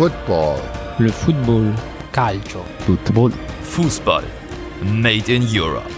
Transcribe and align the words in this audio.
Football. 0.00 0.58
Le 0.96 1.12
football. 1.12 1.74
Calcio. 2.10 2.64
Football. 2.86 3.32
Fußball. 3.64 4.24
Made 4.82 5.30
in 5.30 5.46
Europe. 5.46 5.90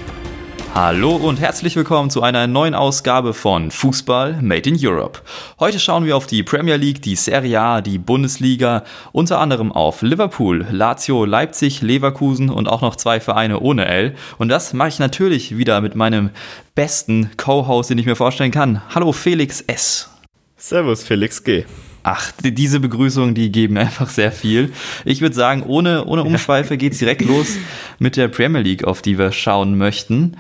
Hallo 0.75 1.15
und 1.15 1.39
herzlich 1.39 1.77
willkommen 1.77 2.11
zu 2.11 2.21
einer 2.21 2.49
neuen 2.49 2.75
Ausgabe 2.75 3.33
von 3.33 3.71
Fußball 3.71 4.43
Made 4.43 4.69
in 4.69 4.77
Europe. 4.77 5.21
Heute 5.61 5.79
schauen 5.79 6.05
wir 6.05 6.17
auf 6.17 6.27
die 6.27 6.43
Premier 6.43 6.75
League, 6.75 7.01
die 7.03 7.15
Serie 7.15 7.61
A, 7.61 7.81
die 7.81 7.99
Bundesliga, 7.99 8.83
unter 9.13 9.39
anderem 9.39 9.71
auf 9.71 10.03
Liverpool, 10.03 10.67
Lazio, 10.69 11.25
Leipzig, 11.25 11.81
Leverkusen 11.81 12.51
und 12.51 12.69
auch 12.69 12.81
noch 12.81 12.97
zwei 12.97 13.21
Vereine 13.21 13.61
ohne 13.61 13.85
L. 13.85 14.17
Und 14.37 14.49
das 14.49 14.73
mache 14.73 14.89
ich 14.89 14.99
natürlich 14.99 15.57
wieder 15.57 15.81
mit 15.81 15.95
meinem 15.95 16.31
besten 16.75 17.31
Co-Host, 17.37 17.91
den 17.91 17.99
ich 17.99 18.07
mir 18.07 18.17
vorstellen 18.17 18.51
kann. 18.51 18.83
Hallo 18.93 19.13
Felix 19.13 19.61
S. 19.61 20.11
Servus 20.57 21.05
Felix 21.05 21.45
G. 21.45 21.67
Ach, 22.03 22.33
diese 22.43 22.81
Begrüßungen, 22.81 23.35
die 23.35 23.53
geben 23.53 23.77
einfach 23.79 24.09
sehr 24.09 24.33
viel. 24.33 24.73
Ich 25.05 25.21
würde 25.21 25.35
sagen, 25.35 25.63
ohne, 25.63 26.05
ohne 26.05 26.25
Umschweife 26.25 26.77
geht's 26.77 26.99
direkt 26.99 27.23
los 27.23 27.57
mit 27.99 28.17
der 28.17 28.29
Premier 28.29 28.61
League, 28.61 28.85
auf 28.85 29.03
die 29.03 29.19
wir 29.19 29.33
schauen 29.33 29.77
möchten. 29.77 30.37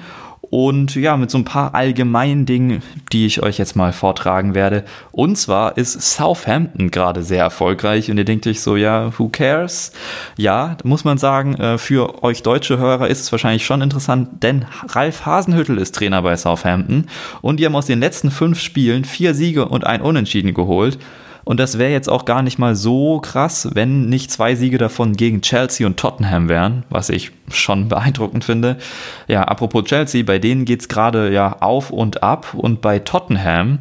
Und 0.51 0.97
ja, 0.97 1.16
mit 1.16 1.30
so 1.30 1.38
ein 1.38 1.47
paar 1.47 1.75
allgemeinen 1.75 2.45
Dingen, 2.45 2.83
die 3.11 3.25
ich 3.25 3.43
euch 3.43 3.57
jetzt 3.57 3.75
mal 3.75 3.95
vortragen 3.95 4.55
werde. 4.55 4.85
Und 5.11 5.37
zwar 5.38 5.79
ist 5.79 5.98
Southampton 6.02 6.91
gerade 6.91 7.23
sehr 7.23 7.43
erfolgreich 7.43 8.10
und 8.10 8.19
ihr 8.19 8.27
denkt 8.27 8.47
euch 8.47 8.60
so, 8.60 8.77
ja, 8.77 9.19
who 9.19 9.30
cares? 9.30 9.93
Ja, 10.37 10.77
muss 10.85 11.05
man 11.05 11.16
sagen, 11.16 11.55
äh, 11.55 11.79
für 11.79 12.23
euch 12.23 12.43
deutsche 12.43 12.77
Hörer 12.77 13.09
ist 13.09 13.23
es 13.23 13.33
wahrscheinlich 13.33 13.65
schon 13.65 13.80
interessant, 13.80 14.43
denn 14.43 14.66
Ralf 14.88 15.24
Hasenhüttel 15.24 15.79
ist 15.79 15.95
Trainer 15.95 16.21
bei 16.21 16.37
Southampton 16.37 17.07
und 17.41 17.59
die 17.59 17.65
haben 17.65 17.77
aus 17.77 17.87
den 17.87 18.01
letzten 18.01 18.30
fünf 18.30 18.60
Spielen 18.60 19.07
vier 19.07 19.33
Siege 19.33 19.69
und 19.69 19.87
ein 19.87 20.02
Unentschieden 20.02 20.52
geholt. 20.52 20.99
Und 21.45 21.59
das 21.59 21.78
wäre 21.78 21.91
jetzt 21.91 22.09
auch 22.09 22.24
gar 22.24 22.42
nicht 22.42 22.59
mal 22.59 22.77
so 22.77 23.20
krass, 23.20 23.69
wenn 23.74 24.09
nicht 24.09 24.30
zwei 24.30 24.55
Siege 24.55 24.78
davon 24.78 25.14
gegen 25.14 25.42
Chelsea 25.42 25.87
und 25.87 25.96
Tottenham 25.96 26.48
wären, 26.48 26.84
was 26.88 27.09
ich 27.09 27.32
schon 27.51 27.88
beeindruckend 27.88 28.45
finde. 28.45 28.79
Ja, 29.26 29.43
apropos 29.43 29.84
Chelsea, 29.84 30.23
bei 30.23 30.38
denen 30.38 30.65
geht 30.65 30.80
es 30.80 30.88
gerade 30.88 31.32
ja 31.32 31.57
auf 31.60 31.90
und 31.90 32.23
ab. 32.23 32.54
Und 32.54 32.80
bei 32.80 33.01
Tottenham, 33.01 33.79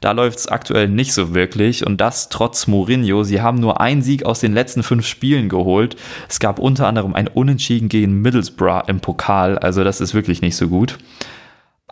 da 0.00 0.12
läuft 0.12 0.38
es 0.38 0.48
aktuell 0.48 0.88
nicht 0.88 1.12
so 1.12 1.34
wirklich. 1.34 1.86
Und 1.86 2.00
das 2.00 2.28
trotz 2.28 2.66
Mourinho. 2.66 3.22
Sie 3.22 3.40
haben 3.40 3.60
nur 3.60 3.80
einen 3.80 4.02
Sieg 4.02 4.24
aus 4.24 4.40
den 4.40 4.52
letzten 4.52 4.82
fünf 4.82 5.06
Spielen 5.06 5.48
geholt. 5.48 5.96
Es 6.28 6.40
gab 6.40 6.58
unter 6.58 6.88
anderem 6.88 7.14
ein 7.14 7.28
Unentschieden 7.28 7.88
gegen 7.88 8.22
Middlesbrough 8.22 8.88
im 8.88 9.00
Pokal. 9.00 9.58
Also 9.58 9.84
das 9.84 10.00
ist 10.00 10.14
wirklich 10.14 10.42
nicht 10.42 10.56
so 10.56 10.68
gut. 10.68 10.98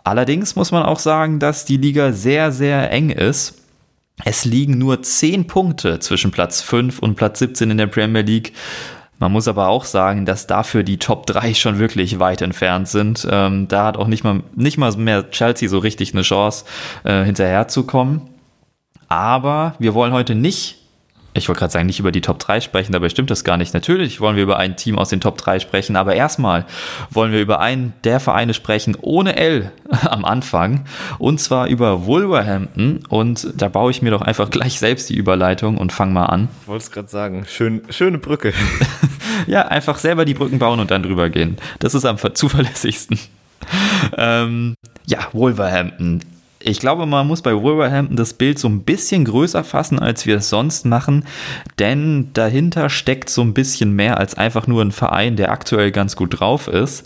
Allerdings 0.03 0.57
muss 0.57 0.71
man 0.71 0.83
auch 0.83 0.99
sagen, 0.99 1.39
dass 1.39 1.63
die 1.63 1.77
Liga 1.77 2.11
sehr, 2.11 2.51
sehr 2.51 2.91
eng 2.91 3.09
ist. 3.09 3.62
Es 4.23 4.45
liegen 4.45 4.77
nur 4.77 5.01
10 5.01 5.47
Punkte 5.47 5.99
zwischen 5.99 6.31
Platz 6.31 6.61
5 6.61 6.99
und 6.99 7.15
Platz 7.15 7.39
17 7.39 7.71
in 7.71 7.77
der 7.77 7.87
Premier 7.87 8.21
League. 8.21 8.53
Man 9.19 9.31
muss 9.31 9.47
aber 9.47 9.67
auch 9.69 9.85
sagen, 9.85 10.25
dass 10.25 10.47
dafür 10.47 10.83
die 10.83 10.97
Top 10.97 11.25
3 11.25 11.53
schon 11.53 11.79
wirklich 11.79 12.19
weit 12.19 12.41
entfernt 12.41 12.87
sind. 12.87 13.27
Ähm, 13.29 13.67
da 13.67 13.85
hat 13.85 13.97
auch 13.97 14.07
nicht 14.07 14.23
mal, 14.23 14.43
nicht 14.55 14.77
mal 14.77 14.91
mehr 14.97 15.29
Chelsea 15.31 15.69
so 15.69 15.79
richtig 15.79 16.13
eine 16.13 16.23
Chance, 16.23 16.65
äh, 17.03 17.23
hinterherzukommen. 17.23 18.21
Aber 19.07 19.75
wir 19.79 19.93
wollen 19.93 20.13
heute 20.13 20.35
nicht 20.35 20.82
ich 21.33 21.47
wollte 21.47 21.59
gerade 21.59 21.73
sagen, 21.73 21.87
nicht 21.87 21.99
über 21.99 22.11
die 22.11 22.21
Top 22.21 22.39
3 22.39 22.61
sprechen, 22.61 22.91
dabei 22.91 23.09
stimmt 23.09 23.31
das 23.31 23.43
gar 23.43 23.57
nicht. 23.57 23.73
Natürlich 23.73 24.21
wollen 24.21 24.35
wir 24.35 24.43
über 24.43 24.57
ein 24.57 24.75
Team 24.75 24.99
aus 24.99 25.09
den 25.09 25.19
Top 25.21 25.37
3 25.37 25.59
sprechen, 25.59 25.95
aber 25.95 26.15
erstmal 26.15 26.65
wollen 27.09 27.31
wir 27.31 27.41
über 27.41 27.59
einen 27.59 27.93
der 28.03 28.19
Vereine 28.19 28.53
sprechen, 28.53 28.95
ohne 29.01 29.35
L 29.35 29.71
am 30.03 30.25
Anfang, 30.25 30.85
und 31.17 31.39
zwar 31.39 31.67
über 31.67 32.05
Wolverhampton. 32.05 32.99
Und 33.09 33.47
da 33.55 33.67
baue 33.67 33.91
ich 33.91 34.01
mir 34.01 34.11
doch 34.11 34.21
einfach 34.21 34.49
gleich 34.49 34.79
selbst 34.79 35.09
die 35.09 35.15
Überleitung 35.15 35.77
und 35.77 35.91
fange 35.91 36.13
mal 36.13 36.25
an. 36.25 36.49
Ich 36.61 36.67
wollte 36.67 36.83
es 36.83 36.91
gerade 36.91 37.07
sagen, 37.07 37.45
Schön, 37.47 37.81
schöne 37.89 38.19
Brücke. 38.19 38.53
ja, 39.47 39.67
einfach 39.67 39.97
selber 39.97 40.25
die 40.25 40.33
Brücken 40.33 40.59
bauen 40.59 40.79
und 40.79 40.91
dann 40.91 41.03
drüber 41.03 41.29
gehen. 41.29 41.57
Das 41.79 41.95
ist 41.95 42.05
am 42.05 42.17
zuverlässigsten. 42.33 43.19
ähm, 44.17 44.75
ja, 45.05 45.19
Wolverhampton 45.31 46.21
ich 46.65 46.79
glaube, 46.79 47.05
man 47.05 47.27
muss 47.27 47.41
bei 47.41 47.53
Wolverhampton 47.53 48.15
das 48.15 48.33
Bild 48.33 48.57
so 48.57 48.69
ein 48.69 48.83
bisschen 48.83 49.25
größer 49.25 49.63
fassen, 49.63 49.99
als 49.99 50.25
wir 50.25 50.37
es 50.37 50.49
sonst 50.49 50.85
machen, 50.85 51.25
denn 51.77 52.29
dahinter 52.33 52.89
steckt 52.89 53.29
so 53.29 53.41
ein 53.41 53.53
bisschen 53.53 53.91
mehr 53.93 54.17
als 54.17 54.35
einfach 54.35 54.65
nur 54.65 54.81
ein 54.81 54.91
Verein, 54.91 55.35
der 55.35 55.51
aktuell 55.51 55.91
ganz 55.91 56.15
gut 56.15 56.39
drauf 56.39 56.67
ist. 56.67 57.05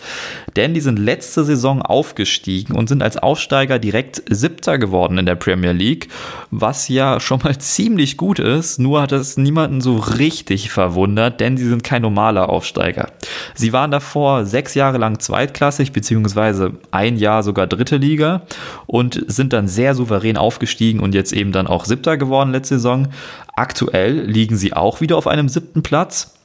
Denn 0.56 0.73
die 0.73 0.79
sind 0.79 1.00
letzte 1.00 1.44
Saison 1.44 1.81
aufgestiegen 1.81 2.75
und 2.75 2.88
sind 2.88 3.01
als 3.01 3.18
Aufsteiger 3.18 3.79
direkt 3.79 4.22
Siebter 4.29 4.78
geworden 4.78 5.18
in 5.18 5.25
der 5.25 5.35
Premier 5.35 5.72
League, 5.72 6.09
was 6.51 6.88
ja 6.88 7.19
schon 7.19 7.41
mal 7.44 7.57
ziemlich 7.57 8.18
gut 8.18 8.39
ist, 8.39 8.79
nur 8.79 9.01
hat 9.01 9.12
es 9.12 9.38
niemanden 9.38 9.81
so 9.81 9.97
richtig 9.97 10.69
verwundert, 10.69 11.39
denn 11.39 11.57
sie 11.57 11.68
sind 11.68 11.84
kein 11.84 12.03
normaler 12.03 12.50
Aufsteiger. 12.50 13.12
Sie 13.56 13.74
waren 13.74 13.91
davor 13.91 14.45
sechs 14.45 14.75
Jahre 14.75 15.00
lang 15.00 15.19
zweitklassig, 15.19 15.91
beziehungsweise 15.91 16.74
ein 16.91 17.18
Jahr 17.18 17.41
sogar 17.41 17.66
dritte 17.66 17.97
Liga 17.97 18.44
und 18.85 19.24
sind 19.28 19.47
sind 19.47 19.53
dann 19.53 19.69
sehr 19.69 19.96
souverän 19.96 20.35
aufgestiegen 20.35 21.00
und 21.00 21.16
jetzt 21.16 21.31
eben 21.31 21.53
dann 21.53 21.68
auch 21.68 21.85
Siebter 21.85 22.18
geworden 22.18 22.52
letzte 22.52 22.75
Saison. 22.75 23.08
Aktuell 23.56 24.19
liegen 24.25 24.58
sie 24.58 24.74
auch 24.74 25.00
wieder 25.00 25.18
auf 25.18 25.25
einem 25.25 25.47
siebten 25.47 25.84
Platz. 25.84 26.37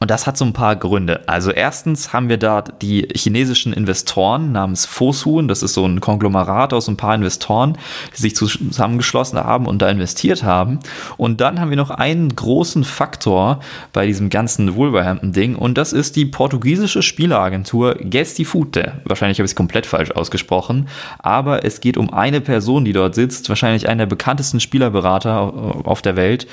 Und 0.00 0.10
das 0.10 0.26
hat 0.26 0.36
so 0.36 0.44
ein 0.44 0.52
paar 0.52 0.74
Gründe. 0.74 1.20
Also 1.28 1.50
erstens 1.50 2.12
haben 2.12 2.28
wir 2.28 2.38
da 2.38 2.62
die 2.62 3.06
chinesischen 3.14 3.72
Investoren 3.72 4.50
namens 4.50 4.86
Fosun. 4.86 5.48
Das 5.48 5.62
ist 5.62 5.74
so 5.74 5.86
ein 5.86 6.00
Konglomerat 6.00 6.72
aus 6.72 6.88
ein 6.88 6.96
paar 6.96 7.14
Investoren, 7.14 7.78
die 8.16 8.20
sich 8.20 8.34
zusammengeschlossen 8.34 9.38
haben 9.38 9.66
und 9.66 9.80
da 9.80 9.88
investiert 9.90 10.42
haben. 10.42 10.80
Und 11.18 11.40
dann 11.40 11.60
haben 11.60 11.70
wir 11.70 11.76
noch 11.76 11.90
einen 11.90 12.34
großen 12.34 12.84
Faktor 12.84 13.60
bei 13.92 14.06
diesem 14.06 14.30
ganzen 14.30 14.74
Wolverhampton-Ding. 14.74 15.54
Und 15.54 15.78
das 15.78 15.92
ist 15.92 16.16
die 16.16 16.24
portugiesische 16.24 17.02
Spieleragentur 17.02 17.94
Gestifute. 18.00 18.94
Wahrscheinlich 19.04 19.38
habe 19.38 19.44
ich 19.44 19.52
es 19.52 19.56
komplett 19.56 19.86
falsch 19.86 20.10
ausgesprochen. 20.10 20.88
Aber 21.18 21.64
es 21.64 21.80
geht 21.80 21.96
um 21.96 22.12
eine 22.12 22.40
Person, 22.40 22.84
die 22.84 22.92
dort 22.92 23.14
sitzt. 23.14 23.50
Wahrscheinlich 23.50 23.88
einer 23.88 24.06
der 24.06 24.06
bekanntesten 24.06 24.58
Spielerberater 24.58 25.38
auf 25.84 26.02
der 26.02 26.16
Welt. 26.16 26.46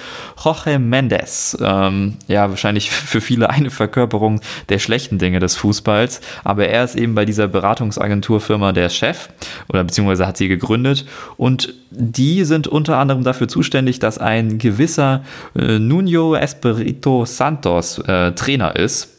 Jorge 0.44 0.78
Mendes. 0.78 1.58
Ähm, 1.62 2.18
ja, 2.28 2.50
wahrscheinlich 2.50 2.92
für 2.92 3.22
viele 3.30 3.52
eine 3.52 3.70
Verkörperung 3.70 4.42
der 4.70 4.80
schlechten 4.80 5.20
Dinge 5.20 5.40
des 5.40 5.56
Fußballs. 5.56 6.20
Aber 6.44 6.68
er 6.68 6.84
ist 6.84 6.96
eben 6.96 7.14
bei 7.14 7.26
dieser 7.26 7.48
Beratungsagenturfirma 7.48 8.72
der 8.72 8.90
Chef 8.90 9.30
oder 9.68 9.84
beziehungsweise 9.84 10.26
hat 10.26 10.38
sie 10.38 10.48
gegründet 10.48 11.06
und 11.38 11.76
die 11.92 12.44
sind 12.44 12.68
unter 12.68 12.98
anderem 12.98 13.24
dafür 13.24 13.48
zuständig, 13.48 14.00
dass 14.00 14.18
ein 14.18 14.58
gewisser 14.58 15.24
äh, 15.56 15.78
Nuno 15.78 16.34
Espirito 16.34 17.26
Santos 17.26 18.00
äh, 18.00 18.32
Trainer 18.32 18.76
ist 18.76 19.10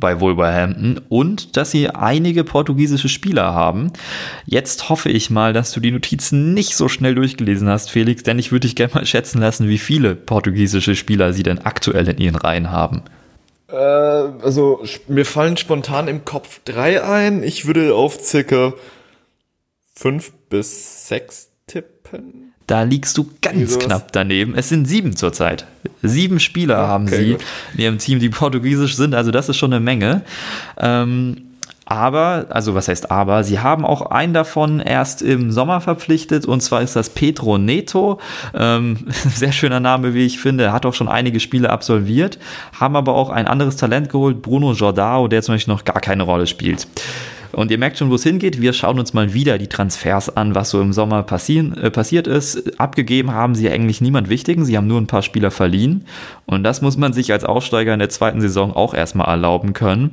bei 0.00 0.20
Wolverhampton 0.20 1.02
und 1.10 1.58
dass 1.58 1.70
sie 1.70 1.90
einige 1.90 2.44
portugiesische 2.44 3.10
Spieler 3.10 3.52
haben. 3.52 3.92
Jetzt 4.46 4.88
hoffe 4.88 5.10
ich 5.10 5.28
mal, 5.28 5.52
dass 5.52 5.72
du 5.72 5.80
die 5.80 5.90
Notizen 5.90 6.54
nicht 6.54 6.76
so 6.76 6.88
schnell 6.88 7.14
durchgelesen 7.14 7.68
hast, 7.68 7.90
Felix, 7.90 8.22
denn 8.22 8.38
ich 8.38 8.52
würde 8.52 8.66
dich 8.66 8.74
gerne 8.74 8.94
mal 8.94 9.06
schätzen 9.06 9.40
lassen, 9.40 9.68
wie 9.68 9.78
viele 9.78 10.14
portugiesische 10.14 10.96
Spieler 10.96 11.34
sie 11.34 11.42
denn 11.42 11.58
aktuell 11.58 12.08
in 12.08 12.18
ihren 12.18 12.36
Reihen 12.36 12.70
haben. 12.70 13.02
Äh, 13.68 13.74
also 13.74 14.84
mir 15.08 15.24
fallen 15.24 15.56
spontan 15.56 16.08
im 16.08 16.24
Kopf 16.24 16.60
drei 16.64 17.02
ein. 17.02 17.42
Ich 17.42 17.66
würde 17.66 17.94
auf 17.94 18.20
circa 18.20 18.74
fünf 19.94 20.32
bis 20.48 21.08
sechs 21.08 21.48
tippen. 21.66 22.52
Da 22.66 22.82
liegst 22.82 23.18
du 23.18 23.28
ganz 23.42 23.78
knapp 23.78 24.12
daneben. 24.12 24.54
Es 24.54 24.70
sind 24.70 24.86
sieben 24.86 25.16
zurzeit. 25.16 25.66
Sieben 26.02 26.40
Spieler 26.40 26.78
okay, 26.78 26.86
haben 26.88 27.08
sie 27.08 27.32
gut. 27.32 27.44
in 27.74 27.80
ihrem 27.80 27.98
Team, 27.98 28.20
die 28.20 28.30
portugiesisch 28.30 28.96
sind. 28.96 29.14
Also 29.14 29.30
das 29.30 29.50
ist 29.50 29.58
schon 29.58 29.72
eine 29.72 29.84
Menge. 29.84 30.22
Ähm, 30.78 31.43
aber, 31.86 32.46
also 32.50 32.74
was 32.74 32.88
heißt 32.88 33.10
aber, 33.10 33.44
sie 33.44 33.60
haben 33.60 33.84
auch 33.84 34.02
einen 34.10 34.32
davon 34.32 34.80
erst 34.80 35.22
im 35.22 35.52
Sommer 35.52 35.80
verpflichtet 35.80 36.46
und 36.46 36.60
zwar 36.62 36.82
ist 36.82 36.96
das 36.96 37.10
Petro 37.10 37.58
Neto. 37.58 38.20
Ähm, 38.54 39.06
sehr 39.10 39.52
schöner 39.52 39.80
Name, 39.80 40.14
wie 40.14 40.24
ich 40.24 40.38
finde. 40.38 40.72
Hat 40.72 40.86
auch 40.86 40.94
schon 40.94 41.08
einige 41.08 41.40
Spiele 41.40 41.70
absolviert, 41.70 42.38
haben 42.78 42.96
aber 42.96 43.14
auch 43.14 43.30
ein 43.30 43.46
anderes 43.46 43.76
Talent 43.76 44.08
geholt, 44.08 44.40
Bruno 44.42 44.72
Jordao, 44.72 45.28
der 45.28 45.42
zum 45.42 45.54
Beispiel 45.54 45.74
noch 45.74 45.84
gar 45.84 46.00
keine 46.00 46.22
Rolle 46.22 46.46
spielt. 46.46 46.86
Und 47.54 47.70
ihr 47.70 47.78
merkt 47.78 47.98
schon, 47.98 48.10
wo 48.10 48.16
es 48.16 48.22
hingeht. 48.22 48.60
Wir 48.60 48.72
schauen 48.72 48.98
uns 48.98 49.14
mal 49.14 49.32
wieder 49.32 49.58
die 49.58 49.68
Transfers 49.68 50.36
an, 50.36 50.54
was 50.54 50.70
so 50.70 50.80
im 50.80 50.92
Sommer 50.92 51.22
passieren, 51.22 51.76
äh, 51.76 51.90
passiert 51.90 52.26
ist. 52.26 52.80
Abgegeben 52.80 53.32
haben 53.32 53.54
sie 53.54 53.70
eigentlich 53.70 54.00
niemand 54.00 54.28
Wichtigen. 54.28 54.64
Sie 54.64 54.76
haben 54.76 54.86
nur 54.86 55.00
ein 55.00 55.06
paar 55.06 55.22
Spieler 55.22 55.50
verliehen. 55.50 56.04
Und 56.46 56.62
das 56.62 56.82
muss 56.82 56.96
man 56.96 57.12
sich 57.12 57.32
als 57.32 57.44
Aufsteiger 57.44 57.94
in 57.94 58.00
der 58.00 58.10
zweiten 58.10 58.40
Saison 58.40 58.74
auch 58.74 58.92
erstmal 58.94 59.28
erlauben 59.28 59.72
können. 59.72 60.12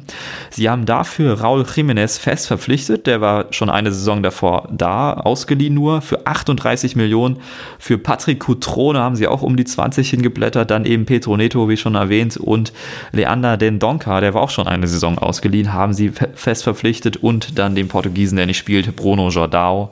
Sie 0.49 0.69
haben 0.69 0.85
dafür 0.85 1.41
Raul 1.41 1.63
Jiménez 1.63 2.19
fest 2.19 2.47
verpflichtet. 2.47 3.07
Der 3.07 3.21
war 3.21 3.47
schon 3.51 3.69
eine 3.69 3.91
Saison 3.91 4.23
davor 4.23 4.69
da, 4.71 5.13
ausgeliehen 5.13 5.73
nur 5.73 6.01
für 6.01 6.27
38 6.27 6.95
Millionen. 6.95 7.37
Für 7.79 7.97
Patrick 7.97 8.39
Coutrone 8.39 8.99
haben 8.99 9.15
sie 9.15 9.27
auch 9.27 9.41
um 9.41 9.57
die 9.57 9.65
20 9.65 10.09
hingeblättert. 10.09 10.71
Dann 10.71 10.85
eben 10.85 11.05
Petro 11.05 11.35
Neto, 11.35 11.67
wie 11.67 11.77
schon 11.77 11.95
erwähnt. 11.95 12.37
Und 12.37 12.71
Leander 13.11 13.57
Den 13.57 13.79
Donka, 13.79 14.21
der 14.21 14.33
war 14.33 14.41
auch 14.41 14.49
schon 14.49 14.67
eine 14.67 14.87
Saison 14.87 15.17
ausgeliehen, 15.17 15.73
haben 15.73 15.93
sie 15.93 16.11
fest 16.35 16.63
verpflichtet. 16.63 17.17
Und 17.17 17.30
dann 17.39 17.75
den 17.75 17.87
Portugiesen, 17.87 18.35
der 18.35 18.45
nicht 18.45 18.57
spielt, 18.57 18.95
Bruno 18.95 19.29
Jordao. 19.29 19.91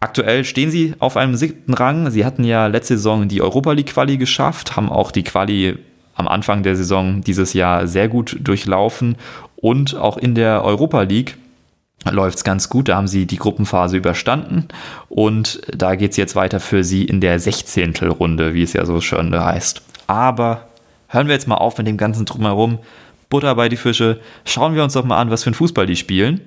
Aktuell 0.00 0.44
stehen 0.44 0.70
sie 0.70 0.94
auf 0.98 1.16
einem 1.16 1.36
siebten 1.36 1.74
Rang. 1.74 2.10
Sie 2.10 2.24
hatten 2.24 2.42
ja 2.42 2.66
letzte 2.66 2.96
Saison 2.96 3.28
die 3.28 3.40
Europa 3.40 3.72
League 3.72 3.92
Quali 3.92 4.16
geschafft, 4.16 4.74
haben 4.76 4.90
auch 4.90 5.12
die 5.12 5.22
Quali 5.22 5.78
am 6.14 6.28
Anfang 6.28 6.62
der 6.62 6.76
Saison 6.76 7.22
dieses 7.22 7.52
Jahr 7.52 7.86
sehr 7.86 8.08
gut 8.08 8.36
durchlaufen 8.40 9.16
und 9.56 9.94
auch 9.94 10.16
in 10.18 10.34
der 10.34 10.64
Europa 10.64 11.02
League 11.02 11.36
läuft 12.10 12.38
es 12.38 12.44
ganz 12.44 12.68
gut. 12.68 12.88
Da 12.88 12.96
haben 12.96 13.06
sie 13.06 13.26
die 13.26 13.36
Gruppenphase 13.36 13.96
überstanden 13.96 14.68
und 15.08 15.60
da 15.72 15.94
geht 15.94 16.10
es 16.10 16.16
jetzt 16.16 16.34
weiter 16.34 16.60
für 16.60 16.84
sie 16.84 17.04
in 17.04 17.20
der 17.20 17.38
16. 17.38 17.94
Runde, 18.08 18.54
wie 18.54 18.62
es 18.62 18.72
ja 18.72 18.84
so 18.84 19.00
schön 19.00 19.32
heißt. 19.38 19.82
Aber 20.08 20.66
hören 21.08 21.28
wir 21.28 21.34
jetzt 21.34 21.46
mal 21.48 21.56
auf 21.56 21.78
mit 21.78 21.86
dem 21.86 21.96
ganzen 21.96 22.26
Drumherum. 22.26 22.78
Butter 23.28 23.54
bei 23.54 23.68
die 23.68 23.76
Fische. 23.76 24.20
Schauen 24.44 24.74
wir 24.74 24.82
uns 24.84 24.92
doch 24.92 25.04
mal 25.04 25.18
an, 25.18 25.30
was 25.30 25.44
für 25.44 25.50
ein 25.50 25.54
Fußball 25.54 25.86
die 25.86 25.96
spielen. 25.96 26.40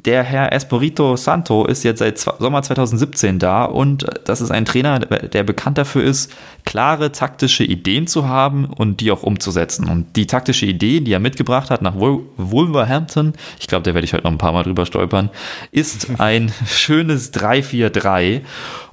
Der 0.00 0.22
Herr 0.22 0.52
Espirito 0.52 1.16
Santo 1.16 1.64
ist 1.66 1.82
jetzt 1.82 2.00
seit 2.00 2.18
Sommer 2.18 2.62
2017 2.62 3.38
da 3.38 3.64
und 3.64 4.06
das 4.24 4.40
ist 4.40 4.50
ein 4.50 4.64
Trainer, 4.64 4.98
der 4.98 5.42
bekannt 5.44 5.78
dafür 5.78 6.02
ist, 6.02 6.32
klare 6.64 7.12
taktische 7.12 7.64
Ideen 7.64 8.06
zu 8.06 8.28
haben 8.28 8.64
und 8.64 9.00
die 9.00 9.10
auch 9.10 9.22
umzusetzen. 9.22 9.88
Und 9.88 10.16
die 10.16 10.26
taktische 10.26 10.66
Idee, 10.66 11.00
die 11.00 11.12
er 11.12 11.20
mitgebracht 11.20 11.70
hat 11.70 11.82
nach 11.82 11.94
Wolverhampton, 11.96 13.34
ich 13.60 13.66
glaube, 13.66 13.84
da 13.84 13.94
werde 13.94 14.04
ich 14.04 14.12
heute 14.12 14.24
noch 14.24 14.32
ein 14.32 14.38
paar 14.38 14.52
Mal 14.52 14.64
drüber 14.64 14.86
stolpern, 14.86 15.30
ist 15.70 16.08
ein 16.18 16.52
schönes 16.66 17.32
3-4-3. 17.32 18.42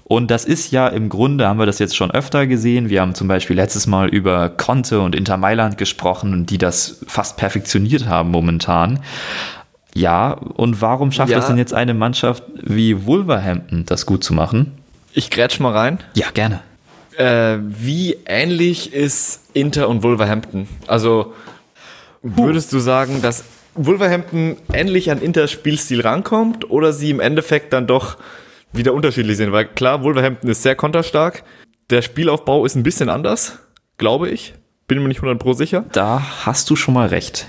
Und 0.03 0.29
das 0.29 0.43
ist 0.43 0.71
ja 0.73 0.89
im 0.89 1.07
Grunde, 1.07 1.47
haben 1.47 1.57
wir 1.57 1.65
das 1.65 1.79
jetzt 1.79 1.95
schon 1.95 2.11
öfter 2.11 2.45
gesehen. 2.45 2.89
Wir 2.89 2.99
haben 2.99 3.15
zum 3.15 3.29
Beispiel 3.29 3.55
letztes 3.55 3.87
Mal 3.87 4.09
über 4.09 4.49
Conte 4.49 4.99
und 4.99 5.15
Inter 5.15 5.37
Mailand 5.37 5.77
gesprochen, 5.77 6.45
die 6.45 6.57
das 6.57 6.99
fast 7.07 7.37
perfektioniert 7.37 8.07
haben 8.07 8.29
momentan. 8.29 8.99
Ja, 9.93 10.31
und 10.33 10.81
warum 10.81 11.11
schafft 11.11 11.31
Ja. 11.31 11.39
es 11.39 11.47
denn 11.47 11.57
jetzt 11.57 11.73
eine 11.73 11.93
Mannschaft 11.93 12.43
wie 12.61 13.05
Wolverhampton, 13.05 13.85
das 13.85 14.05
gut 14.05 14.23
zu 14.23 14.33
machen? 14.33 14.71
Ich 15.13 15.29
grätsch 15.29 15.59
mal 15.59 15.73
rein. 15.73 15.99
Ja, 16.13 16.27
gerne. 16.33 16.61
Äh, 17.17 17.57
wie 17.61 18.17
ähnlich 18.25 18.93
ist 18.93 19.41
Inter 19.53 19.89
und 19.89 20.01
Wolverhampton? 20.03 20.67
Also 20.87 21.33
würdest 22.21 22.71
du 22.71 22.79
sagen, 22.79 23.21
dass 23.21 23.43
Wolverhampton 23.75 24.55
ähnlich 24.73 25.11
an 25.11 25.21
Inters 25.21 25.51
Spielstil 25.51 26.01
rankommt 26.01 26.69
oder 26.69 26.93
sie 26.93 27.09
im 27.09 27.19
Endeffekt 27.19 27.73
dann 27.73 27.87
doch 27.87 28.17
wieder 28.71 28.93
unterschiedlich 28.93 29.35
sind? 29.37 29.51
Weil 29.51 29.65
klar, 29.65 30.03
Wolverhampton 30.03 30.49
ist 30.49 30.63
sehr 30.63 30.75
konterstark. 30.75 31.43
Der 31.89 32.01
Spielaufbau 32.01 32.65
ist 32.65 32.75
ein 32.75 32.83
bisschen 32.83 33.09
anders, 33.09 33.59
glaube 33.97 34.29
ich. 34.29 34.53
Bin 34.87 35.01
mir 35.01 35.09
nicht 35.09 35.17
100 35.21 35.37
pro 35.39 35.51
sicher. 35.53 35.83
Da 35.91 36.21
hast 36.45 36.69
du 36.69 36.75
schon 36.77 36.93
mal 36.93 37.07
recht. 37.07 37.47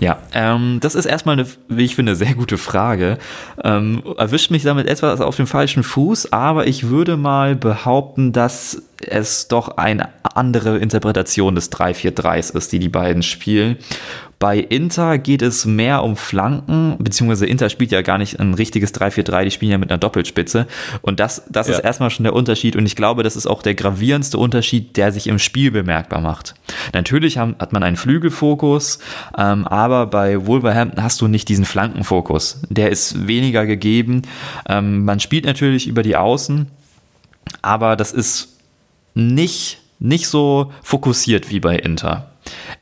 Ja, 0.00 0.18
ähm, 0.32 0.78
das 0.80 0.94
ist 0.94 1.06
erstmal 1.06 1.38
eine, 1.38 1.46
wie 1.68 1.84
ich 1.84 1.94
finde, 1.94 2.16
sehr 2.16 2.34
gute 2.34 2.58
Frage. 2.58 3.18
Ähm, 3.62 4.02
erwischt 4.18 4.50
mich 4.50 4.64
damit 4.64 4.88
etwas 4.88 5.20
auf 5.20 5.36
dem 5.36 5.46
falschen 5.46 5.82
Fuß, 5.82 6.32
aber 6.32 6.66
ich 6.66 6.88
würde 6.88 7.16
mal 7.16 7.54
behaupten, 7.54 8.32
dass 8.32 8.82
es 8.98 9.48
doch 9.48 9.76
eine 9.76 10.08
andere 10.22 10.78
Interpretation 10.78 11.54
des 11.54 11.70
3-4-3s 11.70 12.56
ist, 12.56 12.72
die 12.72 12.78
die 12.78 12.88
beiden 12.88 13.22
spielen. 13.22 13.76
Bei 14.38 14.58
Inter 14.58 15.18
geht 15.18 15.42
es 15.42 15.64
mehr 15.64 16.02
um 16.02 16.16
Flanken, 16.16 16.96
beziehungsweise 16.98 17.46
Inter 17.46 17.70
spielt 17.70 17.92
ja 17.92 18.02
gar 18.02 18.18
nicht 18.18 18.40
ein 18.40 18.54
richtiges 18.54 18.92
3-4-3, 18.94 19.44
die 19.44 19.50
spielen 19.50 19.72
ja 19.72 19.78
mit 19.78 19.90
einer 19.90 19.98
Doppelspitze. 19.98 20.66
Und 21.02 21.20
das, 21.20 21.44
das 21.48 21.68
Ja. 21.68 21.74
ist 21.74 21.84
erstmal 21.84 22.10
schon 22.10 22.24
der 22.24 22.34
Unterschied 22.34 22.76
und 22.76 22.84
ich 22.86 22.96
glaube, 22.96 23.22
das 23.22 23.36
ist 23.36 23.46
auch 23.46 23.62
der 23.62 23.74
gravierendste 23.74 24.36
Unterschied, 24.38 24.96
der 24.96 25.12
sich 25.12 25.26
im 25.28 25.38
Spiel 25.38 25.70
bemerkbar 25.70 26.20
macht. 26.20 26.54
Natürlich 26.92 27.38
haben, 27.38 27.54
hat 27.58 27.72
man 27.72 27.82
einen 27.82 27.96
Flügelfokus, 27.96 28.98
ähm, 29.38 29.66
aber 29.66 30.06
bei 30.06 30.46
Wolverhampton 30.46 31.02
hast 31.02 31.20
du 31.20 31.28
nicht 31.28 31.48
diesen 31.48 31.64
Flankenfokus. 31.64 32.60
Der 32.68 32.90
ist 32.90 33.26
weniger 33.26 33.66
gegeben. 33.66 34.22
Ähm, 34.68 35.04
man 35.04 35.20
spielt 35.20 35.44
natürlich 35.44 35.86
über 35.86 36.02
die 36.02 36.16
Außen, 36.16 36.66
aber 37.62 37.96
das 37.96 38.12
ist 38.12 38.58
nicht, 39.14 39.78
nicht 40.00 40.26
so 40.28 40.72
fokussiert 40.82 41.50
wie 41.50 41.60
bei 41.60 41.76
Inter. 41.76 42.30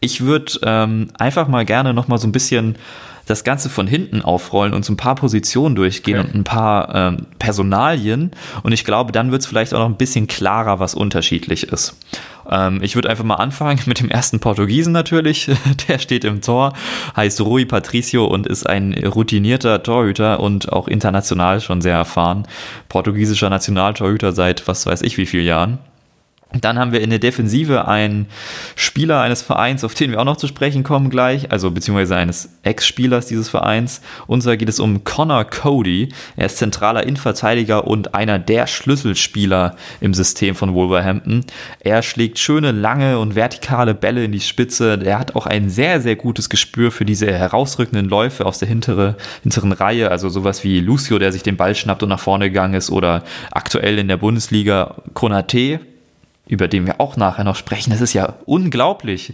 Ich 0.01 0.23
würde 0.23 0.53
ähm, 0.65 1.09
einfach 1.19 1.49
mal 1.49 1.65
gerne 1.65 1.95
noch 1.95 2.09
mal 2.09 2.19
so 2.19 2.27
ein 2.27 2.33
bisschen 2.33 2.77
das 3.27 3.45
Ganze 3.45 3.71
von 3.71 3.87
hinten 3.87 4.21
aufrollen 4.21 4.75
und 4.75 4.85
so 4.85 4.93
ein 4.93 4.97
paar 4.97 5.15
Positionen 5.15 5.77
durchgehen 5.77 6.19
Okay. 6.19 6.29
und 6.29 6.35
ein 6.35 6.45
paar 6.45 6.95
ähm, 6.95 7.27
Personalien. 7.39 8.33
Und 8.63 8.73
ich 8.73 8.85
glaube, 8.85 9.13
dann 9.13 9.31
wird 9.31 9.43
es 9.43 9.47
vielleicht 9.47 9.75
auch 9.75 9.79
noch 9.79 9.87
ein 9.87 9.97
bisschen 9.97 10.27
klarer, 10.27 10.81
was 10.81 10.95
unterschiedlich 10.95 11.65
ist. 11.69 11.97
Ähm, 12.51 12.81
ich 12.83 12.97
würde 12.97 13.09
einfach 13.09 13.25
mal 13.25 13.37
anfangen 13.37 13.81
mit 13.87 14.01
dem 14.01 14.11
ersten 14.11 14.41
Portugiesen 14.41 14.93
natürlich. 14.93 15.49
Der 15.89 15.99
steht 15.99 16.25
im 16.25 16.41
Tor, 16.41 16.73
heißt 17.17 17.41
Rui 17.41 17.65
Patricio 17.65 18.25
und 18.25 18.47
ist 18.49 18.69
ein 18.69 18.93
routinierter 18.93 19.83
Torhüter 19.83 20.41
und 20.41 20.73
auch 20.73 20.89
international 20.89 21.61
schon 21.61 21.81
sehr 21.81 21.95
erfahren. 21.95 22.47
Portugiesischer 22.89 23.51
Nationaltorhüter 23.51 24.33
seit 24.33 24.67
was 24.67 24.85
weiß 24.85 25.03
ich 25.03 25.17
wie 25.17 25.27
vielen 25.27 25.47
Jahren. 25.47 25.79
Dann 26.61 26.79
haben 26.79 26.93
wir 26.93 27.01
in 27.01 27.11
der 27.11 27.19
Defensive 27.19 27.89
einen 27.89 28.27
Spieler 28.77 29.21
eines 29.21 29.43
Vereins, 29.43 29.85
auf 29.85 29.95
den 29.95 30.11
wir 30.11 30.21
auch 30.21 30.25
noch 30.25 30.37
zu 30.37 30.47
sprechen 30.47 30.83
kommen 30.83 31.09
gleich, 31.09 31.51
also 31.51 31.71
beziehungsweise 31.71 32.17
eines 32.17 32.51
Ex-Spielers 32.63 33.27
dieses 33.27 33.49
Vereins. 33.49 34.03
Und 34.27 34.43
zwar 34.43 34.57
geht 34.57 34.69
es 34.69 34.79
um 34.79 35.05
Connor 35.05 35.45
Cody. 35.45 36.11
Er 36.37 36.47
ist 36.47 36.59
zentraler 36.59 37.05
Innenverteidiger 37.05 37.87
und 37.87 38.15
einer 38.15 38.39
der 38.39 38.67
Schlüsselspieler 38.67 39.77
im 40.01 40.13
System 40.13 40.55
von 40.55 40.75
Wolverhampton. 40.75 41.45
Er 41.81 42.03
schlägt 42.03 42.39
schöne, 42.39 42.73
lange 42.73 43.19
und 43.19 43.35
vertikale 43.35 43.95
Bälle 43.95 44.25
in 44.25 44.33
die 44.33 44.41
Spitze. 44.41 45.01
Er 45.03 45.19
hat 45.19 45.35
auch 45.35 45.47
ein 45.47 45.71
sehr, 45.71 46.01
sehr 46.01 46.17
gutes 46.17 46.51
Gespür 46.51 46.91
für 46.91 47.05
diese 47.05 47.33
herausrückenden 47.33 48.09
Läufe 48.09 48.45
aus 48.45 48.59
der 48.59 48.69
hintere, 48.69 49.17
hinteren 49.43 49.73
Reihe. 49.73 50.11
Also 50.11 50.29
sowas 50.29 50.65
wie 50.65 50.81
Lucio, 50.81 51.19
der 51.19 51.33
sich 51.33 51.43
den 51.43 51.57
Ball 51.57 51.75
schnappt 51.75 52.03
und 52.03 52.11
nach 52.11 52.21
vorne 52.21 52.51
gegangen 52.51 52.75
ist. 52.75 52.91
Oder 52.91 53.25
aktuell 53.51 53.99
in 53.99 54.09
der 54.09 54.19
Bundesliga 54.19 54.97
Konate, 55.15 55.81
über 56.53 56.69
den 56.69 56.87
wir 56.87 57.01
auch 57.01 57.17
nachher 57.17 57.45
noch 57.45 57.57
sprechen. 57.57 57.91
Das 57.91 58.01
ist 58.01 58.13
ja 58.13 58.35
unglaublich, 58.45 59.33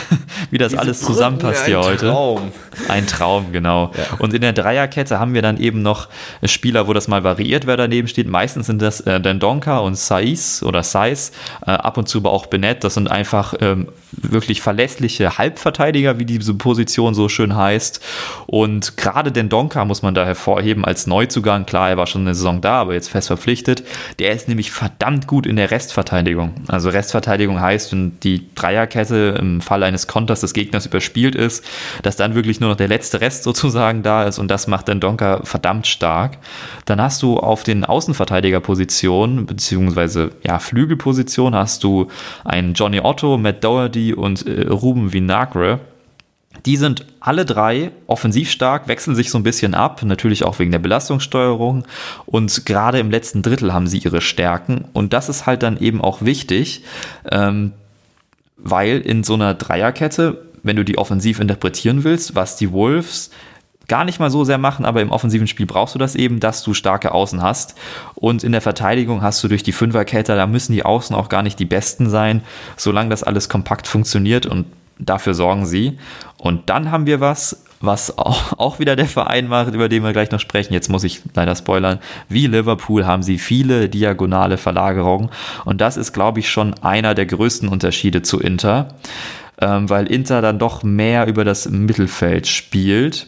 wie 0.50 0.58
das 0.58 0.74
alles 0.74 1.00
zusammenpasst 1.00 1.64
hier 1.66 1.78
Ein 1.78 1.84
heute. 1.84 2.10
Traum. 2.10 2.52
Ein 2.88 3.06
Traum, 3.06 3.52
genau. 3.52 3.90
Und 4.18 4.34
in 4.34 4.42
der 4.42 4.52
Dreierkette 4.52 5.18
haben 5.18 5.34
wir 5.34 5.42
dann 5.42 5.58
eben 5.58 5.82
noch 5.82 6.08
Spieler, 6.44 6.86
wo 6.86 6.92
das 6.92 7.08
mal 7.08 7.24
variiert, 7.24 7.66
wer 7.66 7.76
daneben 7.76 8.06
steht. 8.06 8.28
Meistens 8.28 8.66
sind 8.66 8.80
das 8.80 9.00
äh, 9.00 9.20
Dendonka 9.20 9.78
und 9.78 9.96
Saiz 9.96 10.62
oder 10.62 10.82
Saiz, 10.82 11.32
äh, 11.66 11.70
ab 11.70 11.96
und 11.96 12.08
zu 12.08 12.18
aber 12.18 12.32
auch 12.32 12.46
Bennett. 12.46 12.84
Das 12.84 12.94
sind 12.94 13.10
einfach 13.10 13.54
ähm, 13.60 13.88
wirklich 14.12 14.60
verlässliche 14.60 15.38
Halbverteidiger, 15.38 16.18
wie 16.18 16.24
diese 16.24 16.54
Position 16.54 17.14
so 17.14 17.28
schön 17.28 17.56
heißt. 17.56 18.04
Und 18.46 18.96
gerade 18.96 19.32
Dendonka 19.32 19.84
muss 19.84 20.02
man 20.02 20.14
da 20.14 20.24
hervorheben 20.24 20.84
als 20.84 21.06
Neuzugang. 21.06 21.64
Klar, 21.64 21.90
er 21.90 21.96
war 21.96 22.06
schon 22.06 22.22
eine 22.22 22.34
Saison 22.34 22.60
da, 22.60 22.80
aber 22.80 22.94
jetzt 22.94 23.08
fest 23.08 23.28
verpflichtet. 23.28 23.84
Der 24.18 24.32
ist 24.32 24.48
nämlich 24.48 24.70
verdammt 24.70 25.26
gut 25.26 25.46
in 25.46 25.56
der 25.56 25.70
Restverteidigung. 25.70 26.54
Also 26.66 26.90
Restverteidigung 26.90 27.60
heißt, 27.60 27.92
wenn 27.92 28.18
die 28.20 28.54
Dreierkette 28.54 29.36
im 29.38 29.60
Fall 29.60 29.82
eines 29.82 30.06
Konters 30.06 30.40
des 30.40 30.52
Gegners 30.52 30.86
überspielt 30.86 31.34
ist, 31.34 31.64
dass 32.02 32.16
dann 32.16 32.34
wirklich 32.34 32.60
nur 32.60 32.70
noch 32.70 32.76
der 32.76 32.88
letzte 32.88 33.20
Rest 33.20 33.44
sozusagen 33.44 34.02
da 34.02 34.24
ist 34.24 34.38
und 34.38 34.48
das 34.48 34.66
macht 34.66 34.88
dann 34.88 35.00
Donker 35.00 35.40
verdammt 35.44 35.86
stark. 35.86 36.38
Dann 36.84 37.00
hast 37.00 37.22
du 37.22 37.38
auf 37.38 37.62
den 37.62 37.84
Außenverteidigerpositionen, 37.84 39.46
beziehungsweise 39.46 40.30
ja, 40.42 40.58
Flügelposition, 40.58 41.54
hast 41.54 41.84
du 41.84 42.08
einen 42.44 42.74
Johnny 42.74 43.00
Otto, 43.00 43.38
Matt 43.38 43.62
Doherty 43.64 44.14
und 44.14 44.46
äh, 44.46 44.66
Ruben 44.68 45.12
Vinagre. 45.12 45.80
Die 46.68 46.76
sind 46.76 47.06
alle 47.18 47.46
drei 47.46 47.92
offensiv 48.06 48.50
stark, 48.50 48.88
wechseln 48.88 49.16
sich 49.16 49.30
so 49.30 49.38
ein 49.38 49.42
bisschen 49.42 49.72
ab, 49.72 50.02
natürlich 50.02 50.44
auch 50.44 50.58
wegen 50.58 50.70
der 50.70 50.78
Belastungssteuerung. 50.78 51.84
Und 52.26 52.66
gerade 52.66 52.98
im 52.98 53.10
letzten 53.10 53.40
Drittel 53.40 53.72
haben 53.72 53.86
sie 53.86 53.96
ihre 53.96 54.20
Stärken. 54.20 54.84
Und 54.92 55.14
das 55.14 55.30
ist 55.30 55.46
halt 55.46 55.62
dann 55.62 55.78
eben 55.78 56.02
auch 56.02 56.20
wichtig, 56.20 56.84
ähm, 57.32 57.72
weil 58.58 59.00
in 59.00 59.24
so 59.24 59.32
einer 59.32 59.54
Dreierkette, 59.54 60.42
wenn 60.62 60.76
du 60.76 60.84
die 60.84 60.98
offensiv 60.98 61.40
interpretieren 61.40 62.04
willst, 62.04 62.34
was 62.34 62.56
die 62.56 62.70
Wolves 62.70 63.30
gar 63.88 64.04
nicht 64.04 64.20
mal 64.20 64.30
so 64.30 64.44
sehr 64.44 64.58
machen, 64.58 64.84
aber 64.84 65.00
im 65.00 65.10
offensiven 65.10 65.46
Spiel 65.46 65.64
brauchst 65.64 65.94
du 65.94 65.98
das 65.98 66.16
eben, 66.16 66.38
dass 66.38 66.62
du 66.62 66.74
starke 66.74 67.12
Außen 67.12 67.40
hast. 67.40 67.76
Und 68.14 68.44
in 68.44 68.52
der 68.52 68.60
Verteidigung 68.60 69.22
hast 69.22 69.42
du 69.42 69.48
durch 69.48 69.62
die 69.62 69.72
Fünferkette, 69.72 70.36
da 70.36 70.46
müssen 70.46 70.72
die 70.72 70.84
Außen 70.84 71.16
auch 71.16 71.30
gar 71.30 71.42
nicht 71.42 71.58
die 71.58 71.64
besten 71.64 72.10
sein, 72.10 72.42
solange 72.76 73.08
das 73.08 73.22
alles 73.22 73.48
kompakt 73.48 73.86
funktioniert 73.86 74.44
und 74.44 74.66
dafür 74.98 75.34
sorgen 75.34 75.66
sie. 75.66 75.98
Und 76.36 76.70
dann 76.70 76.90
haben 76.90 77.06
wir 77.06 77.20
was, 77.20 77.64
was 77.80 78.16
auch, 78.18 78.52
auch 78.58 78.78
wieder 78.78 78.96
der 78.96 79.06
Verein 79.06 79.48
macht, 79.48 79.74
über 79.74 79.88
den 79.88 80.02
wir 80.02 80.12
gleich 80.12 80.30
noch 80.30 80.40
sprechen. 80.40 80.72
Jetzt 80.72 80.88
muss 80.88 81.04
ich 81.04 81.22
leider 81.34 81.54
spoilern. 81.54 81.98
Wie 82.28 82.46
Liverpool 82.46 83.06
haben 83.06 83.22
sie 83.22 83.38
viele 83.38 83.88
diagonale 83.88 84.56
Verlagerungen. 84.58 85.30
Und 85.64 85.80
das 85.80 85.96
ist, 85.96 86.12
glaube 86.12 86.40
ich, 86.40 86.50
schon 86.50 86.74
einer 86.82 87.14
der 87.14 87.26
größten 87.26 87.68
Unterschiede 87.68 88.22
zu 88.22 88.40
Inter, 88.40 88.94
ähm, 89.60 89.88
weil 89.88 90.06
Inter 90.06 90.42
dann 90.42 90.58
doch 90.58 90.82
mehr 90.82 91.26
über 91.26 91.44
das 91.44 91.68
Mittelfeld 91.68 92.46
spielt. 92.46 93.26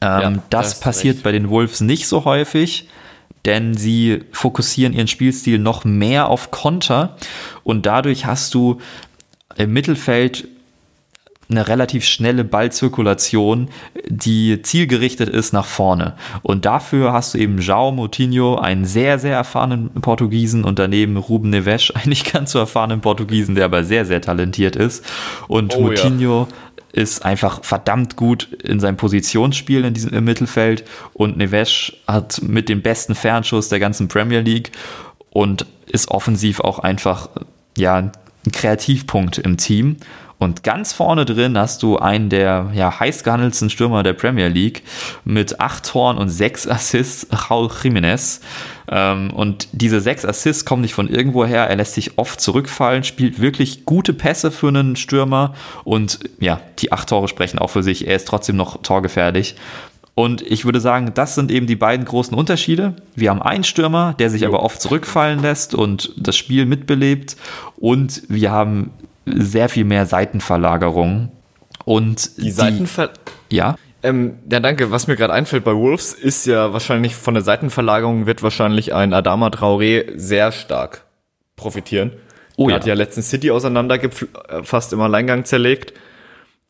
Ähm, 0.00 0.20
Ja, 0.20 0.30
da 0.30 0.42
das 0.50 0.78
du 0.78 0.84
passiert 0.84 1.16
recht. 1.16 1.24
bei 1.24 1.32
den 1.32 1.48
Wolves 1.48 1.80
nicht 1.80 2.06
so 2.06 2.24
häufig, 2.24 2.88
denn 3.46 3.74
sie 3.74 4.24
fokussieren 4.32 4.92
ihren 4.92 5.08
Spielstil 5.08 5.58
noch 5.58 5.84
mehr 5.84 6.28
auf 6.28 6.50
Konter 6.50 7.16
und 7.62 7.86
dadurch 7.86 8.26
hast 8.26 8.54
du 8.54 8.80
im 9.56 9.72
Mittelfeld 9.72 10.48
eine 11.48 11.68
relativ 11.68 12.04
schnelle 12.04 12.44
Ballzirkulation, 12.44 13.68
die 14.08 14.60
zielgerichtet 14.62 15.28
ist 15.28 15.52
nach 15.52 15.66
vorne. 15.66 16.14
Und 16.42 16.64
dafür 16.64 17.12
hast 17.12 17.34
du 17.34 17.38
eben 17.38 17.58
João 17.60 17.92
Moutinho, 17.92 18.56
einen 18.56 18.84
sehr, 18.84 19.18
sehr 19.18 19.36
erfahrenen 19.36 19.90
Portugiesen 20.00 20.64
und 20.64 20.78
daneben 20.78 21.16
Ruben 21.16 21.50
Neves, 21.50 21.90
einen 21.94 22.08
nicht 22.08 22.32
ganz 22.32 22.52
so 22.52 22.58
erfahrenen 22.58 23.00
Portugiesen, 23.00 23.54
der 23.54 23.66
aber 23.66 23.84
sehr, 23.84 24.04
sehr 24.04 24.20
talentiert 24.20 24.76
ist. 24.76 25.04
Und 25.46 25.76
Oh, 25.76 25.82
Moutinho 25.82 26.48
ist 26.92 27.24
einfach 27.24 27.62
verdammt 27.62 28.16
gut 28.16 28.48
in 28.64 28.80
seinem 28.80 28.96
Positionsspiel 28.96 29.84
in 29.84 29.92
diesem, 29.92 30.14
im 30.14 30.24
Mittelfeld 30.24 30.84
und 31.12 31.36
Neves 31.36 31.92
hat 32.06 32.40
mit 32.42 32.70
dem 32.70 32.80
besten 32.80 33.14
Fernschuss 33.14 33.68
der 33.68 33.78
ganzen 33.78 34.08
Premier 34.08 34.40
League 34.40 34.72
und 35.30 35.66
ist 35.86 36.10
offensiv 36.10 36.60
auch 36.60 36.78
einfach 36.78 37.28
ja, 37.76 37.96
ein 37.96 38.12
Kreativpunkt 38.50 39.38
im 39.38 39.58
Team. 39.58 39.96
Und 40.38 40.62
ganz 40.62 40.92
vorne 40.92 41.24
drin 41.24 41.56
hast 41.56 41.82
du 41.82 41.98
einen 41.98 42.28
der 42.28 42.70
ja, 42.74 43.00
heiß 43.00 43.24
gehandelten 43.24 43.70
Stürmer 43.70 44.02
der 44.02 44.12
Premier 44.12 44.48
League 44.48 44.82
mit 45.24 45.60
acht 45.60 45.86
Toren 45.86 46.18
und 46.18 46.28
sechs 46.28 46.68
Assists, 46.68 47.26
Raúl 47.32 47.70
Jiménez. 47.70 48.40
Ähm, 48.88 49.30
und 49.32 49.68
diese 49.72 50.00
sechs 50.00 50.26
Assists 50.26 50.66
kommen 50.66 50.82
nicht 50.82 50.94
von 50.94 51.08
irgendwoher. 51.08 51.64
Er 51.68 51.76
lässt 51.76 51.94
sich 51.94 52.18
oft 52.18 52.40
zurückfallen, 52.40 53.02
spielt 53.02 53.40
wirklich 53.40 53.86
gute 53.86 54.12
Pässe 54.12 54.50
für 54.50 54.68
einen 54.68 54.96
Stürmer. 54.96 55.54
Und 55.84 56.20
ja, 56.38 56.60
die 56.80 56.92
acht 56.92 57.08
Tore 57.08 57.28
sprechen 57.28 57.58
auch 57.58 57.70
für 57.70 57.82
sich. 57.82 58.06
Er 58.06 58.16
ist 58.16 58.28
trotzdem 58.28 58.56
noch 58.56 58.82
torgefährlich. 58.82 59.56
Und 60.14 60.40
ich 60.40 60.64
würde 60.64 60.80
sagen, 60.80 61.12
das 61.14 61.34
sind 61.34 61.50
eben 61.50 61.66
die 61.66 61.76
beiden 61.76 62.06
großen 62.06 62.36
Unterschiede. 62.36 62.94
Wir 63.14 63.30
haben 63.30 63.42
einen 63.42 63.64
Stürmer, 63.64 64.14
der 64.18 64.30
sich 64.30 64.46
aber 64.46 64.62
oft 64.62 64.80
zurückfallen 64.80 65.42
lässt 65.42 65.74
und 65.74 66.12
das 66.16 66.36
Spiel 66.36 66.64
mitbelebt. 66.64 67.36
Und 67.76 68.22
wir 68.28 68.50
haben 68.50 68.92
sehr 69.26 69.68
viel 69.68 69.84
mehr 69.84 70.06
Seitenverlagerung. 70.06 71.30
Und 71.84 72.38
Die 72.38 72.50
Seitenver... 72.50 73.10
ja, 73.50 73.76
Ähm, 74.02 74.38
ja, 74.50 74.60
danke. 74.60 74.90
Was 74.90 75.08
mir 75.08 75.16
gerade 75.16 75.32
einfällt 75.32 75.64
bei 75.64 75.74
Wolves 75.74 76.12
ist 76.12 76.46
ja 76.46 76.72
wahrscheinlich 76.72 77.16
von 77.16 77.34
der 77.34 77.42
Seitenverlagerung 77.42 78.26
wird 78.26 78.42
wahrscheinlich 78.42 78.94
ein 78.94 79.12
Adama 79.12 79.48
Traoré 79.48 80.12
sehr 80.16 80.52
stark 80.52 81.04
profitieren. 81.56 82.12
Oh 82.56 82.68
er 82.68 82.70
ja. 82.70 82.76
hat 82.76 82.86
ja 82.86 82.94
letzten 82.94 83.22
City 83.22 83.50
auseinander 83.50 83.98
fast 84.62 84.92
im 84.92 85.00
Alleingang 85.00 85.44
zerlegt. 85.44 85.92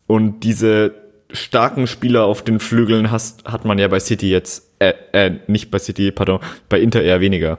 Und 0.07 0.41
diese 0.41 0.95
starken 1.33 1.87
Spieler 1.87 2.25
auf 2.25 2.43
den 2.43 2.61
Flügeln 2.61 3.11
hast, 3.11 3.45
hat 3.45 3.65
man 3.65 3.79
ja 3.79 3.89
bei 3.89 4.01
City 4.01 4.31
jetzt, 4.31 4.71
äh, 4.79 4.95
äh, 5.13 5.33
nicht 5.47 5.71
bei 5.71 5.79
City, 5.79 6.13
pardon, 6.13 6.41
bei 6.69 6.81
Inter 6.81 7.03
eher 7.03 7.21
weniger. 7.21 7.59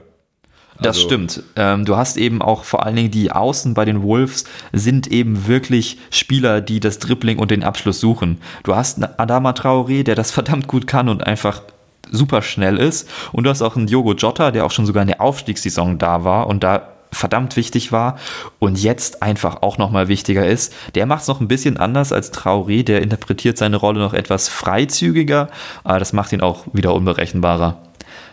Das 0.80 0.96
Also- 0.96 1.08
stimmt. 1.08 1.42
Ähm, 1.56 1.84
du 1.84 1.96
hast 1.96 2.16
eben 2.16 2.40
auch 2.40 2.64
vor 2.64 2.86
allen 2.86 2.94
Dingen 2.96 3.10
die 3.10 3.32
Außen 3.32 3.74
bei 3.74 3.84
den 3.84 4.02
Wolves 4.02 4.44
sind 4.72 5.08
eben 5.08 5.46
wirklich 5.46 5.98
Spieler, 6.10 6.60
die 6.60 6.78
das 6.80 6.98
Dribbling 7.00 7.38
und 7.38 7.50
den 7.50 7.64
Abschluss 7.64 7.98
suchen. 8.00 8.38
Du 8.62 8.76
hast 8.76 9.02
einen 9.02 9.12
Adama 9.18 9.50
Traoré, 9.50 10.04
der 10.04 10.14
das 10.14 10.30
verdammt 10.38 10.68
gut 10.68 10.86
kann 10.86 11.08
und 11.08 11.26
einfach 11.26 11.62
super 12.10 12.42
schnell 12.42 12.76
ist. 12.78 13.08
Und 13.32 13.44
du 13.44 13.50
hast 13.50 13.60
auch 13.60 13.76
einen 13.76 13.86
Diogo 13.86 14.14
Jota, 14.14 14.50
der 14.50 14.64
auch 14.64 14.70
schon 14.70 14.86
sogar 14.86 15.02
in 15.02 15.08
der 15.08 15.20
Aufstiegssaison 15.20 15.98
da 15.98 16.24
war 16.24 16.46
und 16.46 16.62
da 16.62 16.88
verdammt 17.10 17.56
wichtig 17.56 17.90
war 17.90 18.18
und 18.58 18.82
jetzt 18.82 19.22
einfach 19.22 19.62
auch 19.62 19.78
nochmal 19.78 20.08
wichtiger 20.08 20.46
ist. 20.46 20.74
Der 20.94 21.06
macht 21.06 21.22
es 21.22 21.28
noch 21.28 21.40
ein 21.40 21.48
bisschen 21.48 21.78
anders 21.78 22.12
als 22.12 22.32
Traoré, 22.32 22.84
der 22.84 23.00
interpretiert 23.02 23.56
seine 23.58 23.78
Rolle 23.78 23.98
noch 24.00 24.12
etwas 24.12 24.48
freizügiger, 24.48 25.48
aber 25.84 25.98
das 25.98 26.12
macht 26.12 26.32
ihn 26.32 26.42
auch 26.42 26.66
wieder 26.72 26.94
unberechenbarer. 26.94 27.78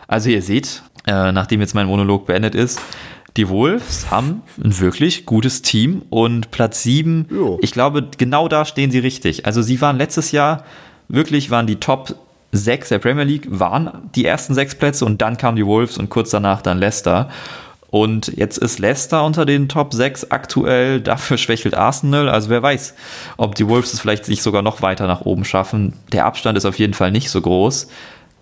Also 0.08 0.30
ihr 0.30 0.42
seht, 0.42 0.84
äh, 1.08 1.32
nachdem 1.32 1.62
jetzt 1.62 1.76
mein 1.76 1.88
Monolog 1.88 2.26
beendet 2.26 2.56
ist, 2.56 2.80
die 3.38 3.50
Wolves 3.50 4.10
haben 4.12 4.44
ein 4.64 4.80
wirklich 4.80 5.26
gutes 5.26 5.62
Team 5.62 6.04
und 6.10 6.52
Platz 6.52 6.84
7, 6.84 7.28
Jo. 7.30 7.60
ich 7.62 7.72
glaube, 7.72 8.08
genau 8.18 8.48
da 8.48 8.64
stehen 8.64 8.92
sie 8.92 9.00
richtig. 9.00 9.46
Also 9.46 9.62
sie 9.62 9.82
waren 9.82 9.98
letztes 9.98 10.32
Jahr, 10.32 10.64
wirklich 11.10 11.52
waren 11.52 11.68
die 11.68 11.76
Top 11.76 12.16
6 12.54 12.90
der 12.90 13.00
Premier 13.00 13.26
League, 13.26 13.48
waren 13.50 14.10
die 14.16 14.26
ersten 14.26 14.54
sechs 14.54 14.76
Plätze 14.76 15.04
und 15.06 15.22
dann 15.22 15.38
kamen 15.38 15.58
die 15.58 15.66
Wolves 15.66 15.98
und 15.98 16.10
kurz 16.10 16.30
danach 16.30 16.62
dann 16.62 16.80
Leicester. 16.80 17.30
Und 17.90 18.28
jetzt 18.36 18.58
ist 18.58 18.80
Leicester 18.80 19.24
unter 19.24 19.46
den 19.46 19.70
Top 19.70 19.94
6 19.94 20.32
aktuell, 20.32 21.02
dafür 21.02 21.38
schwächelt 21.38 21.76
Arsenal. 21.76 22.30
Also 22.30 22.50
wer 22.50 22.64
weiß, 22.64 22.96
ob 23.38 23.56
die 23.56 23.68
Wolves 23.68 23.94
es 23.94 24.00
vielleicht 24.00 24.26
sich 24.26 24.42
sogar 24.42 24.62
noch 24.62 24.82
weiter 24.82 25.08
nach 25.08 25.22
oben 25.22 25.46
schaffen. 25.46 25.94
Der 26.12 26.26
Abstand 26.26 26.58
ist 26.58 26.66
auf 26.66 26.80
jeden 26.80 26.94
Fall 26.94 27.12
nicht 27.12 27.30
so 27.30 27.42
groß. 27.42 27.88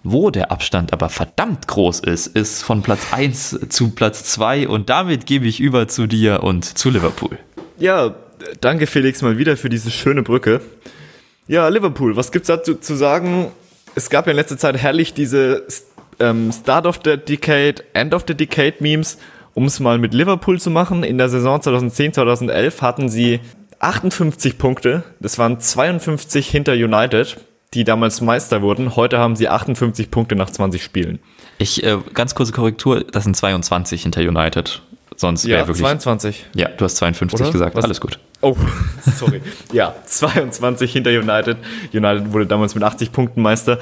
Wo 0.03 0.31
der 0.31 0.51
Abstand 0.51 0.91
aber 0.91 1.07
verdammt 1.07 1.67
groß 1.67 2.01
ist, 2.01 2.27
ist 2.27 2.61
von 2.61 2.81
Platz 2.81 3.07
1 3.11 3.67
zu 3.69 3.91
Platz 3.91 4.25
2 4.25 4.67
und 4.67 4.89
damit 4.89 5.25
gebe 5.25 5.45
ich 5.47 5.61
über 5.61 5.87
zu 5.87 6.07
dir 6.07 6.43
und 6.43 6.65
zu 6.65 6.89
Liverpool. 6.89 7.39
Ja, 7.79 8.13
danke 8.59 8.85
Felix 8.85 9.21
mal 9.21 9.37
wieder 9.37 9.55
für 9.55 9.69
diese 9.69 9.91
schöne 9.91 10.21
Brücke. 10.21 10.59
Ja, 11.47 11.69
Liverpool, 11.69 12.17
was 12.17 12.31
gibt's 12.33 12.47
dazu 12.47 12.75
zu 12.75 12.95
sagen? 12.95 13.51
Es 13.95 14.09
gab 14.09 14.25
ja 14.25 14.31
in 14.31 14.37
letzter 14.37 14.57
Zeit 14.57 14.77
herrlich 14.77 15.13
diese 15.13 15.65
ähm, 16.19 16.51
Start 16.51 16.85
of 16.85 16.99
the 17.05 17.17
Decade, 17.17 17.75
End 17.93 18.13
of 18.13 18.25
the 18.27 18.35
Decade 18.35 18.75
Memes, 18.79 19.17
um 19.53 19.65
es 19.65 19.79
mal 19.79 19.99
mit 19.99 20.13
Liverpool 20.13 20.59
zu 20.59 20.69
machen. 20.69 21.03
In 21.03 21.17
der 21.17 21.29
Saison 21.29 21.61
2010, 21.61 22.13
2011 22.13 22.81
hatten 22.81 23.07
sie 23.09 23.39
58 23.79 24.57
Punkte. 24.57 25.03
Das 25.19 25.37
waren 25.37 25.59
52 25.59 26.49
hinter 26.49 26.73
United, 26.73 27.37
die 27.73 27.83
damals 27.83 28.21
Meister 28.21 28.61
wurden. 28.61 28.95
Heute 28.95 29.17
haben 29.19 29.35
sie 29.35 29.49
58 29.49 30.11
Punkte 30.11 30.35
nach 30.35 30.49
20 30.49 30.83
Spielen. 30.83 31.19
Ich, 31.57 31.83
äh, 31.83 31.97
ganz 32.13 32.35
kurze 32.35 32.51
Korrektur, 32.51 33.03
das 33.03 33.23
sind 33.23 33.35
22 33.35 34.03
hinter 34.03 34.21
United. 34.21 34.81
Sonst 35.15 35.45
wäre 35.45 35.61
Ja, 35.61 35.67
wirklich. 35.67 35.83
22. 35.83 36.45
Ja, 36.55 36.69
du 36.69 36.85
hast 36.85 36.95
52 36.97 37.41
Oder? 37.41 37.51
gesagt. 37.51 37.75
Was? 37.75 37.85
Alles 37.85 38.01
gut. 38.01 38.19
Oh, 38.41 38.55
sorry. 39.15 39.41
ja, 39.71 39.95
22 40.05 40.91
hinter 40.91 41.11
United. 41.11 41.57
United 41.93 42.33
wurde 42.33 42.47
damals 42.47 42.73
mit 42.75 42.83
80 42.83 43.11
Punkten 43.11 43.41
Meister. 43.41 43.79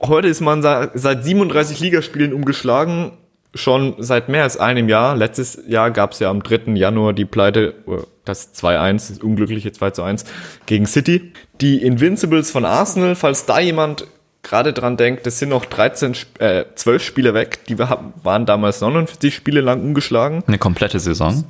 Heute 0.00 0.28
ist 0.28 0.40
man 0.40 0.62
seit 0.62 1.24
37 1.24 1.78
Ligaspielen 1.80 2.32
umgeschlagen, 2.32 3.12
schon 3.54 3.94
seit 3.98 4.28
mehr 4.28 4.42
als 4.42 4.56
einem 4.56 4.88
Jahr. 4.88 5.14
Letztes 5.14 5.58
Jahr 5.68 5.90
gab 5.90 6.12
es 6.12 6.18
ja 6.18 6.30
am 6.30 6.42
3. 6.42 6.72
Januar 6.74 7.12
die 7.12 7.24
Pleite, 7.26 7.74
oder 7.86 8.04
das 8.24 8.54
2-1, 8.54 9.08
das 9.10 9.18
unglückliche 9.18 9.68
2-1 9.68 10.24
gegen 10.66 10.86
City. 10.86 11.32
Die 11.62 11.80
Invincibles 11.82 12.50
von 12.50 12.64
Arsenal, 12.64 13.14
falls 13.14 13.46
da 13.46 13.60
jemand 13.60 14.06
gerade 14.42 14.72
dran 14.72 14.96
denkt, 14.96 15.24
das 15.26 15.38
sind 15.38 15.48
noch 15.50 15.64
13, 15.64 16.12
Sp- 16.18 16.40
äh, 16.42 16.64
12 16.74 17.02
Spiele 17.04 17.32
weg. 17.34 17.64
Die 17.68 17.78
wa- 17.78 18.12
waren 18.22 18.44
damals 18.44 18.80
49 18.80 19.34
Spiele 19.34 19.60
lang 19.60 19.80
umgeschlagen. 19.80 20.42
Eine 20.48 20.58
komplette 20.58 20.98
Saison. 20.98 21.44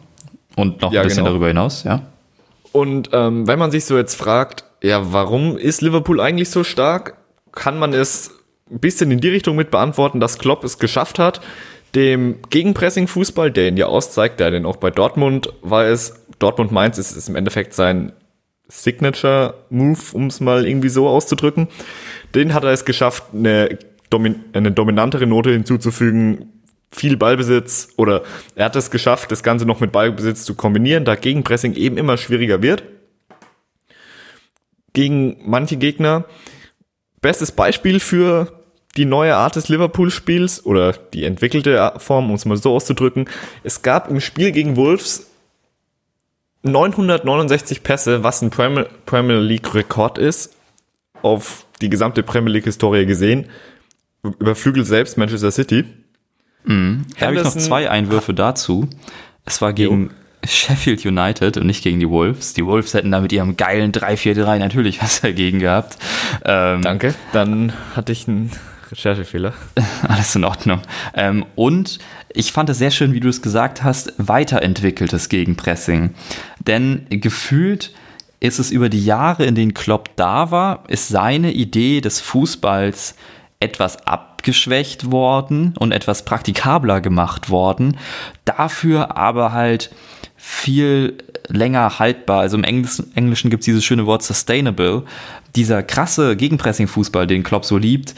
Und 0.56 0.82
noch 0.82 0.92
Ja, 0.92 1.00
ein 1.00 1.06
bisschen 1.06 1.20
genau. 1.24 1.30
darüber 1.30 1.48
hinaus, 1.48 1.84
ja. 1.84 2.02
Und 2.72 3.08
ähm, 3.12 3.46
wenn 3.46 3.58
man 3.58 3.70
sich 3.70 3.86
so 3.86 3.96
jetzt 3.96 4.14
fragt, 4.14 4.64
ja, 4.82 5.12
warum 5.12 5.56
ist 5.56 5.80
Liverpool 5.80 6.20
eigentlich 6.20 6.50
so 6.50 6.62
stark, 6.64 7.14
kann 7.52 7.78
man 7.78 7.94
es 7.94 8.30
ein 8.70 8.78
bisschen 8.80 9.10
in 9.10 9.20
die 9.20 9.28
Richtung 9.30 9.56
mit 9.56 9.70
beantworten, 9.70 10.20
dass 10.20 10.38
Klopp 10.38 10.62
es 10.64 10.78
geschafft 10.78 11.18
hat, 11.18 11.40
dem 11.94 12.36
Gegenpressing-Fußball, 12.50 13.50
der 13.50 13.68
ihn 13.68 13.76
ja 13.78 13.86
auszeigt, 13.86 14.40
der 14.40 14.50
den 14.50 14.66
auch 14.66 14.76
bei 14.76 14.90
Dortmund 14.90 15.52
war 15.62 15.84
es, 15.86 16.14
Dortmund 16.38 16.72
Mainz 16.72 16.98
ist, 16.98 17.12
ist 17.16 17.28
im 17.28 17.36
Endeffekt 17.36 17.72
sein 17.74 18.12
Signature-Move, 18.72 20.00
um 20.12 20.26
es 20.26 20.40
mal 20.40 20.66
irgendwie 20.66 20.88
so 20.88 21.08
auszudrücken, 21.08 21.68
den 22.34 22.54
hat 22.54 22.64
er 22.64 22.70
es 22.70 22.84
geschafft, 22.84 23.24
eine, 23.34 23.78
domin 24.10 24.44
eine 24.52 24.72
dominantere 24.72 25.26
Note 25.26 25.50
hinzuzufügen, 25.50 26.48
viel 26.90 27.16
Ballbesitz 27.16 27.90
oder 27.96 28.22
er 28.54 28.66
hat 28.66 28.76
es 28.76 28.90
geschafft, 28.90 29.30
das 29.30 29.42
Ganze 29.42 29.66
noch 29.66 29.80
mit 29.80 29.92
Ballbesitz 29.92 30.44
zu 30.44 30.54
kombinieren, 30.54 31.04
da 31.04 31.14
Gegenpressing 31.14 31.74
eben 31.74 31.96
immer 31.96 32.16
schwieriger 32.16 32.62
wird. 32.62 32.82
Gegen 34.92 35.38
manche 35.44 35.76
Gegner. 35.76 36.24
Bestes 37.22 37.52
Beispiel 37.52 38.00
für 38.00 38.60
die 38.96 39.06
neue 39.06 39.36
Art 39.36 39.56
des 39.56 39.68
Liverpool-Spiels 39.68 40.66
oder 40.66 40.92
die 40.92 41.24
entwickelte 41.24 41.94
Form, 41.96 42.28
um 42.28 42.36
es 42.36 42.44
mal 42.44 42.58
so 42.58 42.74
auszudrücken. 42.74 43.26
Es 43.62 43.80
gab 43.80 44.10
im 44.10 44.20
Spiel 44.20 44.52
gegen 44.52 44.76
Wolves 44.76 45.31
969 46.62 47.82
Pässe, 47.82 48.22
was 48.22 48.42
ein 48.42 48.50
Premier, 48.50 48.86
Premier 49.06 49.38
League-Rekord 49.38 50.18
ist, 50.18 50.54
auf 51.22 51.66
die 51.80 51.90
gesamte 51.90 52.22
Premier 52.22 52.52
League-Historie 52.52 53.06
gesehen. 53.06 53.46
Überflügelt 54.22 54.86
selbst 54.86 55.18
Manchester 55.18 55.50
City. 55.50 55.84
Da 56.64 57.26
habe 57.26 57.34
ich 57.36 57.42
noch 57.42 57.56
zwei 57.56 57.90
Einwürfe 57.90 58.34
dazu. 58.34 58.88
Es 59.44 59.60
war 59.60 59.72
gegen 59.72 60.10
Sheffield 60.44 61.04
United 61.04 61.56
und 61.56 61.66
nicht 61.66 61.82
gegen 61.82 62.00
die 62.00 62.08
Wolves. 62.08 62.54
Die 62.54 62.64
Wolves 62.64 62.94
hätten 62.94 63.10
da 63.10 63.20
mit 63.20 63.32
ihrem 63.32 63.56
geilen 63.56 63.92
3-4-3 63.92 64.58
natürlich 64.58 65.02
was 65.02 65.20
dagegen 65.20 65.58
gehabt. 65.58 65.98
Ähm, 66.44 66.82
Danke. 66.82 67.14
Dann 67.32 67.72
hatte 67.94 68.12
ich 68.12 68.28
einen 68.28 68.50
Recherchefehler. 68.90 69.54
Alles 70.08 70.34
in 70.36 70.44
Ordnung. 70.44 70.82
Ähm, 71.14 71.46
und 71.54 71.98
ich 72.32 72.52
fand 72.52 72.70
es 72.70 72.78
sehr 72.78 72.90
schön, 72.90 73.12
wie 73.12 73.20
du 73.20 73.28
es 73.28 73.42
gesagt 73.42 73.82
hast, 73.82 74.12
weiterentwickeltes 74.18 75.28
Gegenpressing. 75.28 76.14
Denn 76.66 77.06
gefühlt 77.10 77.92
ist 78.40 78.58
es 78.58 78.70
über 78.70 78.88
die 78.88 79.04
Jahre, 79.04 79.44
in 79.44 79.54
denen 79.54 79.74
Klopp 79.74 80.10
da 80.16 80.50
war, 80.50 80.84
ist 80.88 81.08
seine 81.08 81.52
Idee 81.52 82.00
des 82.00 82.20
Fußballs 82.20 83.14
etwas 83.60 84.06
abgeschwächt 84.06 85.12
worden 85.12 85.74
und 85.78 85.92
etwas 85.92 86.24
praktikabler 86.24 87.00
gemacht 87.00 87.50
worden. 87.50 87.96
Dafür 88.44 89.16
aber 89.16 89.52
halt 89.52 89.94
viel 90.36 91.18
länger 91.46 92.00
haltbar. 92.00 92.40
Also 92.40 92.56
im 92.56 92.64
Englisch, 92.64 93.00
Englischen 93.14 93.50
gibt 93.50 93.60
es 93.60 93.66
dieses 93.66 93.84
schöne 93.84 94.06
Wort 94.06 94.24
sustainable. 94.24 95.04
Dieser 95.54 95.84
krasse 95.84 96.36
Gegenpressing-Fußball, 96.36 97.28
den 97.28 97.44
Klopp 97.44 97.64
so 97.64 97.78
liebt, 97.78 98.14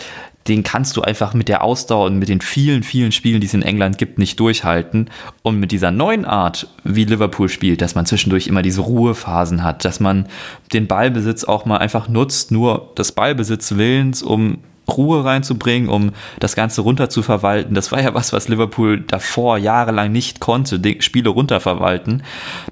den 0.46 0.62
kannst 0.62 0.96
du 0.96 1.02
einfach 1.02 1.32
mit 1.32 1.48
der 1.48 1.64
Ausdauer 1.64 2.06
und 2.06 2.18
mit 2.18 2.28
den 2.28 2.40
vielen, 2.40 2.82
vielen 2.82 3.12
Spielen, 3.12 3.40
die 3.40 3.46
es 3.46 3.54
in 3.54 3.62
England 3.62 3.96
gibt, 3.96 4.18
nicht 4.18 4.38
durchhalten. 4.38 5.08
Und 5.42 5.58
mit 5.58 5.72
dieser 5.72 5.90
neuen 5.90 6.26
Art, 6.26 6.68
wie 6.84 7.04
Liverpool 7.04 7.48
spielt, 7.48 7.80
dass 7.80 7.94
man 7.94 8.04
zwischendurch 8.04 8.46
immer 8.46 8.60
diese 8.60 8.82
Ruhephasen 8.82 9.62
hat, 9.62 9.84
dass 9.84 10.00
man 10.00 10.26
den 10.72 10.86
Ballbesitz 10.86 11.44
auch 11.44 11.64
mal 11.64 11.78
einfach 11.78 12.08
nutzt, 12.08 12.50
nur 12.50 12.92
des 12.98 13.12
Ballbesitzwillens, 13.12 14.22
um 14.22 14.58
Ruhe 14.86 15.24
reinzubringen, 15.24 15.88
um 15.88 16.12
das 16.40 16.56
Ganze 16.56 16.82
runter 16.82 17.08
zu 17.08 17.22
verwalten. 17.22 17.74
Das 17.74 17.90
war 17.90 18.02
ja 18.02 18.12
was, 18.12 18.34
was 18.34 18.48
Liverpool 18.48 19.00
davor 19.00 19.56
jahrelang 19.56 20.12
nicht 20.12 20.40
konnte, 20.40 20.78
Spiele 21.00 21.30
runterverwalten. 21.30 22.22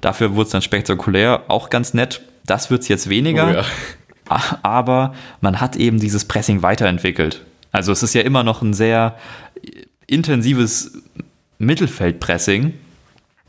Dafür 0.01 0.35
wurde 0.35 0.45
es 0.45 0.51
dann 0.51 0.61
spektakulär, 0.61 1.43
auch 1.47 1.71
ganz 1.71 1.95
nett. 1.95 2.21
Das 2.45 2.69
wird 2.69 2.83
es 2.83 2.87
jetzt 2.87 3.09
weniger. 3.09 3.47
Oh 3.49 3.53
ja. 3.53 4.59
Aber 4.61 5.13
man 5.41 5.59
hat 5.59 5.75
eben 5.75 5.99
dieses 5.99 6.25
Pressing 6.25 6.61
weiterentwickelt. 6.61 7.41
Also 7.73 7.91
es 7.91 8.03
ist 8.03 8.13
ja 8.13 8.21
immer 8.21 8.43
noch 8.43 8.61
ein 8.61 8.73
sehr 8.73 9.17
intensives 10.07 10.93
Mittelfeldpressing. 11.57 12.73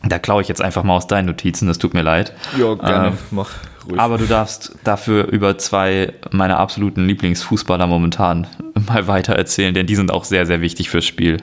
Da 0.02 0.18
klaue 0.18 0.42
ich 0.42 0.48
jetzt 0.48 0.62
einfach 0.62 0.82
mal 0.82 0.96
aus 0.96 1.06
deinen 1.06 1.26
Notizen, 1.26 1.68
das 1.68 1.78
tut 1.78 1.94
mir 1.94 2.02
leid. 2.02 2.32
Ja, 2.58 2.74
gerne, 2.74 3.08
ähm, 3.08 3.18
mach 3.30 3.52
ruhig. 3.88 3.98
Aber 4.00 4.18
du 4.18 4.26
darfst 4.26 4.76
dafür 4.82 5.28
über 5.28 5.56
zwei 5.58 6.12
meiner 6.30 6.58
absoluten 6.58 7.06
Lieblingsfußballer 7.06 7.86
momentan 7.86 8.46
mal 8.86 9.06
weiter 9.06 9.34
erzählen, 9.34 9.74
denn 9.74 9.86
die 9.86 9.96
sind 9.96 10.10
auch 10.10 10.24
sehr, 10.24 10.46
sehr 10.46 10.60
wichtig 10.60 10.90
fürs 10.90 11.04
Spiel. 11.04 11.38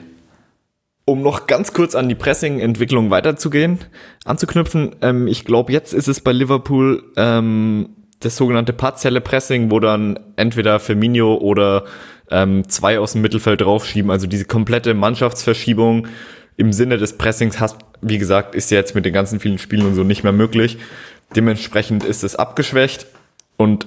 Um 1.04 1.22
noch 1.22 1.46
ganz 1.48 1.72
kurz 1.72 1.96
an 1.96 2.08
die 2.08 2.14
Pressing-Entwicklung 2.14 3.10
weiterzugehen, 3.10 3.78
anzuknüpfen, 4.24 4.94
ähm, 5.02 5.26
ich 5.26 5.44
glaube, 5.44 5.72
jetzt 5.72 5.92
ist 5.92 6.06
es 6.06 6.20
bei 6.20 6.32
Liverpool 6.32 7.02
ähm, 7.16 7.90
das 8.20 8.36
sogenannte 8.36 8.72
partielle 8.72 9.20
Pressing, 9.20 9.70
wo 9.70 9.80
dann 9.80 10.18
entweder 10.36 10.78
Firmino 10.78 11.34
oder 11.34 11.84
ähm, 12.32 12.68
zwei 12.68 12.98
aus 12.98 13.12
dem 13.12 13.22
Mittelfeld 13.22 13.60
draufschieben. 13.60 14.10
Also 14.10 14.26
diese 14.26 14.44
komplette 14.44 14.94
Mannschaftsverschiebung 14.94 16.08
im 16.56 16.72
Sinne 16.72 16.98
des 16.98 17.16
Pressings 17.16 17.60
hast, 17.60 17.76
wie 18.00 18.18
gesagt, 18.18 18.54
ist 18.54 18.70
jetzt 18.70 18.94
mit 18.94 19.04
den 19.04 19.12
ganzen 19.12 19.40
vielen 19.40 19.58
Spielen 19.58 19.86
und 19.86 19.94
so 19.94 20.04
nicht 20.04 20.22
mehr 20.22 20.32
möglich. 20.32 20.78
Dementsprechend 21.36 22.04
ist 22.04 22.24
es 22.24 22.36
abgeschwächt 22.36 23.06
und 23.56 23.86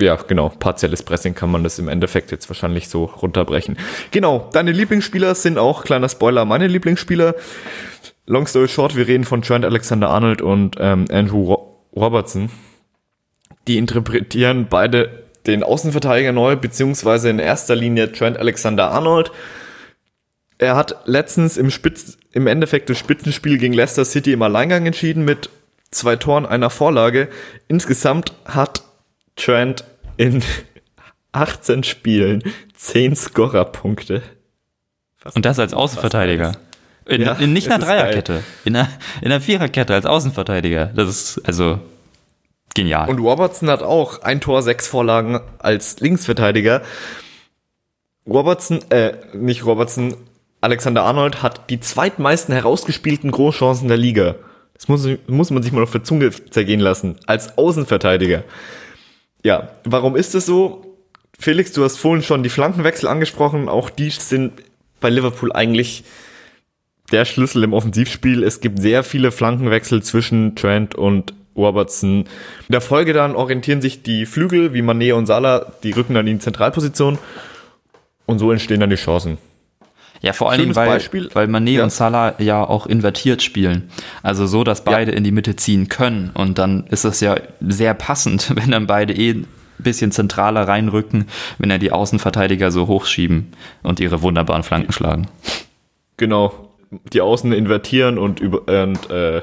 ja, 0.00 0.16
genau, 0.16 0.48
partielles 0.48 1.02
Pressing 1.02 1.34
kann 1.34 1.50
man 1.50 1.62
das 1.62 1.78
im 1.78 1.88
Endeffekt 1.88 2.32
jetzt 2.32 2.48
wahrscheinlich 2.48 2.88
so 2.88 3.04
runterbrechen. 3.04 3.76
Genau, 4.10 4.50
deine 4.52 4.72
Lieblingsspieler 4.72 5.34
sind 5.34 5.56
auch, 5.56 5.84
kleiner 5.84 6.08
Spoiler, 6.08 6.44
meine 6.44 6.66
Lieblingsspieler. 6.66 7.34
Long 8.26 8.46
story 8.46 8.68
short, 8.68 8.96
wir 8.96 9.06
reden 9.06 9.24
von 9.24 9.42
Trent 9.42 9.64
Alexander-Arnold 9.64 10.42
und 10.42 10.76
ähm, 10.80 11.04
Andrew 11.10 11.44
Ro 11.44 11.80
Robertson. 11.94 12.50
Die 13.68 13.78
interpretieren 13.78 14.66
beide 14.68 15.23
den 15.46 15.62
Außenverteidiger 15.62 16.32
neu, 16.32 16.56
beziehungsweise 16.56 17.30
in 17.30 17.38
erster 17.38 17.76
Linie 17.76 18.12
Trent 18.12 18.38
Alexander-Arnold. 18.38 19.30
Er 20.58 20.76
hat 20.76 20.96
letztens 21.04 21.56
im, 21.56 21.70
Spitz, 21.70 22.16
im 22.32 22.46
Endeffekt 22.46 22.88
das 22.88 22.98
Spitzenspiel 22.98 23.58
gegen 23.58 23.74
Leicester 23.74 24.04
City 24.04 24.32
im 24.32 24.42
Alleingang 24.42 24.86
entschieden 24.86 25.24
mit 25.24 25.50
zwei 25.90 26.16
Toren, 26.16 26.46
einer 26.46 26.70
Vorlage. 26.70 27.28
Insgesamt 27.68 28.32
hat 28.44 28.84
Trent 29.36 29.84
in 30.16 30.42
18 31.32 31.82
Spielen 31.84 32.42
10 32.74 33.16
Scorerpunkte. 33.16 34.22
Und 35.34 35.44
das 35.44 35.58
als 35.58 35.74
Außenverteidiger. 35.74 36.52
In, 37.06 37.22
ja, 37.22 37.32
in 37.34 37.52
nicht 37.52 37.70
einer 37.70 37.84
Dreierkette, 37.84 38.42
in 38.64 38.76
einer, 38.76 38.88
in 39.20 39.26
einer 39.26 39.40
Viererkette 39.40 39.92
als 39.92 40.06
Außenverteidiger. 40.06 40.86
Das 40.94 41.08
ist 41.08 41.46
also 41.46 41.80
Genial. 42.74 43.08
Und 43.08 43.20
Robertson 43.20 43.70
hat 43.70 43.82
auch 43.82 44.22
ein 44.22 44.40
Tor, 44.40 44.62
sechs 44.62 44.86
Vorlagen 44.88 45.40
als 45.58 46.00
Linksverteidiger. 46.00 46.82
Robertson, 48.26 48.80
äh, 48.90 49.14
nicht 49.32 49.64
Robertson, 49.64 50.16
Alexander 50.60 51.02
Arnold 51.02 51.42
hat 51.42 51.70
die 51.70 51.78
zweitmeisten 51.78 52.54
herausgespielten 52.54 53.30
Großchancen 53.30 53.86
der 53.86 53.98
Liga. 53.98 54.36
Das 54.72 54.88
muss, 54.88 55.06
muss 55.28 55.50
man 55.50 55.62
sich 55.62 55.72
mal 55.72 55.82
auf 55.82 55.92
der 55.92 56.04
Zunge 56.04 56.30
zergehen 56.30 56.80
lassen. 56.80 57.16
Als 57.26 57.56
Außenverteidiger. 57.56 58.42
Ja, 59.44 59.68
warum 59.84 60.16
ist 60.16 60.34
es 60.34 60.46
so? 60.46 60.96
Felix, 61.38 61.72
du 61.72 61.84
hast 61.84 61.98
vorhin 61.98 62.22
schon 62.22 62.42
die 62.42 62.48
Flankenwechsel 62.48 63.08
angesprochen. 63.08 63.68
Auch 63.68 63.90
die 63.90 64.10
sind 64.10 64.52
bei 65.00 65.10
Liverpool 65.10 65.52
eigentlich 65.52 66.04
der 67.12 67.24
Schlüssel 67.24 67.62
im 67.62 67.72
Offensivspiel. 67.72 68.42
Es 68.42 68.60
gibt 68.60 68.80
sehr 68.80 69.04
viele 69.04 69.30
Flankenwechsel 69.30 70.02
zwischen 70.02 70.56
Trent 70.56 70.94
und 70.94 71.34
Robertson. 71.56 72.20
In 72.20 72.72
der 72.72 72.80
Folge 72.80 73.12
dann 73.12 73.36
orientieren 73.36 73.80
sich 73.80 74.02
die 74.02 74.26
Flügel 74.26 74.74
wie 74.74 74.82
Manet 74.82 75.12
und 75.12 75.26
Salah, 75.26 75.72
die 75.82 75.92
rücken 75.92 76.14
dann 76.14 76.26
in 76.26 76.38
die 76.38 76.42
Zentralposition 76.42 77.18
und 78.26 78.38
so 78.38 78.50
entstehen 78.50 78.80
dann 78.80 78.90
die 78.90 78.96
Chancen. 78.96 79.38
Ja, 80.24 80.32
vor 80.32 80.50
allen 80.50 80.60
Dingen, 80.60 80.74
weil, 80.74 80.88
Beispiel. 80.88 81.28
weil 81.34 81.48
Manet 81.48 81.74
ja. 81.74 81.84
und 81.84 81.90
Salah 81.90 82.34
ja 82.38 82.64
auch 82.64 82.86
invertiert 82.86 83.42
spielen. 83.42 83.90
Also 84.22 84.46
so, 84.46 84.64
dass 84.64 84.82
beide 84.82 85.12
ja. 85.12 85.18
in 85.18 85.22
die 85.24 85.32
Mitte 85.32 85.54
ziehen 85.56 85.90
können. 85.90 86.30
Und 86.32 86.56
dann 86.56 86.86
ist 86.86 87.04
es 87.04 87.20
ja 87.20 87.36
sehr 87.60 87.92
passend, 87.92 88.52
wenn 88.56 88.70
dann 88.70 88.86
beide 88.86 89.12
eh 89.12 89.32
ein 89.32 89.46
bisschen 89.76 90.12
zentraler 90.12 90.66
reinrücken, 90.66 91.26
wenn 91.58 91.70
er 91.70 91.78
die 91.78 91.92
Außenverteidiger 91.92 92.70
so 92.70 92.86
hochschieben 92.86 93.52
und 93.82 94.00
ihre 94.00 94.22
wunderbaren 94.22 94.62
Flanken 94.62 94.92
schlagen. 94.92 95.26
Genau. 96.16 96.70
Die 97.12 97.20
Außen 97.20 97.52
invertieren 97.52 98.16
und, 98.16 98.40
über, 98.40 98.82
und 98.82 99.10
äh, 99.10 99.42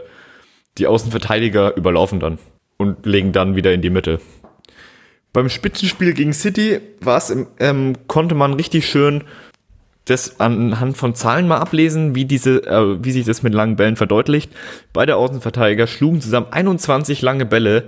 die 0.77 0.87
Außenverteidiger 0.87 1.75
überlaufen 1.75 2.19
dann 2.19 2.39
und 2.77 3.05
legen 3.05 3.31
dann 3.31 3.55
wieder 3.55 3.73
in 3.73 3.81
die 3.81 3.89
Mitte. 3.89 4.19
Beim 5.33 5.49
Spitzenspiel 5.49 6.13
gegen 6.13 6.33
City 6.33 6.79
war 6.99 7.17
es, 7.17 7.33
ähm, 7.59 7.95
konnte 8.07 8.35
man 8.35 8.53
richtig 8.53 8.87
schön 8.87 9.23
das 10.05 10.39
anhand 10.39 10.97
von 10.97 11.15
Zahlen 11.15 11.47
mal 11.47 11.59
ablesen, 11.59 12.15
wie 12.15 12.25
diese, 12.25 12.65
äh, 12.65 13.03
wie 13.03 13.11
sich 13.11 13.25
das 13.25 13.43
mit 13.43 13.53
langen 13.53 13.75
Bällen 13.75 13.95
verdeutlicht. 13.95 14.51
Beide 14.93 15.15
Außenverteidiger 15.15 15.87
schlugen 15.87 16.21
zusammen 16.21 16.47
21 16.51 17.21
lange 17.21 17.45
Bälle. 17.45 17.85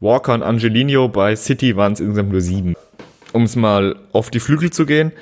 Walker 0.00 0.34
und 0.34 0.42
Angelino 0.42 1.08
bei 1.08 1.36
City 1.36 1.76
waren 1.76 1.92
es 1.92 2.00
insgesamt 2.00 2.32
nur 2.32 2.40
sieben. 2.40 2.74
Um 3.32 3.44
es 3.44 3.56
mal 3.56 3.96
auf 4.12 4.30
die 4.30 4.40
Flügel 4.40 4.70
zu 4.70 4.84
gehen. 4.84 5.12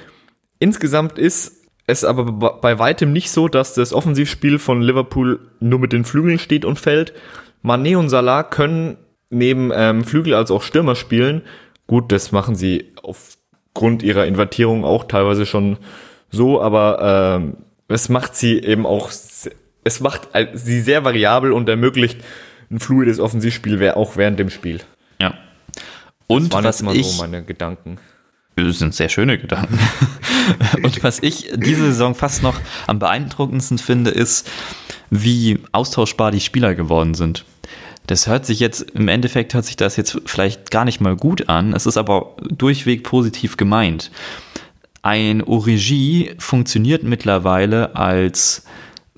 Insgesamt 0.59 1.19
ist 1.19 1.56
es 1.87 2.05
aber 2.05 2.25
bei 2.61 2.79
weitem 2.79 3.13
nicht 3.13 3.31
so, 3.31 3.49
dass 3.49 3.75
das 3.75 3.93
Offensivspiel 3.93 4.59
von 4.59 4.83
Liverpool 4.83 5.41
nur 5.61 5.79
mit 5.79 5.93
den 5.93 6.05
Flügeln 6.05 6.39
steht 6.39 6.65
und 6.65 6.81
fällt. 6.81 7.13
Mané 7.63 7.97
und 7.97 8.09
Salah 8.09 8.43
können 8.43 8.97
neben 9.31 9.71
ähm, 9.75 10.05
Flügel 10.05 10.35
als 10.35 10.51
auch 10.51 10.63
Stürmer 10.63 10.97
spielen. 10.97 11.43
Gut, 11.87 12.11
das 12.11 12.33
machen 12.33 12.57
sie 12.57 12.93
aufgrund 13.03 14.03
ihrer 14.03 14.27
Invertierung 14.27 14.85
auch 14.85 15.05
teilweise 15.05 15.47
schon 15.47 15.79
so, 16.31 16.61
aber 16.61 17.37
ähm, 17.39 17.57
es 17.89 18.09
macht 18.09 18.35
sie 18.35 18.61
eben 18.61 18.85
auch, 18.85 19.11
es 19.11 20.01
macht 20.01 20.29
sie 20.55 20.81
sehr 20.81 21.05
variabel 21.05 21.53
und 21.53 21.69
ermöglicht 21.69 22.21
ein 22.71 22.81
fluides 22.81 23.21
Offensivspiel 23.21 23.91
auch 23.93 24.17
während 24.17 24.41
dem 24.41 24.51
Spiel. 24.51 24.81
Ja. 25.21 25.35
Und 26.27 26.53
das 26.53 26.53
waren 26.53 26.65
was 26.65 26.77
jetzt 26.77 26.83
mal 26.85 26.97
ich, 26.97 27.07
so 27.07 27.23
meine 27.23 27.45
Gedanken. 27.45 27.99
Das 28.57 28.79
sind 28.79 28.95
sehr 28.95 29.11
schöne 29.11 29.39
Gedanken. 29.39 29.79
Und 30.83 31.03
was 31.05 31.23
ich 31.23 31.51
diese 31.55 31.87
Saison 31.87 32.15
fast 32.15 32.43
noch 32.43 32.59
am 32.87 32.99
beeindruckendsten 32.99 33.79
finde, 33.79 34.11
ist, 34.11 34.49
wie 35.11 35.59
austauschbar 35.73 36.31
die 36.31 36.41
Spieler 36.41 36.75
geworden 36.75 37.15
sind. 37.15 37.45
Das 38.07 38.27
hört 38.27 38.47
sich 38.47 38.61
jetzt, 38.61 38.83
im 38.93 39.09
Endeffekt 39.09 39.53
hört 39.53 39.65
sich 39.65 39.77
das 39.77 39.97
jetzt 39.97 40.21
vielleicht 40.27 40.71
gar 40.71 40.85
nicht 40.85 41.01
mal 41.01 41.17
gut 41.17 41.49
an, 41.49 41.73
es 41.75 41.87
ist 41.87 41.97
aber 41.97 42.37
durchweg 42.49 43.03
positiv 43.03 43.57
gemeint. 43.57 44.11
Ein 45.03 45.43
Origi 45.43 46.35
funktioniert 46.39 47.03
mittlerweile 47.03 47.95
als 47.95 48.65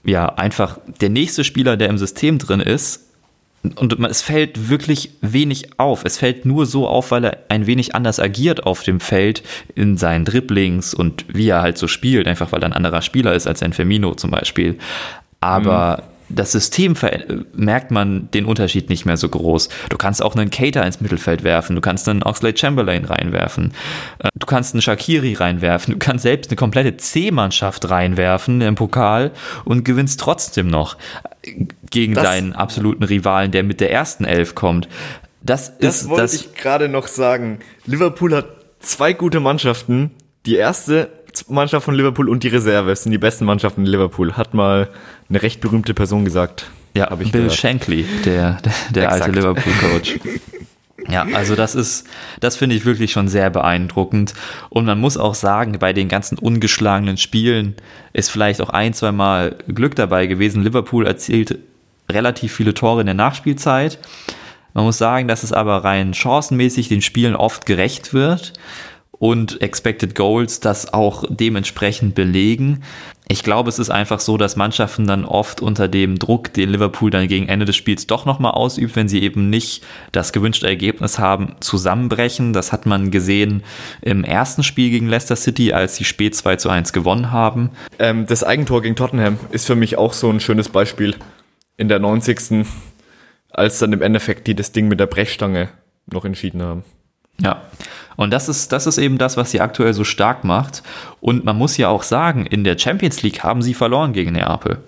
ja 0.04 0.34
einfach 0.34 0.78
der 1.00 1.10
nächste 1.10 1.44
Spieler, 1.44 1.76
der 1.76 1.90
im 1.90 1.98
System 1.98 2.38
drin 2.38 2.60
ist, 2.60 3.07
und 3.62 3.98
es 4.04 4.22
fällt 4.22 4.68
wirklich 4.68 5.10
wenig 5.20 5.78
auf. 5.78 6.04
Es 6.04 6.18
fällt 6.18 6.46
nur 6.46 6.66
so 6.66 6.86
auf, 6.86 7.10
weil 7.10 7.24
er 7.24 7.38
ein 7.48 7.66
wenig 7.66 7.94
anders 7.94 8.20
agiert 8.20 8.64
auf 8.66 8.82
dem 8.82 9.00
Feld 9.00 9.42
in 9.74 9.96
seinen 9.96 10.24
Dribblings 10.24 10.94
und 10.94 11.24
wie 11.28 11.48
er 11.48 11.62
halt 11.62 11.76
so 11.76 11.88
spielt, 11.88 12.28
einfach 12.28 12.52
weil 12.52 12.62
er 12.62 12.66
ein 12.66 12.72
anderer 12.72 13.02
Spieler 13.02 13.34
ist 13.34 13.46
als 13.46 13.62
ein 13.62 13.72
Firmino 13.72 14.14
zum 14.14 14.30
Beispiel. 14.30 14.78
Aber 15.40 16.02
mhm 16.02 16.18
das 16.28 16.52
System 16.52 16.94
merkt 17.54 17.90
man 17.90 18.30
den 18.32 18.44
Unterschied 18.44 18.90
nicht 18.90 19.06
mehr 19.06 19.16
so 19.16 19.28
groß. 19.28 19.68
Du 19.88 19.96
kannst 19.96 20.22
auch 20.22 20.36
einen 20.36 20.50
Cater 20.50 20.84
ins 20.84 21.00
Mittelfeld 21.00 21.42
werfen, 21.42 21.74
du 21.74 21.80
kannst 21.80 22.08
einen 22.08 22.22
Oxlade 22.22 22.56
Chamberlain 22.56 23.04
reinwerfen, 23.04 23.72
äh, 24.18 24.28
du 24.34 24.46
kannst 24.46 24.74
einen 24.74 24.82
Shakiri 24.82 25.34
reinwerfen, 25.34 25.94
du 25.94 25.98
kannst 25.98 26.22
selbst 26.22 26.50
eine 26.50 26.56
komplette 26.56 26.96
C-Mannschaft 26.96 27.88
reinwerfen 27.90 28.60
im 28.60 28.74
Pokal 28.74 29.32
und 29.64 29.84
gewinnst 29.84 30.20
trotzdem 30.20 30.68
noch 30.68 30.96
gegen 31.90 32.14
das, 32.14 32.24
deinen 32.24 32.52
absoluten 32.52 33.04
Rivalen, 33.04 33.50
der 33.50 33.62
mit 33.62 33.80
der 33.80 33.90
ersten 33.90 34.24
Elf 34.24 34.54
kommt. 34.54 34.88
Das, 35.42 35.78
das 35.78 36.02
ist 36.02 36.08
wollte 36.08 36.22
das 36.22 36.34
ich 36.34 36.54
gerade 36.54 36.88
noch 36.88 37.06
sagen. 37.06 37.60
Liverpool 37.86 38.34
hat 38.34 38.46
zwei 38.80 39.12
gute 39.12 39.40
Mannschaften. 39.40 40.10
Die 40.46 40.56
erste 40.56 41.10
Mannschaft 41.48 41.84
von 41.84 41.94
Liverpool 41.94 42.28
und 42.28 42.42
die 42.42 42.48
Reserve 42.48 42.94
sind 42.96 43.12
die 43.12 43.18
besten 43.18 43.44
Mannschaften 43.44 43.82
in 43.82 43.86
Liverpool, 43.86 44.34
hat 44.34 44.54
mal 44.54 44.88
eine 45.28 45.42
recht 45.42 45.60
berühmte 45.60 45.94
Person 45.94 46.24
gesagt. 46.24 46.70
Ja, 46.94 47.14
Bill 47.14 47.30
gehört. 47.30 47.52
Shankly, 47.52 48.04
der, 48.24 48.58
der, 48.62 48.72
der 48.90 49.12
alte. 49.12 49.30
Liverpool-Coach. 49.30 50.18
Ja, 51.10 51.26
also 51.32 51.54
das 51.54 51.74
ist, 51.74 52.06
das 52.40 52.56
finde 52.56 52.76
ich 52.76 52.84
wirklich 52.84 53.12
schon 53.12 53.28
sehr 53.28 53.48
beeindruckend. 53.48 54.34
Und 54.68 54.84
man 54.84 55.00
muss 55.00 55.16
auch 55.16 55.34
sagen, 55.34 55.78
bei 55.78 55.94
den 55.94 56.08
ganzen 56.08 56.38
ungeschlagenen 56.38 57.16
Spielen 57.16 57.76
ist 58.12 58.30
vielleicht 58.30 58.60
auch 58.60 58.68
ein, 58.68 58.92
zwei 58.92 59.12
Mal 59.12 59.56
Glück 59.68 59.94
dabei 59.94 60.26
gewesen. 60.26 60.62
Liverpool 60.62 61.06
erzielt 61.06 61.58
relativ 62.10 62.54
viele 62.54 62.74
Tore 62.74 63.00
in 63.00 63.06
der 63.06 63.14
Nachspielzeit. 63.14 63.98
Man 64.74 64.84
muss 64.84 64.98
sagen, 64.98 65.28
dass 65.28 65.42
es 65.42 65.52
aber 65.52 65.84
rein 65.84 66.14
chancenmäßig 66.14 66.88
den 66.88 67.02
Spielen 67.02 67.34
oft 67.34 67.66
gerecht 67.66 68.14
wird 68.14 68.52
und 69.18 69.60
Expected 69.60 70.14
Goals 70.14 70.60
das 70.60 70.92
auch 70.92 71.24
dementsprechend 71.28 72.14
belegen. 72.14 72.82
Ich 73.30 73.42
glaube, 73.42 73.68
es 73.68 73.78
ist 73.78 73.90
einfach 73.90 74.20
so, 74.20 74.38
dass 74.38 74.56
Mannschaften 74.56 75.06
dann 75.06 75.26
oft 75.26 75.60
unter 75.60 75.86
dem 75.86 76.18
Druck, 76.18 76.52
den 76.54 76.70
Liverpool 76.70 77.10
dann 77.10 77.28
gegen 77.28 77.46
Ende 77.46 77.66
des 77.66 77.76
Spiels 77.76 78.06
doch 78.06 78.24
nochmal 78.24 78.52
ausübt, 78.52 78.96
wenn 78.96 79.08
sie 79.08 79.22
eben 79.22 79.50
nicht 79.50 79.84
das 80.12 80.32
gewünschte 80.32 80.66
Ergebnis 80.66 81.18
haben, 81.18 81.56
zusammenbrechen. 81.60 82.54
Das 82.54 82.72
hat 82.72 82.86
man 82.86 83.10
gesehen 83.10 83.64
im 84.00 84.24
ersten 84.24 84.62
Spiel 84.62 84.90
gegen 84.90 85.08
Leicester 85.08 85.36
City, 85.36 85.72
als 85.74 85.96
sie 85.96 86.04
spät 86.04 86.36
2 86.36 86.56
zu 86.56 86.70
1 86.70 86.92
gewonnen 86.94 87.30
haben. 87.30 87.70
Ähm, 87.98 88.26
das 88.26 88.44
Eigentor 88.44 88.80
gegen 88.80 88.96
Tottenham 88.96 89.38
ist 89.50 89.66
für 89.66 89.76
mich 89.76 89.98
auch 89.98 90.14
so 90.14 90.30
ein 90.30 90.40
schönes 90.40 90.70
Beispiel. 90.70 91.14
In 91.78 91.88
der 91.88 91.98
90. 91.98 92.66
als 93.50 93.78
dann 93.78 93.94
im 93.94 94.02
Endeffekt 94.02 94.46
die 94.46 94.54
das 94.54 94.72
Ding 94.72 94.88
mit 94.88 95.00
der 95.00 95.06
Brechstange 95.06 95.70
noch 96.06 96.26
entschieden 96.26 96.60
haben. 96.60 96.84
Ja, 97.40 97.62
und 98.16 98.32
das 98.32 98.48
ist, 98.48 98.72
das 98.72 98.86
ist 98.88 98.98
eben 98.98 99.16
das, 99.16 99.36
was 99.36 99.52
sie 99.52 99.60
aktuell 99.60 99.94
so 99.94 100.02
stark 100.02 100.42
macht. 100.42 100.82
Und 101.20 101.44
man 101.44 101.56
muss 101.56 101.76
ja 101.76 101.88
auch 101.88 102.02
sagen, 102.02 102.46
in 102.46 102.64
der 102.64 102.76
Champions 102.76 103.22
League 103.22 103.44
haben 103.44 103.62
sie 103.62 103.74
verloren 103.74 104.12
gegen 104.12 104.32
Neapel. 104.32 104.78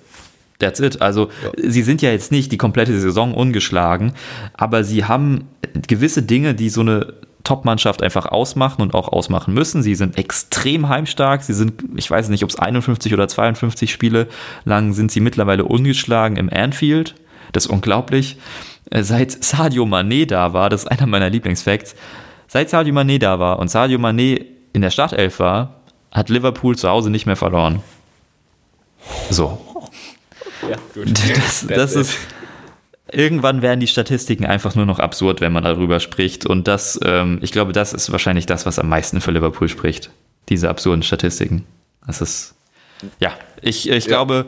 That's 0.59 0.81
it. 0.81 1.01
Also, 1.01 1.31
sie 1.57 1.83
sind 1.83 2.03
ja 2.03 2.11
jetzt 2.11 2.33
nicht 2.33 2.51
die 2.51 2.59
komplette 2.59 2.99
Saison 2.99 3.33
ungeschlagen, 3.33 4.13
aber 4.53 4.83
sie 4.85 5.05
haben 5.05 5.49
gewisse 5.87 6.23
Dinge, 6.23 6.55
die 6.55 6.71
so 6.71 6.81
eine 6.81 7.15
Top-Mannschaft 7.45 8.03
einfach 8.03 8.27
ausmachen 8.27 8.83
und 8.83 8.95
auch 8.95 9.09
ausmachen 9.09 9.55
müssen. 9.55 9.83
Sie 9.83 9.95
sind 9.95 10.19
extrem 10.19 10.89
heimstark. 10.89 11.43
Sie 11.43 11.55
sind, 11.55 11.83
ich 11.97 12.11
weiß 12.11 12.29
nicht, 12.29 12.45
ob 12.45 12.51
es 12.51 12.59
51 12.59 13.15
oder 13.15 13.29
52 13.29 13.91
Spiele 13.91 14.29
lang 14.65 14.93
sind 14.93 15.11
sie 15.11 15.21
mittlerweile 15.21 15.65
ungeschlagen 15.65 16.37
im 16.37 16.51
Anfield. 16.51 17.15
Das 17.53 17.67
ist 17.67 17.71
unglaublich. 17.71 18.37
Äh, 18.91 19.03
Seit 19.03 19.43
Sadio 19.43 19.85
Mané 19.85 20.27
da 20.27 20.53
war, 20.53 20.69
das 20.69 20.85
ist 20.85 20.89
einer 20.89 21.07
meiner 21.07 21.31
Lieblingsfacts, 21.31 21.95
seit 22.49 22.71
Sadio 22.71 22.95
Mané 22.95 23.19
da 23.19 23.39
war 23.39 23.59
und 23.59 23.69
Sadio 23.69 23.99
Mané 23.99 24.45
in 24.73 24.83
der 24.83 24.91
Startelf 24.91 25.39
war, 25.39 25.81
hat 26.13 26.29
Liverpool 26.29 26.77
zu 26.77 26.89
Hause 26.89 27.11
nicht 27.11 27.27
mehr 27.27 27.37
verloren. 27.37 27.83
So. 29.31 29.59
Ja, 30.69 30.77
gut. 30.95 31.09
Das, 31.35 31.67
das 31.67 31.95
ist. 31.95 32.19
Irgendwann 33.13 33.63
werden 33.63 33.81
die 33.81 33.87
Statistiken 33.87 34.45
einfach 34.47 34.75
nur 34.75 34.87
noch 34.87 34.99
absurd, 34.99 35.41
wenn 35.41 35.53
man 35.53 35.65
darüber 35.65 36.01
spricht. 36.01 36.47
Und 36.47 36.69
das, 36.69 36.99
ähm, 37.05 37.39
ich 37.43 37.53
glaube, 37.53 37.73
das 37.73 37.93
ist 37.93 38.11
wahrscheinlich 38.13 38.47
das, 38.47 38.67
was 38.67 38.79
am 38.79 38.89
meisten 38.89 39.21
für 39.21 39.31
Liverpool 39.33 39.69
spricht. 39.69 40.11
Diese 40.49 40.69
absurden 40.69 41.03
Statistiken. 41.03 41.65
Das 42.07 42.21
ist. 42.21 42.55
Ja, 43.19 43.33
ich, 43.63 43.89
ich 43.89 44.05
Ja. 44.05 44.09
glaube, 44.09 44.47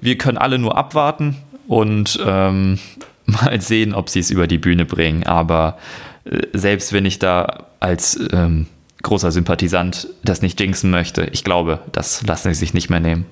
wir 0.00 0.18
können 0.18 0.38
alle 0.38 0.58
nur 0.58 0.76
abwarten 0.76 1.36
und 1.68 2.18
ähm, 2.24 2.78
mal 3.26 3.60
sehen, 3.60 3.94
ob 3.94 4.08
sie 4.10 4.20
es 4.20 4.30
über 4.30 4.46
die 4.46 4.58
Bühne 4.58 4.84
bringen. 4.84 5.24
Aber 5.24 5.78
äh, 6.24 6.42
selbst 6.52 6.92
wenn 6.92 7.06
ich 7.06 7.18
da 7.18 7.64
als 7.80 8.18
ähm, 8.32 8.66
großer 9.02 9.32
Sympathisant 9.32 10.08
das 10.22 10.40
nicht 10.42 10.60
jinxen 10.60 10.90
möchte, 10.90 11.24
ich 11.32 11.44
glaube, 11.44 11.80
das 11.92 12.22
lassen 12.26 12.52
sie 12.52 12.58
sich 12.60 12.74
nicht 12.74 12.90
mehr 12.90 13.00
nehmen. 13.00 13.26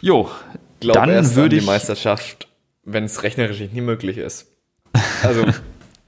Jo, 0.00 0.30
Ich 0.74 0.80
glaube 0.80 0.98
dann 1.00 1.34
würde 1.36 1.56
ich 1.56 1.62
die 1.62 1.66
Meisterschaft, 1.66 2.48
wenn 2.84 3.04
es 3.04 3.22
rechnerisch 3.22 3.60
nicht 3.60 3.74
möglich 3.74 4.18
ist. 4.18 4.48
Also, 5.22 5.44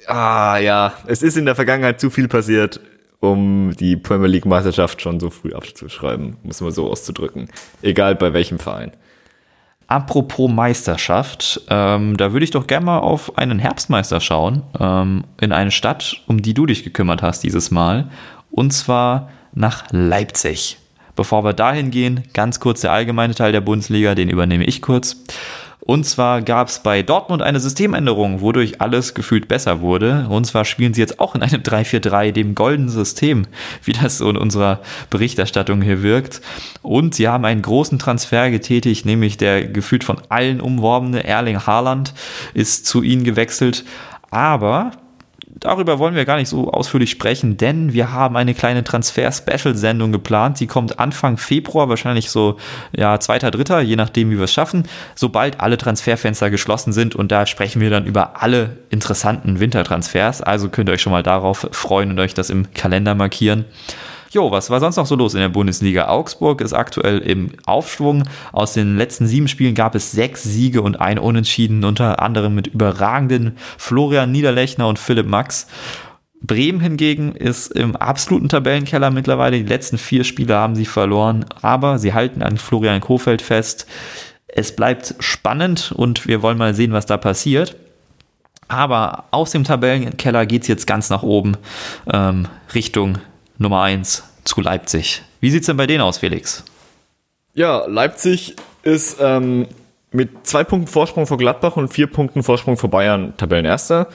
ah 0.09 0.59
ja, 0.59 0.95
es 1.07 1.23
ist 1.23 1.37
in 1.37 1.45
der 1.45 1.55
Vergangenheit 1.55 2.01
zu 2.01 2.11
viel 2.11 2.27
passiert, 2.27 2.81
um 3.21 3.73
die 3.79 3.97
Premier 3.97 4.27
League 4.27 4.45
Meisterschaft 4.45 5.01
schon 5.01 5.21
so 5.21 5.31
früh 5.31 5.55
abzuschreiben, 5.55 6.37
muss 6.43 6.61
man 6.61 6.73
so 6.73 6.91
auszudrücken. 6.91 7.49
Egal 7.81 8.17
bei 8.17 8.33
welchem 8.33 8.59
Verein. 8.59 8.91
Apropos 9.87 10.51
Meisterschaft, 10.51 11.61
ähm, 11.69 12.17
da 12.17 12.33
würde 12.33 12.45
ich 12.45 12.51
doch 12.51 12.67
gerne 12.67 12.87
mal 12.87 12.99
auf 12.99 13.39
einen 13.39 13.59
Herbstmeister 13.59 14.21
schauen, 14.21 14.63
ähm, 14.81 15.25
in 15.41 15.53
eine 15.53 15.71
Stadt, 15.71 16.23
um 16.27 16.43
die 16.43 16.55
du 16.55 16.67
dich 16.67 16.83
gekümmert 16.83 17.23
hast 17.23 17.45
dieses 17.45 17.71
Mal, 17.71 18.11
und 18.51 18.73
zwar 18.73 19.31
nach 19.53 19.85
Leipzig. 19.91 20.79
Bevor 21.17 21.45
wir 21.45 21.53
dahin 21.53 21.91
gehen, 21.91 22.25
ganz 22.33 22.59
kurz 22.59 22.81
der 22.81 22.93
allgemeine 22.93 23.35
Teil 23.35 23.53
der 23.53 23.61
Bundesliga, 23.61 24.15
den 24.15 24.29
übernehme 24.29 24.65
ich 24.65 24.83
kurz. 24.83 25.23
Und 25.87 26.05
zwar 26.05 26.41
gab 26.41 26.69
es 26.69 26.79
bei 26.79 27.03
Dortmund 27.03 27.43
eine 27.43 27.61
Systemänderung, 27.61 28.41
wodurch 28.41 28.81
alles 28.81 29.13
gefühlt 29.13 29.49
besser 29.49 29.83
wurde. 29.83 30.27
Und 30.31 30.47
zwar 30.47 30.65
spielen 30.65 30.95
sie 30.95 31.03
jetzt 31.03 31.21
auch 31.21 31.35
in 31.35 31.43
einem 31.43 31.61
3-4-3, 31.63 32.33
dem 32.33 32.55
goldenen 32.55 32.89
System, 32.89 33.47
wie 33.85 33.93
das 33.93 34.19
so 34.19 34.31
in 34.31 34.39
unserer 34.39 34.81
Berichterstattung 35.11 35.83
hier 35.83 36.03
wirkt. 36.03 36.41
Und 36.81 37.15
sie 37.15 37.29
haben 37.29 37.45
einen 37.45 37.61
großen 37.61 37.99
Transfer 37.99 38.51
getätigt, 38.51 39.05
nämlich 39.05 39.37
der 39.37 39.67
gefühlt 39.67 40.05
von 40.05 40.23
allen 40.31 40.61
umworbene 40.63 41.25
Erling 41.25 41.67
Haaland 41.67 42.15
ist 42.55 42.87
zu 42.87 43.03
ihnen 43.03 43.25
gewechselt. 43.25 43.85
Aber 44.31 44.93
darüber 45.61 45.99
wollen 45.99 46.15
wir 46.15 46.25
gar 46.25 46.37
nicht 46.37 46.49
so 46.49 46.71
ausführlich 46.71 47.11
sprechen, 47.11 47.57
denn 47.57 47.93
wir 47.93 48.13
haben 48.13 48.37
eine 48.37 48.55
kleine 48.55 48.85
Transfer-Special-Sendung 48.85 50.13
geplant. 50.13 50.61
Die 50.61 50.67
kommt 50.67 50.99
Anfang 50.99 51.37
Februar, 51.37 51.89
wahrscheinlich 51.89 52.31
so 52.31 52.59
ja, 52.97 53.19
zweiter, 53.21 53.51
dritter, 53.51 53.81
je 53.81 53.97
nachdem, 53.97 54.31
wie 54.31 54.37
wir 54.37 54.45
es 54.45 54.53
schaffen, 54.53 54.89
sobald 55.15 55.61
alle 55.61 55.79
Transferfenster 55.79 56.51
geschlossen 56.51 56.93
sind. 56.93 57.15
Und 57.15 57.33
da 57.33 57.47
sprechen 57.47 57.81
wir 57.81 57.91
dann 57.91 58.07
über 58.07 58.43
alle 58.43 58.79
interessanten 58.91 59.61
Wintertransfers. 59.61 60.43
Also 60.43 60.69
könnt 60.69 60.89
ihr 60.89 60.93
euch 60.93 61.03
schon 61.03 61.13
mal 61.13 61.23
darauf 61.23 61.69
freuen 61.73 62.11
und 62.11 62.21
euch 62.21 62.35
das 62.35 62.51
im 62.51 62.73
Kalender 62.75 63.15
markieren. 63.15 63.65
Jo, 64.31 64.51
was 64.51 64.71
war 64.71 64.81
sonst 64.81 64.97
noch 64.97 65.07
so 65.07 65.15
los 65.15 65.35
in 65.35 65.41
der 65.41 65.49
Bundesliga? 65.49 66.09
Augsburg 66.09 66.61
ist 66.61 66.73
aktuell 66.73 67.19
im 67.19 67.51
Aufschwung. 67.67 68.25
Aus 68.53 68.73
den 68.73 68.97
letzten 68.97 69.27
sieben 69.27 69.49
Spielen 69.49 69.75
gab 69.75 69.95
es 69.95 70.13
sechs 70.13 70.43
Siege 70.43 70.83
und 70.83 71.01
ein 71.01 71.19
Unentschieden, 71.19 71.85
unter 71.85 72.21
anderem 72.21 72.55
mit 72.55 72.67
überragenden 72.67 73.57
Florian 73.79 74.33
Niederlechner 74.33 74.89
und 74.89 74.99
Philipp 74.99 75.27
Max. 75.27 75.67
Bremen 76.43 76.81
hingegen 76.81 77.35
ist 77.35 77.73
im 77.73 77.97
absoluten 77.97 78.51
Tabellenkeller 78.51 79.11
mittlerweile. 79.11 79.57
Die 79.57 79.69
letzten 79.69 79.97
vier 79.97 80.25
Spiele 80.25 80.57
haben 80.57 80.75
sie 80.75 80.85
verloren, 80.85 81.47
aber 81.63 81.99
sie 81.99 82.13
halten 82.13 82.43
an 82.43 82.59
Florian 82.59 83.01
Kofeld 83.01 83.41
fest. 83.41 83.87
Es 84.47 84.77
bleibt 84.77 85.15
spannend 85.21 85.93
und 85.97 86.29
wir 86.29 86.43
wollen 86.43 86.59
mal 86.59 86.75
sehen, 86.75 86.93
was 86.93 87.07
da 87.07 87.17
passiert. 87.17 87.77
Aber 88.69 89.25
aus 89.31 89.53
dem 89.53 89.65
Tabellenkeller 89.65 90.47
geht 90.47 90.63
es 90.63 90.69
jetzt 90.69 90.87
ganz 90.87 91.11
nach 91.11 91.23
oben 91.23 91.57
ähm, 92.13 92.47
Richtung 92.75 93.19
Nummer 93.59 93.83
1 93.83 94.25
zu 94.45 94.61
Leipzig. 94.61 95.23
Wie 95.41 95.51
sieht 95.51 95.61
es 95.61 95.67
denn 95.67 95.77
bei 95.77 95.87
denen 95.87 96.01
aus, 96.01 96.19
Felix? 96.19 96.65
Ja, 97.55 97.87
Leipzig 97.87 98.57
ist 98.83 99.19
ähm, 99.21 99.69
mit 100.11 100.47
zwei 100.47 100.65
Punkten 100.65 100.89
Vorsprung 100.89 101.27
vor 101.27 101.39
Gladbach 101.39 101.77
und 101.77 101.93
vier 101.93 102.07
Punkten 102.07 102.43
Vorsprung 102.43 102.77
vor 102.77 102.91
Bayern 102.91 103.37
Tabellenerster. 103.37 104.09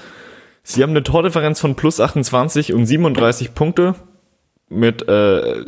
Sie 0.63 0.83
haben 0.83 0.91
eine 0.91 1.03
Tordifferenz 1.03 1.59
von 1.59 1.75
plus 1.75 1.99
28 1.99 2.73
und 2.73 2.85
37 2.85 3.53
Punkte 3.55 3.95
mit 4.69 5.07
äh, 5.07 5.63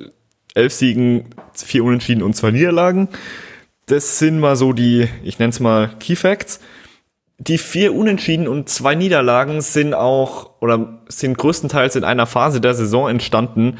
elf 0.54 0.74
Siegen, 0.74 1.26
vier 1.54 1.84
Unentschieden 1.84 2.24
und 2.24 2.36
zwei 2.36 2.52
Niederlagen. 2.52 3.10
Das 3.88 4.20
sind 4.20 4.40
mal 4.40 4.56
so 4.56 4.74
die, 4.74 5.08
ich 5.24 5.40
nenne 5.40 5.50
es 5.50 5.60
mal 5.60 5.90
Key 6.00 6.16
Facts. 6.16 6.60
Die 7.48 7.58
vier 7.58 7.96
Unentschieden 7.96 8.48
und 8.48 8.70
zwei 8.70 8.94
Niederlagen 8.94 9.62
sind 9.62 9.96
auch 9.96 10.52
oder 10.62 11.00
sind 11.08 11.40
größtenteils 11.40 11.96
in 11.96 12.04
einer 12.04 12.28
Phase 12.28 12.62
der 12.62 12.76
Saison 12.76 13.10
entstanden, 13.10 13.80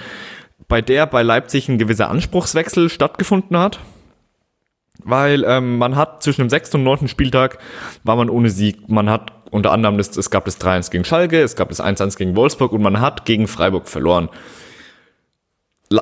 bei 0.68 0.82
der 0.82 1.06
bei 1.06 1.22
Leipzig 1.22 1.70
ein 1.70 1.78
gewisser 1.78 2.10
Anspruchswechsel 2.10 2.90
stattgefunden 2.90 3.56
hat. 3.56 3.80
Weil 5.04 5.44
ähm, 5.46 5.78
man 5.78 5.96
hat 5.96 6.24
zwischen 6.24 6.42
dem 6.42 6.50
sechsten 6.50 6.78
und 6.78 6.84
neunten 6.86 7.08
Spieltag 7.08 7.60
war 8.04 8.16
man 8.16 8.32
ohne 8.32 8.50
Sieg. 8.50 8.90
Man 8.90 9.12
hat 9.12 9.32
unter 9.52 9.72
anderem, 9.72 10.00
das, 10.00 10.18
es 10.18 10.32
gab 10.32 10.46
das 10.46 10.60
3-1 10.60 10.90
gegen 10.90 11.06
Schalke, 11.06 11.40
es 11.44 11.56
gab 11.56 11.70
das 11.70 11.84
1-1 11.84 12.18
gegen 12.18 12.36
Wolfsburg 12.36 12.72
und 12.72 12.82
man 12.82 13.00
hat 13.00 13.26
gegen 13.26 13.48
Freiburg 13.48 13.88
verloren. 13.88 14.30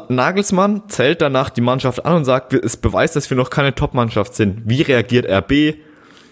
Nagelsmann 0.07 0.83
zählt 0.87 1.21
danach 1.21 1.49
die 1.49 1.61
Mannschaft 1.61 2.05
an 2.05 2.17
und 2.17 2.25
sagt, 2.25 2.53
es 2.53 2.77
beweist, 2.77 3.17
dass 3.17 3.29
wir 3.29 3.35
noch 3.35 3.49
keine 3.49 3.75
Top-Mannschaft 3.75 4.33
sind. 4.33 4.61
Wie 4.63 4.81
reagiert 4.81 5.29
RB? 5.29 5.88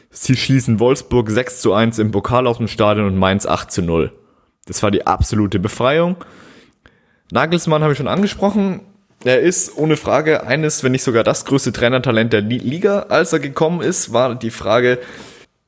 Sie 0.09 0.35
schließen 0.35 0.79
Wolfsburg 0.79 1.29
6 1.29 1.61
zu 1.61 1.73
1 1.73 1.99
im 1.99 2.11
Pokal 2.11 2.47
aus 2.47 2.57
dem 2.57 2.67
Stadion 2.67 3.07
und 3.07 3.17
Mainz 3.17 3.45
8 3.45 3.71
zu 3.71 3.81
0. 3.81 4.11
Das 4.65 4.81
war 4.83 4.91
die 4.91 5.05
absolute 5.05 5.59
Befreiung. 5.59 6.17
Nagelsmann 7.31 7.81
habe 7.83 7.93
ich 7.93 7.97
schon 7.97 8.07
angesprochen. 8.07 8.81
Er 9.23 9.39
ist 9.41 9.77
ohne 9.77 9.97
Frage 9.97 10.45
eines, 10.45 10.83
wenn 10.83 10.91
nicht 10.91 11.03
sogar 11.03 11.23
das 11.23 11.45
größte 11.45 11.71
Trainertalent 11.73 12.33
der 12.33 12.41
Li- 12.41 12.57
Liga. 12.59 13.07
Als 13.09 13.33
er 13.33 13.39
gekommen 13.39 13.81
ist, 13.81 14.13
war 14.13 14.35
die 14.35 14.51
Frage, 14.51 14.99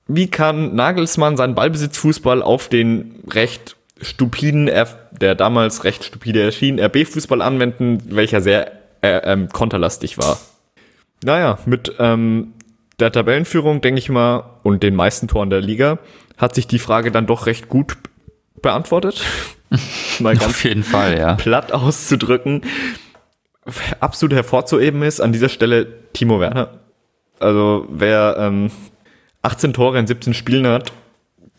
wie 0.08 0.28
kann 0.28 0.76
Nagelsmann 0.76 1.38
seinen 1.38 1.56
Ballbesitzfußball 1.56 2.42
auf 2.42 2.68
den 2.70 3.24
recht 3.32 3.76
stupiden, 4.02 4.70
der 5.12 5.36
damals 5.36 5.84
recht 5.84 6.04
stupide 6.04 6.42
erschien, 6.42 6.80
RB-Fußball 6.80 7.42
anwenden, 7.42 8.00
welcher 8.08 8.42
sehr 8.42 8.72
äh, 9.02 9.18
ähm, 9.24 9.50
konterlastig 9.50 10.18
war. 10.18 10.40
Naja, 11.24 11.60
mit 11.66 11.94
ähm, 12.00 12.54
der 13.00 13.12
Tabellenführung, 13.12 13.82
denke 13.82 14.00
ich 14.00 14.10
mal, 14.10 14.60
und 14.64 14.84
den 14.84 14.96
meisten 14.96 15.28
Toren 15.28 15.50
der 15.50 15.62
Liga, 15.62 16.00
hat 16.38 16.56
sich 16.56 16.68
die 16.68 16.80
Frage 16.80 17.12
dann 17.12 17.28
doch 17.28 17.46
recht 17.46 17.70
gut 17.70 17.98
beantwortet. 18.62 19.24
mal 20.20 20.36
ganz 20.36 20.46
Auf 20.46 20.64
jeden 20.64 20.84
Fall, 20.84 21.18
ja. 21.18 21.36
platt 21.36 21.72
auszudrücken. 21.72 22.62
Absolut 24.00 24.34
hervorzuheben 24.34 25.04
ist 25.04 25.20
an 25.20 25.32
dieser 25.32 25.50
Stelle 25.50 25.88
Timo 26.14 26.40
Werner. 26.40 26.80
Also 27.40 27.86
wer 27.90 28.36
ähm, 28.40 28.72
18 29.44 29.74
Tore 29.74 30.00
in 30.00 30.08
17 30.08 30.34
Spielen 30.34 30.68
hat, 30.68 30.92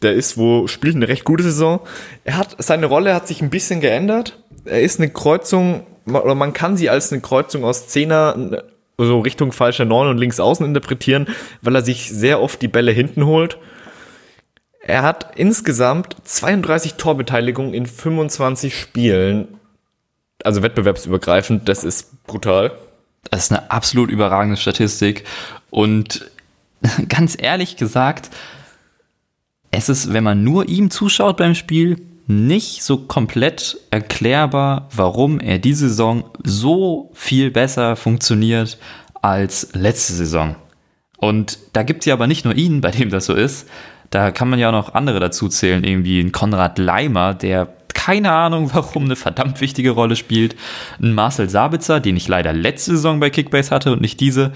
der 0.03 0.15
ist 0.15 0.37
wo 0.37 0.67
spielt 0.67 0.97
eine 0.97 1.09
recht 1.09 1.25
gute 1.25 1.43
Saison. 1.43 1.81
Er 2.25 2.37
hat 2.37 2.57
seine 2.59 2.87
Rolle 2.87 3.15
hat 3.15 3.29
sich 3.29 3.43
ein 3.43 3.51
bisschen 3.51 3.81
geändert. 3.81 4.43
Er 4.65 4.81
ist 4.81 4.99
eine 4.99 5.11
Kreuzung 5.11 5.87
oder 6.07 6.35
man 6.35 6.53
kann 6.53 6.77
sie 6.77 6.91
als 6.91 7.13
eine 7.13 7.21
Kreuzung 7.21 7.65
aus 7.65 7.87
Zehner 7.89 8.65
so 9.07 9.21
Richtung 9.21 9.53
falscher 9.53 9.85
Neun 9.85 10.09
und 10.09 10.19
links 10.19 10.41
außen 10.41 10.65
interpretieren, 10.65 11.29
weil 11.63 11.75
er 11.75 11.83
sich 11.83 12.11
sehr 12.11 12.41
oft 12.41 12.63
die 12.63 12.69
Bälle 12.69 12.93
hinten 12.93 13.27
holt. 13.27 13.59
Er 14.83 15.03
hat 15.03 15.37
insgesamt 15.37 16.17
32 16.25 16.95
Torbeteiligungen 16.95 17.75
in 17.75 17.87
25 17.87 18.79
Spielen. 18.79 19.49
Also 20.43 20.63
wettbewerbsübergreifend, 20.63 21.69
das 21.69 21.85
ist 21.85 22.25
brutal. 22.25 22.73
Das 23.31 23.45
ist 23.45 23.53
eine 23.53 23.71
absolut 23.71 24.11
überragende 24.11 24.57
Statistik. 24.57 25.25
Und 25.71 26.31
ganz 27.09 27.37
ehrlich 27.39 27.77
gesagt, 27.77 28.31
es 29.71 29.89
ist, 29.89 30.13
wenn 30.13 30.25
man 30.25 30.43
nur 30.43 30.69
ihm 30.69 30.91
zuschaut 30.91 31.37
beim 31.37 31.55
Spiel, 31.55 32.01
nicht 32.31 32.85
so 32.85 32.97
komplett 32.97 33.79
erklärbar, 33.91 34.89
warum 34.95 35.41
er 35.41 35.59
diese 35.59 35.89
Saison 35.89 36.25
so 36.45 37.11
viel 37.13 37.51
besser 37.51 37.97
funktioniert 37.97 38.79
als 39.21 39.71
letzte 39.73 40.13
Saison. 40.13 40.55
Und 41.19 41.59
da 41.73 41.83
gibt 41.83 42.01
es 42.01 42.07
ja 42.07 42.15
aber 42.15 42.27
nicht 42.27 42.45
nur 42.45 42.55
ihn, 42.55 42.81
bei 42.81 42.93
dem 42.93 43.11
das 43.11 43.27
so 43.27 43.35
ist. 43.35 43.69
Da 44.11 44.31
kann 44.31 44.49
man 44.49 44.59
ja 44.59 44.69
auch 44.69 44.73
noch 44.73 44.95
andere 44.95 45.21
dazu 45.21 45.49
zählen, 45.49 45.85
irgendwie 45.85 46.21
ein 46.21 46.33
Konrad 46.33 46.79
Leimer, 46.79 47.35
der 47.35 47.69
keine 47.93 48.33
Ahnung, 48.33 48.71
warum 48.73 49.05
eine 49.05 49.17
verdammt 49.17 49.61
wichtige 49.61 49.91
Rolle 49.91 50.17
spielt. 50.17 50.57
Ein 51.03 51.13
Marcel 51.13 51.51
Sabitzer, 51.51 52.01
den 52.01 52.17
ich 52.17 52.29
leider 52.29 52.53
letzte 52.53 52.93
Saison 52.93 53.21
bei 53.21 53.29
Kickbase 53.29 53.71
hatte 53.71 53.93
und 53.93 54.01
nicht 54.01 54.21
diese. 54.21 54.53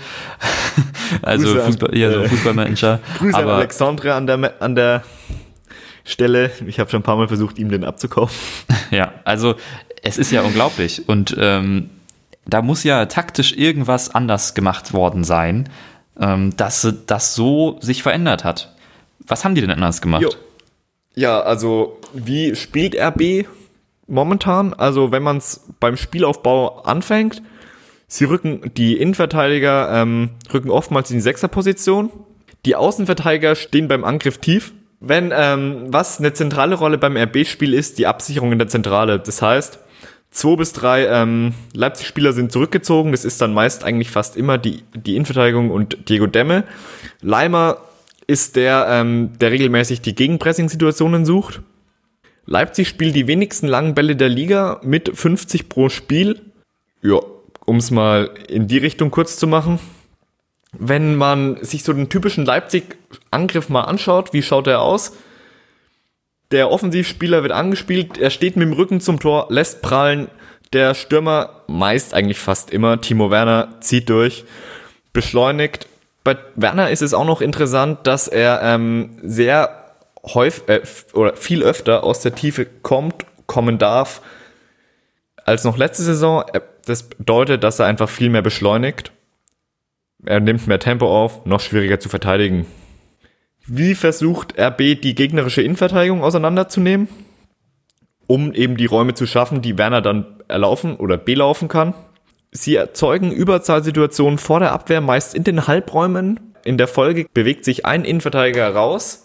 also 1.22 1.52
Grüße 1.52 1.64
Fußball, 1.66 1.90
an, 1.90 1.96
ja, 1.96 2.10
so 2.10 2.20
äh, 2.20 2.28
Fußballmanager. 2.28 3.00
Grüße 3.18 3.36
aber, 3.36 3.52
an 3.52 3.58
Alexandre 3.58 4.14
an 4.14 4.26
der, 4.26 4.62
an 4.62 4.74
der 4.74 5.02
Stelle. 6.04 6.50
Ich 6.66 6.78
habe 6.78 6.90
schon 6.90 7.00
ein 7.00 7.04
paar 7.04 7.16
Mal 7.16 7.28
versucht, 7.28 7.58
ihm 7.58 7.70
den 7.70 7.84
abzukaufen. 7.84 8.36
Ja, 8.90 9.14
also 9.24 9.56
es 10.02 10.18
ist 10.18 10.30
ja 10.30 10.42
unglaublich. 10.42 11.08
Und 11.08 11.34
ähm, 11.38 11.90
da 12.46 12.62
muss 12.62 12.84
ja 12.84 13.06
taktisch 13.06 13.56
irgendwas 13.56 14.14
anders 14.14 14.54
gemacht 14.54 14.92
worden 14.92 15.24
sein, 15.24 15.68
ähm, 16.20 16.56
dass 16.56 16.86
das 17.06 17.34
so 17.34 17.78
sich 17.80 18.02
verändert 18.02 18.44
hat. 18.44 18.74
Was 19.26 19.44
haben 19.44 19.54
die 19.54 19.62
denn 19.62 19.70
anders 19.70 20.00
gemacht? 20.00 20.22
Jo. 20.22 20.30
Ja, 21.16 21.40
also 21.40 22.00
wie 22.12 22.54
spielt 22.54 22.94
RB 22.96 23.46
momentan? 24.06 24.74
Also 24.74 25.12
wenn 25.12 25.22
man 25.22 25.38
es 25.38 25.64
beim 25.80 25.96
Spielaufbau 25.96 26.82
anfängt, 26.82 27.42
sie 28.06 28.24
rücken 28.24 28.72
die 28.76 28.98
Innenverteidiger 28.98 30.02
ähm, 30.02 30.30
rücken 30.52 30.70
oftmals 30.70 31.10
in 31.10 31.16
die 31.16 31.22
Sechserposition. 31.22 32.10
Die 32.66 32.76
Außenverteidiger 32.76 33.54
stehen 33.54 33.88
beim 33.88 34.04
Angriff 34.04 34.38
tief. 34.38 34.72
Wenn 35.06 35.32
ähm, 35.34 35.86
was 35.88 36.18
eine 36.18 36.32
zentrale 36.32 36.76
Rolle 36.76 36.98
beim 36.98 37.16
RB-Spiel 37.16 37.74
ist, 37.74 37.98
die 37.98 38.06
Absicherung 38.06 38.52
in 38.52 38.58
der 38.58 38.68
Zentrale. 38.68 39.18
Das 39.18 39.42
heißt, 39.42 39.78
zwei 40.30 40.56
bis 40.56 40.72
drei 40.72 41.06
ähm, 41.06 41.54
Leipzig-Spieler 41.74 42.32
sind 42.32 42.52
zurückgezogen. 42.52 43.12
Das 43.12 43.24
ist 43.24 43.40
dann 43.40 43.54
meist 43.54 43.84
eigentlich 43.84 44.10
fast 44.10 44.36
immer 44.36 44.58
die, 44.58 44.82
die 44.94 45.16
Innenverteidigung 45.16 45.70
und 45.70 46.08
Diego 46.08 46.26
Demme. 46.26 46.64
Leimer 47.20 47.78
ist 48.26 48.56
der, 48.56 48.86
ähm, 48.88 49.32
der 49.38 49.50
regelmäßig 49.50 50.00
die 50.00 50.14
Gegenpressing-Situationen 50.14 51.24
sucht. 51.26 51.60
Leipzig 52.46 52.88
spielt 52.88 53.14
die 53.14 53.26
wenigsten 53.26 53.66
langen 53.66 53.94
Bälle 53.94 54.16
der 54.16 54.28
Liga 54.28 54.80
mit 54.82 55.10
50 55.14 55.68
pro 55.68 55.88
Spiel. 55.88 56.40
Ja, 57.02 57.20
um 57.64 57.76
es 57.76 57.90
mal 57.90 58.30
in 58.48 58.68
die 58.68 58.78
Richtung 58.78 59.10
kurz 59.10 59.36
zu 59.38 59.46
machen. 59.46 59.78
Wenn 60.78 61.14
man 61.16 61.62
sich 61.62 61.82
so 61.84 61.92
den 61.92 62.08
typischen 62.08 62.44
Leipzig-Angriff 62.44 63.68
mal 63.68 63.82
anschaut, 63.82 64.32
wie 64.32 64.42
schaut 64.42 64.66
er 64.66 64.82
aus? 64.82 65.12
Der 66.50 66.70
Offensivspieler 66.70 67.42
wird 67.42 67.52
angespielt, 67.52 68.18
er 68.18 68.30
steht 68.30 68.56
mit 68.56 68.66
dem 68.68 68.74
Rücken 68.74 69.00
zum 69.00 69.18
Tor, 69.18 69.46
lässt 69.50 69.82
prallen. 69.82 70.28
Der 70.72 70.94
Stürmer, 70.94 71.62
meist 71.66 72.14
eigentlich 72.14 72.38
fast 72.38 72.70
immer, 72.70 73.00
Timo 73.00 73.30
Werner, 73.30 73.80
zieht 73.80 74.08
durch, 74.08 74.44
beschleunigt. 75.12 75.86
Bei 76.22 76.36
Werner 76.56 76.90
ist 76.90 77.02
es 77.02 77.14
auch 77.14 77.24
noch 77.24 77.40
interessant, 77.40 78.06
dass 78.06 78.28
er 78.28 78.60
ähm, 78.62 79.16
sehr 79.22 79.84
häufig 80.24 80.68
äh, 80.68 80.80
oder 81.12 81.36
viel 81.36 81.62
öfter 81.62 82.04
aus 82.04 82.20
der 82.20 82.34
Tiefe 82.34 82.66
kommt, 82.82 83.26
kommen 83.46 83.78
darf 83.78 84.22
als 85.44 85.64
noch 85.64 85.76
letzte 85.76 86.02
Saison. 86.02 86.44
Das 86.86 87.04
bedeutet, 87.04 87.62
dass 87.64 87.78
er 87.78 87.86
einfach 87.86 88.08
viel 88.08 88.30
mehr 88.30 88.42
beschleunigt. 88.42 89.12
Er 90.26 90.40
nimmt 90.40 90.66
mehr 90.66 90.78
Tempo 90.78 91.06
auf, 91.06 91.44
noch 91.46 91.60
schwieriger 91.60 92.00
zu 92.00 92.08
verteidigen. 92.08 92.66
Wie 93.66 93.94
versucht 93.94 94.58
RB 94.58 95.00
die 95.00 95.14
gegnerische 95.14 95.62
Innenverteidigung 95.62 96.22
auseinanderzunehmen, 96.22 97.08
um 98.26 98.52
eben 98.52 98.76
die 98.76 98.86
Räume 98.86 99.14
zu 99.14 99.26
schaffen, 99.26 99.62
die 99.62 99.78
Werner 99.78 100.02
dann 100.02 100.42
erlaufen 100.48 100.96
oder 100.96 101.16
belaufen 101.16 101.68
kann? 101.68 101.94
Sie 102.50 102.76
erzeugen 102.76 103.32
Überzahlsituationen 103.32 104.38
vor 104.38 104.60
der 104.60 104.72
Abwehr, 104.72 105.00
meist 105.00 105.34
in 105.34 105.44
den 105.44 105.66
Halbräumen. 105.66 106.54
In 106.64 106.78
der 106.78 106.88
Folge 106.88 107.26
bewegt 107.32 107.64
sich 107.64 107.84
ein 107.84 108.04
Innenverteidiger 108.04 108.68
raus 108.68 109.24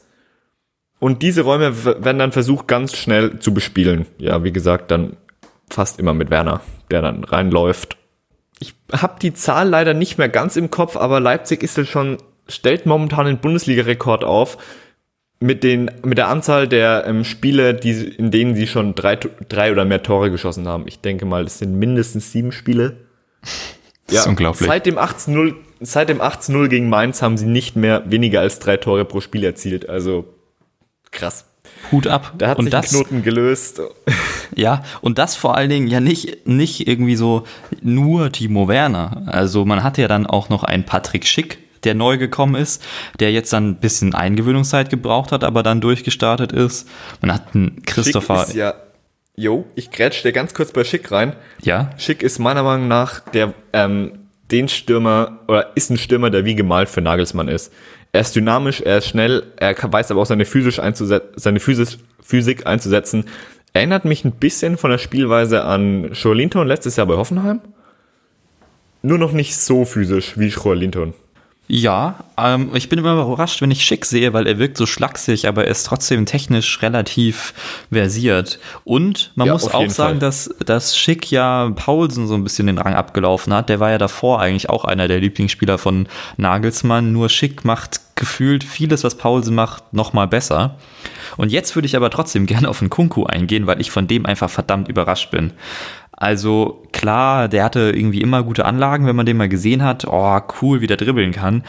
und 0.99 1.21
diese 1.21 1.41
Räume 1.41 1.85
werden 1.85 2.19
dann 2.19 2.31
versucht, 2.31 2.67
ganz 2.67 2.95
schnell 2.95 3.39
zu 3.39 3.53
bespielen. 3.53 4.05
Ja, 4.17 4.43
wie 4.43 4.51
gesagt, 4.51 4.91
dann 4.91 5.15
fast 5.69 5.99
immer 5.99 6.13
mit 6.13 6.29
Werner, 6.29 6.61
der 6.91 7.01
dann 7.01 7.23
reinläuft. 7.23 7.98
Ich 8.59 8.75
habe 8.91 9.19
die 9.21 9.33
Zahl 9.33 9.69
leider 9.69 9.93
nicht 9.93 10.17
mehr 10.17 10.29
ganz 10.29 10.55
im 10.55 10.69
Kopf, 10.69 10.95
aber 10.97 11.19
Leipzig 11.19 11.63
ist 11.63 11.77
jetzt 11.77 11.89
schon 11.89 12.17
stellt 12.47 12.85
momentan 12.85 13.25
den 13.25 13.37
Bundesliga-Rekord 13.37 14.23
auf 14.23 14.57
mit, 15.39 15.63
den, 15.63 15.89
mit 16.03 16.17
der 16.17 16.27
Anzahl 16.27 16.67
der 16.67 17.05
ähm, 17.07 17.23
Spiele, 17.23 17.73
die, 17.73 17.91
in 17.91 18.31
denen 18.31 18.55
sie 18.55 18.67
schon 18.67 18.95
drei, 18.95 19.15
drei 19.15 19.71
oder 19.71 19.85
mehr 19.85 20.03
Tore 20.03 20.31
geschossen 20.31 20.67
haben. 20.67 20.85
Ich 20.87 20.99
denke 20.99 21.25
mal, 21.25 21.43
das 21.43 21.59
sind 21.59 21.77
mindestens 21.77 22.31
sieben 22.31 22.51
Spiele. 22.51 22.97
Das 24.07 24.15
ja, 24.15 24.21
ist 24.21 24.27
unglaublich. 24.27 24.67
Seit 24.67 24.85
dem 24.85 24.97
18-0 24.97 25.55
seit 25.79 26.09
dem 26.09 26.21
18-0 26.21 26.67
gegen 26.67 26.89
Mainz 26.89 27.21
haben 27.21 27.37
sie 27.37 27.45
nicht 27.45 27.75
mehr 27.75 28.03
weniger 28.09 28.41
als 28.41 28.59
drei 28.59 28.77
Tore 28.77 29.05
pro 29.05 29.21
Spiel 29.21 29.43
erzielt. 29.43 29.87
Also 29.89 30.33
krass. 31.11 31.45
Hut 31.91 32.07
ab. 32.07 32.33
Da 32.37 32.49
hat 32.49 32.57
und 32.57 32.65
sich 32.65 32.71
das, 32.71 32.89
Knoten 32.89 33.23
gelöst. 33.23 33.81
Ja, 34.55 34.83
und 35.01 35.19
das 35.19 35.35
vor 35.35 35.55
allen 35.55 35.69
Dingen 35.69 35.87
ja 35.87 35.99
nicht, 35.99 36.47
nicht 36.47 36.87
irgendwie 36.87 37.15
so 37.15 37.43
nur 37.81 38.31
Timo 38.31 38.67
Werner. 38.67 39.23
Also 39.27 39.63
man 39.63 39.83
hatte 39.83 40.01
ja 40.01 40.07
dann 40.07 40.25
auch 40.25 40.49
noch 40.49 40.63
einen 40.63 40.85
Patrick 40.85 41.25
Schick, 41.25 41.59
der 41.83 41.93
neu 41.93 42.17
gekommen 42.17 42.55
ist, 42.55 42.83
der 43.19 43.31
jetzt 43.31 43.53
dann 43.53 43.69
ein 43.69 43.75
bisschen 43.75 44.13
Eingewöhnungszeit 44.15 44.89
gebraucht 44.89 45.31
hat, 45.31 45.43
aber 45.43 45.63
dann 45.63 45.81
durchgestartet 45.81 46.51
ist. 46.51 46.89
Man 47.21 47.33
hat 47.33 47.53
einen 47.53 47.83
Christopher. 47.85 48.39
Schick 48.39 48.49
ist 48.49 48.55
ja, 48.55 48.73
jo, 49.35 49.65
ich 49.75 49.91
grätsch 49.91 50.23
dir 50.23 50.33
ganz 50.33 50.53
kurz 50.53 50.71
bei 50.71 50.83
Schick 50.83 51.11
rein. 51.11 51.35
Ja. 51.61 51.91
Schick 51.97 52.23
ist 52.23 52.39
meiner 52.39 52.63
Meinung 52.63 52.87
nach 52.87 53.19
der, 53.19 53.53
ähm, 53.71 54.19
den 54.51 54.67
Stürmer, 54.67 55.39
oder 55.47 55.71
ist 55.75 55.89
ein 55.91 55.97
Stürmer, 55.97 56.29
der 56.31 56.43
wie 56.43 56.55
gemalt 56.55 56.89
für 56.89 57.01
Nagelsmann 57.01 57.47
ist. 57.47 57.71
Er 58.11 58.21
ist 58.21 58.35
dynamisch, 58.35 58.81
er 58.81 58.97
ist 58.97 59.07
schnell, 59.07 59.43
er 59.57 59.75
weiß 59.79 60.11
aber 60.11 60.21
auch 60.21 60.25
seine, 60.25 60.45
physisch 60.45 60.79
seine 61.35 61.59
Physis 61.59 61.99
Physik 62.21 62.65
einzusetzen. 62.65 63.25
Erinnert 63.73 64.05
mich 64.05 64.25
ein 64.25 64.31
bisschen 64.31 64.77
von 64.77 64.89
der 64.89 64.97
Spielweise 64.97 65.63
an 65.63 66.13
Linton 66.33 66.67
letztes 66.67 66.95
Jahr 66.95 67.05
bei 67.07 67.15
Hoffenheim. 67.15 67.61
Nur 69.01 69.17
noch 69.17 69.31
nicht 69.31 69.55
so 69.55 69.85
physisch 69.85 70.37
wie 70.37 70.51
Linton. 70.75 71.13
Ja, 71.71 72.15
ähm, 72.35 72.71
ich 72.73 72.89
bin 72.89 72.97
immer 72.97 73.13
überrascht, 73.13 73.61
wenn 73.61 73.69
ich 73.69 73.85
Schick 73.85 74.03
sehe, 74.03 74.33
weil 74.33 74.47
er 74.47 74.57
wirkt 74.57 74.75
so 74.75 74.87
schlaksig, 74.87 75.47
aber 75.47 75.65
er 75.65 75.69
ist 75.71 75.83
trotzdem 75.83 76.25
technisch 76.25 76.81
relativ 76.81 77.53
versiert. 77.91 78.57
Und 78.85 79.31
man 79.35 79.45
ja, 79.45 79.53
muss 79.53 79.67
auch 79.67 79.87
sagen, 79.87 80.13
Fall. 80.13 80.19
dass, 80.19 80.49
dass 80.65 80.97
Schick 80.97 81.29
ja 81.29 81.71
Paulsen 81.75 82.27
so 82.27 82.33
ein 82.33 82.43
bisschen 82.43 82.65
den 82.65 82.79
Rang 82.79 82.95
abgelaufen 82.95 83.53
hat. 83.53 83.69
Der 83.69 83.79
war 83.79 83.91
ja 83.91 83.99
davor 83.99 84.41
eigentlich 84.41 84.67
auch 84.67 84.83
einer 84.83 85.07
der 85.07 85.19
Lieblingsspieler 85.19 85.77
von 85.77 86.07
Nagelsmann. 86.37 87.13
Nur 87.13 87.29
Schick 87.29 87.63
macht 87.63 88.01
gefühlt 88.15 88.63
vieles, 88.63 89.03
was 89.03 89.15
Paulsen 89.15 89.53
macht, 89.53 89.93
nochmal 89.93 90.27
besser. 90.27 90.75
Und 91.37 91.51
jetzt 91.51 91.75
würde 91.75 91.85
ich 91.85 91.95
aber 91.95 92.09
trotzdem 92.09 92.45
gerne 92.47 92.67
auf 92.67 92.79
den 92.79 92.89
Kunku 92.89 93.25
eingehen, 93.25 93.67
weil 93.67 93.79
ich 93.79 93.91
von 93.91 94.07
dem 94.07 94.25
einfach 94.25 94.49
verdammt 94.49 94.87
überrascht 94.87 95.29
bin. 95.29 95.53
Also 96.19 96.83
klar, 96.91 97.47
der 97.47 97.63
hatte 97.63 97.93
irgendwie 97.95 98.21
immer 98.21 98.43
gute 98.43 98.65
Anlagen, 98.65 99.07
wenn 99.07 99.15
man 99.15 99.25
den 99.25 99.37
mal 99.37 99.47
gesehen 99.47 99.83
hat. 99.83 100.05
Oh, 100.05 100.39
cool, 100.61 100.81
wie 100.81 100.87
der 100.87 100.97
dribbeln 100.97 101.31
kann. 101.31 101.63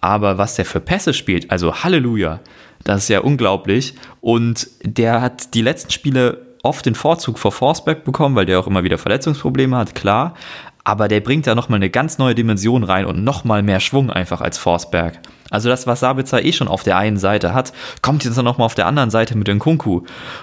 Aber 0.00 0.38
was 0.38 0.54
der 0.56 0.64
für 0.64 0.80
Pässe 0.80 1.12
spielt, 1.12 1.50
also 1.50 1.84
Halleluja, 1.84 2.40
das 2.82 3.02
ist 3.02 3.08
ja 3.10 3.20
unglaublich. 3.20 3.94
Und 4.22 4.68
der 4.82 5.20
hat 5.20 5.52
die 5.52 5.60
letzten 5.60 5.90
Spiele 5.90 6.46
oft 6.62 6.86
den 6.86 6.94
Vorzug 6.94 7.38
vor 7.38 7.52
Forsberg 7.52 8.04
bekommen, 8.04 8.36
weil 8.36 8.46
der 8.46 8.58
auch 8.58 8.66
immer 8.66 8.84
wieder 8.84 8.96
Verletzungsprobleme 8.96 9.76
hat, 9.76 9.94
klar. 9.94 10.34
aber 10.82 11.08
der 11.08 11.20
bringt 11.20 11.46
da 11.46 11.54
nochmal 11.54 11.76
eine 11.76 11.90
ganz 11.90 12.16
neue 12.16 12.34
Dimension 12.34 12.84
rein 12.84 13.04
und 13.04 13.22
nochmal 13.22 13.62
mehr 13.62 13.80
Schwung 13.80 14.10
einfach 14.10 14.40
als 14.40 14.56
Forsberg. 14.56 15.20
Also 15.50 15.68
das, 15.68 15.86
was 15.86 16.00
Sabitzer 16.00 16.44
eh 16.44 16.52
schon 16.52 16.68
auf 16.68 16.82
der 16.82 16.96
einen 16.96 17.18
Seite 17.18 17.52
hat, 17.52 17.72
kommt 18.02 18.24
jetzt 18.24 18.36
nochmal 18.36 18.66
auf 18.66 18.74
der 18.74 18.86
anderen 18.86 19.10
Seite 19.10 19.36
mit 19.36 19.48
dem 19.48 19.58
Kunku. 19.58 20.02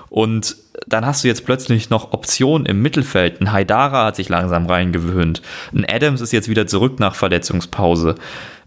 Und 0.09 0.57
dann 0.85 1.05
hast 1.05 1.23
du 1.23 1.27
jetzt 1.27 1.45
plötzlich 1.45 1.89
noch 1.89 2.13
Optionen 2.13 2.65
im 2.65 2.81
Mittelfeld. 2.81 3.41
Ein 3.41 3.51
Haidara 3.51 4.05
hat 4.05 4.15
sich 4.15 4.29
langsam 4.29 4.65
reingewöhnt. 4.67 5.41
Ein 5.73 5.85
Adams 5.89 6.21
ist 6.21 6.33
jetzt 6.33 6.49
wieder 6.49 6.67
zurück 6.67 6.99
nach 6.99 7.15
Verletzungspause. 7.15 8.15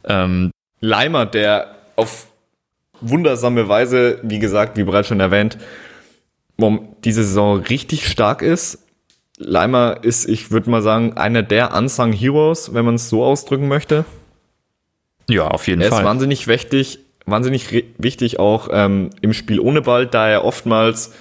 Ähm, 0.04 0.50
Leimer, 0.80 1.26
der 1.26 1.76
auf 1.96 2.26
wundersame 3.00 3.68
Weise, 3.68 4.18
wie 4.22 4.38
gesagt, 4.38 4.76
wie 4.76 4.84
bereits 4.84 5.08
schon 5.08 5.20
erwähnt, 5.20 5.58
diese 7.04 7.24
Saison 7.24 7.60
richtig 7.60 8.06
stark 8.06 8.42
ist. 8.42 8.86
Leimer 9.38 9.98
ist, 10.02 10.28
ich 10.28 10.50
würde 10.50 10.68
mal 10.68 10.82
sagen, 10.82 11.16
einer 11.16 11.42
der 11.42 11.74
Unsung 11.74 12.12
Heroes, 12.12 12.74
wenn 12.74 12.84
man 12.84 12.96
es 12.96 13.08
so 13.08 13.24
ausdrücken 13.24 13.68
möchte. 13.68 14.04
Ja, 15.28 15.48
auf 15.48 15.66
jeden 15.66 15.80
er 15.80 15.88
Fall. 15.88 15.98
Er 15.98 16.02
ist 16.02 16.06
wahnsinnig 16.06 16.46
wichtig, 16.46 16.98
wahnsinnig 17.26 17.84
wichtig 17.98 18.38
auch 18.38 18.68
ähm, 18.72 19.10
im 19.20 19.32
Spiel 19.32 19.60
ohne 19.60 19.82
Ball, 19.82 20.06
da 20.06 20.28
er 20.28 20.44
oftmals 20.44 21.12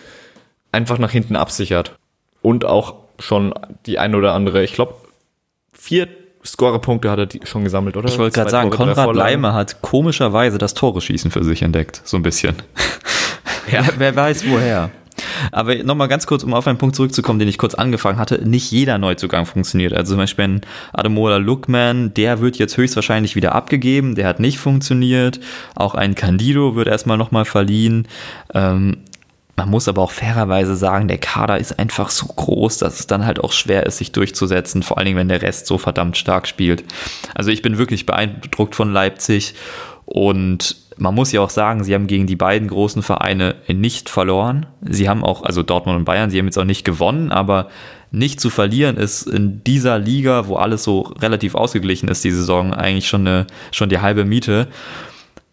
einfach 0.72 0.98
nach 0.98 1.12
hinten 1.12 1.36
absichert. 1.36 1.96
Und 2.42 2.66
auch 2.66 2.96
schon 3.20 3.54
die 3.86 4.00
ein 4.00 4.16
oder 4.16 4.34
andere, 4.34 4.64
ich 4.64 4.74
glaube, 4.74 4.96
vier 5.74 6.08
Scorerpunkte 6.46 7.12
hat 7.12 7.20
er 7.20 7.46
schon 7.46 7.64
gesammelt, 7.64 7.98
oder? 7.98 8.08
Ich 8.08 8.18
wollte 8.18 8.36
gerade 8.36 8.50
sagen, 8.50 8.72
Tore, 8.72 8.94
Konrad 8.94 9.16
Leimer 9.16 9.54
hat 9.54 9.82
komischerweise 9.82 10.58
das 10.58 10.74
Tore-Schießen 10.74 11.32
für 11.32 11.44
sich 11.44 11.62
entdeckt, 11.62 12.02
so 12.06 12.18
ein 12.18 12.24
bisschen. 12.24 12.56
Ja. 13.72 13.84
wer, 13.88 13.94
wer 13.98 14.16
weiß 14.16 14.50
woher. 14.50 14.90
Aber 15.52 15.76
nochmal 15.84 16.08
ganz 16.08 16.28
kurz, 16.28 16.44
um 16.44 16.54
auf 16.54 16.68
einen 16.68 16.78
Punkt 16.78 16.96
zurückzukommen, 16.96 17.40
den 17.40 17.48
ich 17.48 17.58
kurz 17.58 17.74
angefangen 17.74 18.20
hatte. 18.20 18.48
Nicht 18.48 18.72
jeder 18.72 18.98
Neuzugang 18.98 19.46
funktioniert. 19.46 19.94
Also 19.94 20.12
zum 20.14 20.20
Beispiel 20.20 20.46
ein 20.46 20.62
Ademola 20.94 21.38
Lookman, 21.38 22.14
der 22.14 22.42
wird 22.42 22.58
jetzt 22.58 22.78
höchstwahrscheinlich 22.78 23.36
wieder 23.36 23.54
abgegeben. 23.56 24.16
Der 24.16 24.28
hat 24.28 24.40
nicht 24.40 24.60
funktioniert. 24.60 25.40
Auch 25.76 25.96
ein 25.96 26.16
Candido 26.16 26.76
wird 26.76 26.88
erstmal 26.88 27.18
nochmal 27.18 27.46
verliehen. 27.46 28.08
Ähm, 28.54 28.98
man 29.60 29.72
muss 29.72 29.90
aber 29.90 30.02
auch 30.02 30.12
fairerweise 30.12 30.78
sagen, 30.78 31.10
der 31.10 31.18
Kader 31.18 31.58
ist 31.58 31.80
einfach 31.80 32.12
so 32.12 32.28
groß, 32.28 32.78
dass 32.78 33.02
es 33.02 33.08
dann 33.08 33.26
halt 33.26 33.44
auch 33.44 33.52
schwer 33.52 33.86
ist, 33.86 33.98
sich 33.98 34.14
durchzusetzen, 34.14 34.84
vor 34.84 34.98
allen 34.98 35.06
Dingen, 35.06 35.18
wenn 35.18 35.28
der 35.28 35.42
Rest 35.42 35.68
so 35.68 35.78
verdammt 35.78 36.16
stark 36.16 36.48
spielt. 36.48 36.86
Also 37.36 37.52
ich 37.52 37.62
bin 37.62 37.78
wirklich 37.78 38.06
beeindruckt 38.06 38.74
von 38.74 38.94
Leipzig 38.94 39.56
und 40.06 40.78
man 41.00 41.16
muss 41.16 41.32
ja 41.32 41.42
auch 41.42 41.50
sagen, 41.50 41.84
sie 41.84 41.94
haben 41.94 42.08
gegen 42.08 42.28
die 42.28 42.36
beiden 42.36 42.68
großen 42.68 43.02
Vereine 43.02 43.56
nicht 43.68 44.10
verloren. 44.10 44.66
Sie 44.82 45.08
haben 45.08 45.24
auch, 45.24 45.44
also 45.44 45.64
Dortmund 45.64 45.98
und 45.98 46.06
Bayern, 46.06 46.30
sie 46.30 46.38
haben 46.38 46.46
jetzt 46.46 46.58
auch 46.58 46.66
nicht 46.66 46.84
gewonnen, 46.84 47.32
aber 47.32 47.70
nicht 48.12 48.40
zu 48.40 48.50
verlieren 48.50 48.98
ist 48.98 49.24
in 49.24 49.64
dieser 49.64 49.98
Liga, 49.98 50.48
wo 50.48 50.56
alles 50.56 50.84
so 50.84 51.02
relativ 51.02 51.56
ausgeglichen 51.56 52.10
ist, 52.10 52.24
die 52.24 52.32
Saison, 52.32 52.74
eigentlich 52.74 53.08
schon, 53.08 53.28
eine, 53.28 53.48
schon 53.72 53.90
die 53.90 54.00
halbe 54.00 54.26
Miete. 54.26 54.68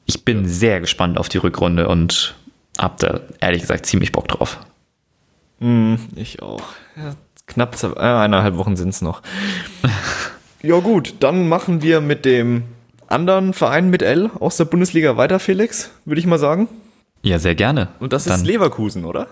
Ich 0.05 0.25
bin 0.25 0.47
sehr 0.47 0.81
gespannt 0.81 1.19
auf 1.19 1.29
die 1.29 1.39
Rückrunde 1.39 1.89
und 1.89 2.35
hab 2.79 2.99
da 2.99 3.21
ehrlich 3.41 3.63
gesagt 3.63 3.87
ziemlich 3.87 4.13
Bock 4.13 4.29
drauf. 4.29 4.59
Mm, 5.61 5.95
ich 6.17 6.43
auch. 6.43 6.63
Ja, 6.97 7.15
knapp 7.47 7.77
äh, 7.83 7.99
eineinhalb 7.99 8.57
Wochen 8.57 8.77
sind 8.77 8.91
es 8.91 9.03
noch. 9.03 9.23
ja 10.63 10.79
gut, 10.81 11.15
dann 11.21 11.49
machen 11.49 11.83
wir 11.83 12.01
mit 12.01 12.25
dem 12.25 12.65
anderen 13.09 13.53
Verein 13.53 13.91
mit 13.91 14.03
L 14.03 14.31
aus 14.41 14.57
der 14.57 14.65
Bundesliga 14.65 15.17
weiter, 15.17 15.39
Felix, 15.39 15.91
würde 16.05 16.21
ich 16.21 16.27
mal 16.27 16.39
sagen. 16.39 16.69
Ja, 17.23 17.39
sehr 17.39 17.55
gerne. 17.55 17.89
Und 17.99 18.13
das 18.13 18.25
Dann, 18.25 18.41
ist 18.41 18.47
Leverkusen, 18.47 19.05
oder? 19.05 19.29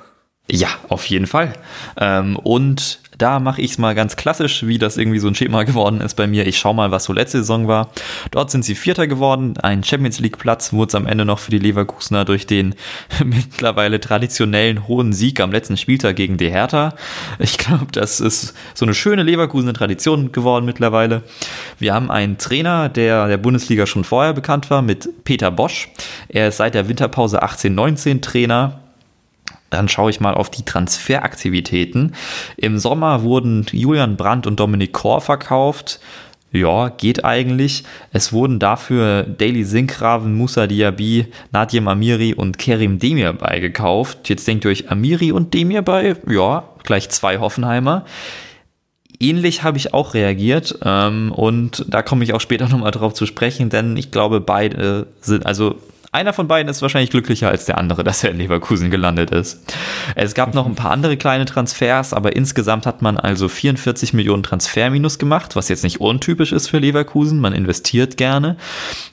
Ja, 0.51 0.69
auf 0.89 1.07
jeden 1.07 1.27
Fall. 1.27 1.55
Ähm, 1.99 2.37
und 2.37 3.01
da 3.17 3.39
mache 3.39 3.63
ich 3.63 3.73
es 3.73 3.79
mal 3.79 3.95
ganz 3.95 4.17
klassisch, 4.17 4.67
wie 4.67 4.77
das 4.77 4.97
irgendwie 4.97 5.19
so 5.19 5.29
ein 5.29 5.35
Schema 5.35 5.63
geworden 5.63 6.01
ist 6.01 6.15
bei 6.15 6.27
mir. 6.27 6.47
Ich 6.47 6.59
schaue 6.59 6.75
mal, 6.75 6.91
was 6.91 7.05
so 7.05 7.13
letzte 7.13 7.39
Saison 7.39 7.69
war. 7.69 7.91
Dort 8.31 8.51
sind 8.51 8.65
sie 8.65 8.75
Vierter 8.75 9.07
geworden. 9.07 9.57
Ein 9.59 9.85
Champions 9.85 10.21
League 10.21 10.37
Platz 10.37 10.73
wurde 10.73 10.89
es 10.89 10.95
am 10.95 11.07
Ende 11.07 11.25
noch 11.25 11.39
für 11.39 11.51
die 11.51 11.59
Leverkusener 11.59 12.25
durch 12.25 12.47
den 12.47 12.75
mittlerweile 13.25 14.01
traditionellen 14.01 14.89
hohen 14.89 15.13
Sieg 15.13 15.41
am 15.41 15.53
letzten 15.53 15.77
Spieltag 15.77 16.17
gegen 16.17 16.37
die 16.37 16.51
Hertha. 16.51 16.95
Ich 17.39 17.57
glaube, 17.57 17.87
das 17.93 18.21
ist 18.21 18.55
so 18.75 18.85
eine 18.85 18.95
schöne 18.95 19.23
Leverkusener 19.23 19.73
Tradition 19.73 20.33
geworden 20.33 20.67
mittlerweile. 20.67 21.23
Wir 21.79 21.95
haben 21.95 22.11
einen 22.11 22.37
Trainer, 22.37 22.89
der 22.89 23.29
der 23.29 23.39
Bundesliga 23.39 23.87
schon 23.87 24.05
vorher 24.05 24.33
bekannt 24.33 24.71
war, 24.71 24.83
mit 24.83 25.25
Peter 25.25 25.51
Bosch. 25.51 25.89
Er 26.29 26.49
ist 26.49 26.59
seit 26.59 26.75
der 26.75 26.89
Winterpause 26.89 27.43
18-19 27.43 28.21
Trainer 28.21 28.81
dann 29.75 29.89
schaue 29.89 30.11
ich 30.11 30.21
mal 30.21 30.35
auf 30.35 30.51
die 30.51 30.65
Transferaktivitäten. 30.65 32.15
Im 32.57 32.79
Sommer 32.79 33.23
wurden 33.23 33.67
Julian 33.73 34.17
Brandt 34.17 34.47
und 34.47 34.61
Dominik 34.61 34.93
Kor 34.93 35.21
verkauft. 35.21 36.01
Ja, 36.53 36.89
geht 36.89 37.25
eigentlich. 37.25 37.83
Es 38.13 38.33
wurden 38.33 38.61
dafür 38.61 39.25
Daily 39.25 39.65
Sinkraven, 39.65 40.35
Musa 40.35 40.69
Diaby, 40.69 41.27
Nadim 41.51 41.89
Amiri 41.89 42.33
und 42.35 42.59
Kerim 42.59 43.01
Demir 43.01 43.33
beigekauft. 43.33 44.29
Jetzt 44.29 44.47
denkt 44.47 44.65
ihr 44.65 44.71
euch 44.71 44.89
Amiri 44.89 45.33
und 45.33 45.53
Demir 45.53 45.83
bei? 45.83 46.15
Ja, 46.29 46.69
gleich 46.85 47.11
zwei 47.11 47.39
Hoffenheimer. 47.39 48.05
Ähnlich 49.19 49.65
habe 49.65 49.79
ich 49.79 49.93
auch 49.93 50.15
reagiert 50.15 50.79
ähm, 50.85 51.33
und 51.33 51.85
da 51.89 52.03
komme 52.03 52.23
ich 52.23 52.33
auch 52.33 52.41
später 52.41 52.69
nochmal 52.71 52.93
drauf 52.93 53.15
zu 53.15 53.27
sprechen, 53.27 53.69
denn 53.69 53.97
ich 53.97 54.13
glaube, 54.13 54.41
beide 54.41 55.09
sind, 55.21 55.47
also 55.47 55.81
einer 56.15 56.33
von 56.33 56.49
beiden 56.49 56.71
ist 56.71 56.81
wahrscheinlich 56.81 57.11
glücklicher 57.11 57.49
als 57.49 57.65
der 57.65 57.79
andere, 57.79 58.05
dass 58.05 58.25
er 58.25 58.31
in 58.31 58.39
Leverkusen 58.39 58.91
gelandet 58.91 59.31
ist. 59.31 59.61
Es 60.15 60.35
gab 60.35 60.55
noch 60.55 60.67
ein 60.67 60.75
paar 60.75 60.93
andere 60.93 61.17
kleine 61.17 61.45
Transfers, 61.45 62.13
aber 62.13 62.37
insgesamt 62.37 62.87
hat 62.87 63.03
man 63.03 63.17
also 63.17 63.49
44 63.49 64.13
Millionen 64.13 64.43
Transferminus 64.43 65.19
gemacht, 65.19 65.57
was 65.57 65.69
jetzt 65.69 65.85
nicht 65.85 66.01
untypisch 66.01 66.53
ist 66.53 66.69
für 66.69 66.79
Leverkusen. 66.79 67.41
Man 67.41 67.53
investiert 67.53 68.17
gerne. 68.17 68.57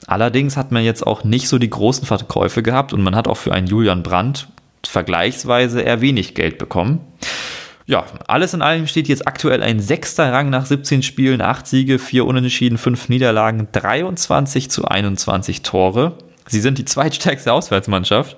Allerdings 0.06 0.56
hat 0.56 0.70
man 0.72 0.84
jetzt 0.84 1.06
auch 1.06 1.24
nicht 1.24 1.48
so 1.48 1.58
die 1.58 1.70
großen 1.70 2.06
Verkäufe 2.06 2.62
gehabt 2.62 2.92
und 2.92 3.02
man 3.02 3.16
hat 3.16 3.28
auch 3.28 3.36
für 3.36 3.52
einen 3.52 3.66
Julian 3.66 4.02
Brandt 4.02 4.48
vergleichsweise 4.86 5.80
eher 5.80 6.00
wenig 6.00 6.34
Geld 6.34 6.58
bekommen. 6.58 7.00
Ja, 7.86 8.04
alles 8.28 8.54
in 8.54 8.62
allem 8.62 8.86
steht 8.86 9.08
jetzt 9.08 9.26
aktuell 9.26 9.62
ein 9.62 9.80
sechster 9.80 10.32
Rang 10.32 10.50
nach 10.50 10.66
17 10.66 11.02
Spielen, 11.02 11.40
8 11.40 11.66
Siege, 11.66 11.98
4 11.98 12.24
Unentschieden, 12.24 12.78
5 12.78 13.08
Niederlagen, 13.08 13.68
23 13.72 14.70
zu 14.70 14.84
21 14.84 15.62
Tore. 15.62 16.16
Sie 16.48 16.60
sind 16.60 16.78
die 16.78 16.84
zweitstärkste 16.84 17.52
Auswärtsmannschaft. 17.52 18.36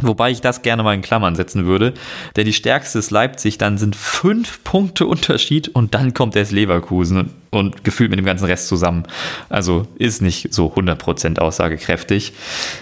Wobei 0.00 0.30
ich 0.30 0.40
das 0.40 0.62
gerne 0.62 0.84
mal 0.84 0.94
in 0.94 1.02
Klammern 1.02 1.34
setzen 1.34 1.66
würde, 1.66 1.92
denn 2.36 2.44
die 2.44 2.52
stärkste 2.52 3.00
ist 3.00 3.10
Leipzig, 3.10 3.58
dann 3.58 3.78
sind 3.78 3.96
fünf 3.96 4.62
Punkte 4.62 5.06
Unterschied 5.06 5.68
und 5.68 5.94
dann 5.94 6.14
kommt 6.14 6.36
erst 6.36 6.52
Leverkusen 6.52 7.18
und, 7.18 7.30
und 7.50 7.84
gefühlt 7.84 8.10
mit 8.10 8.18
dem 8.18 8.26
ganzen 8.26 8.44
Rest 8.44 8.68
zusammen. 8.68 9.04
Also 9.48 9.88
ist 9.96 10.22
nicht 10.22 10.54
so 10.54 10.72
100% 10.72 11.40
aussagekräftig. 11.40 12.32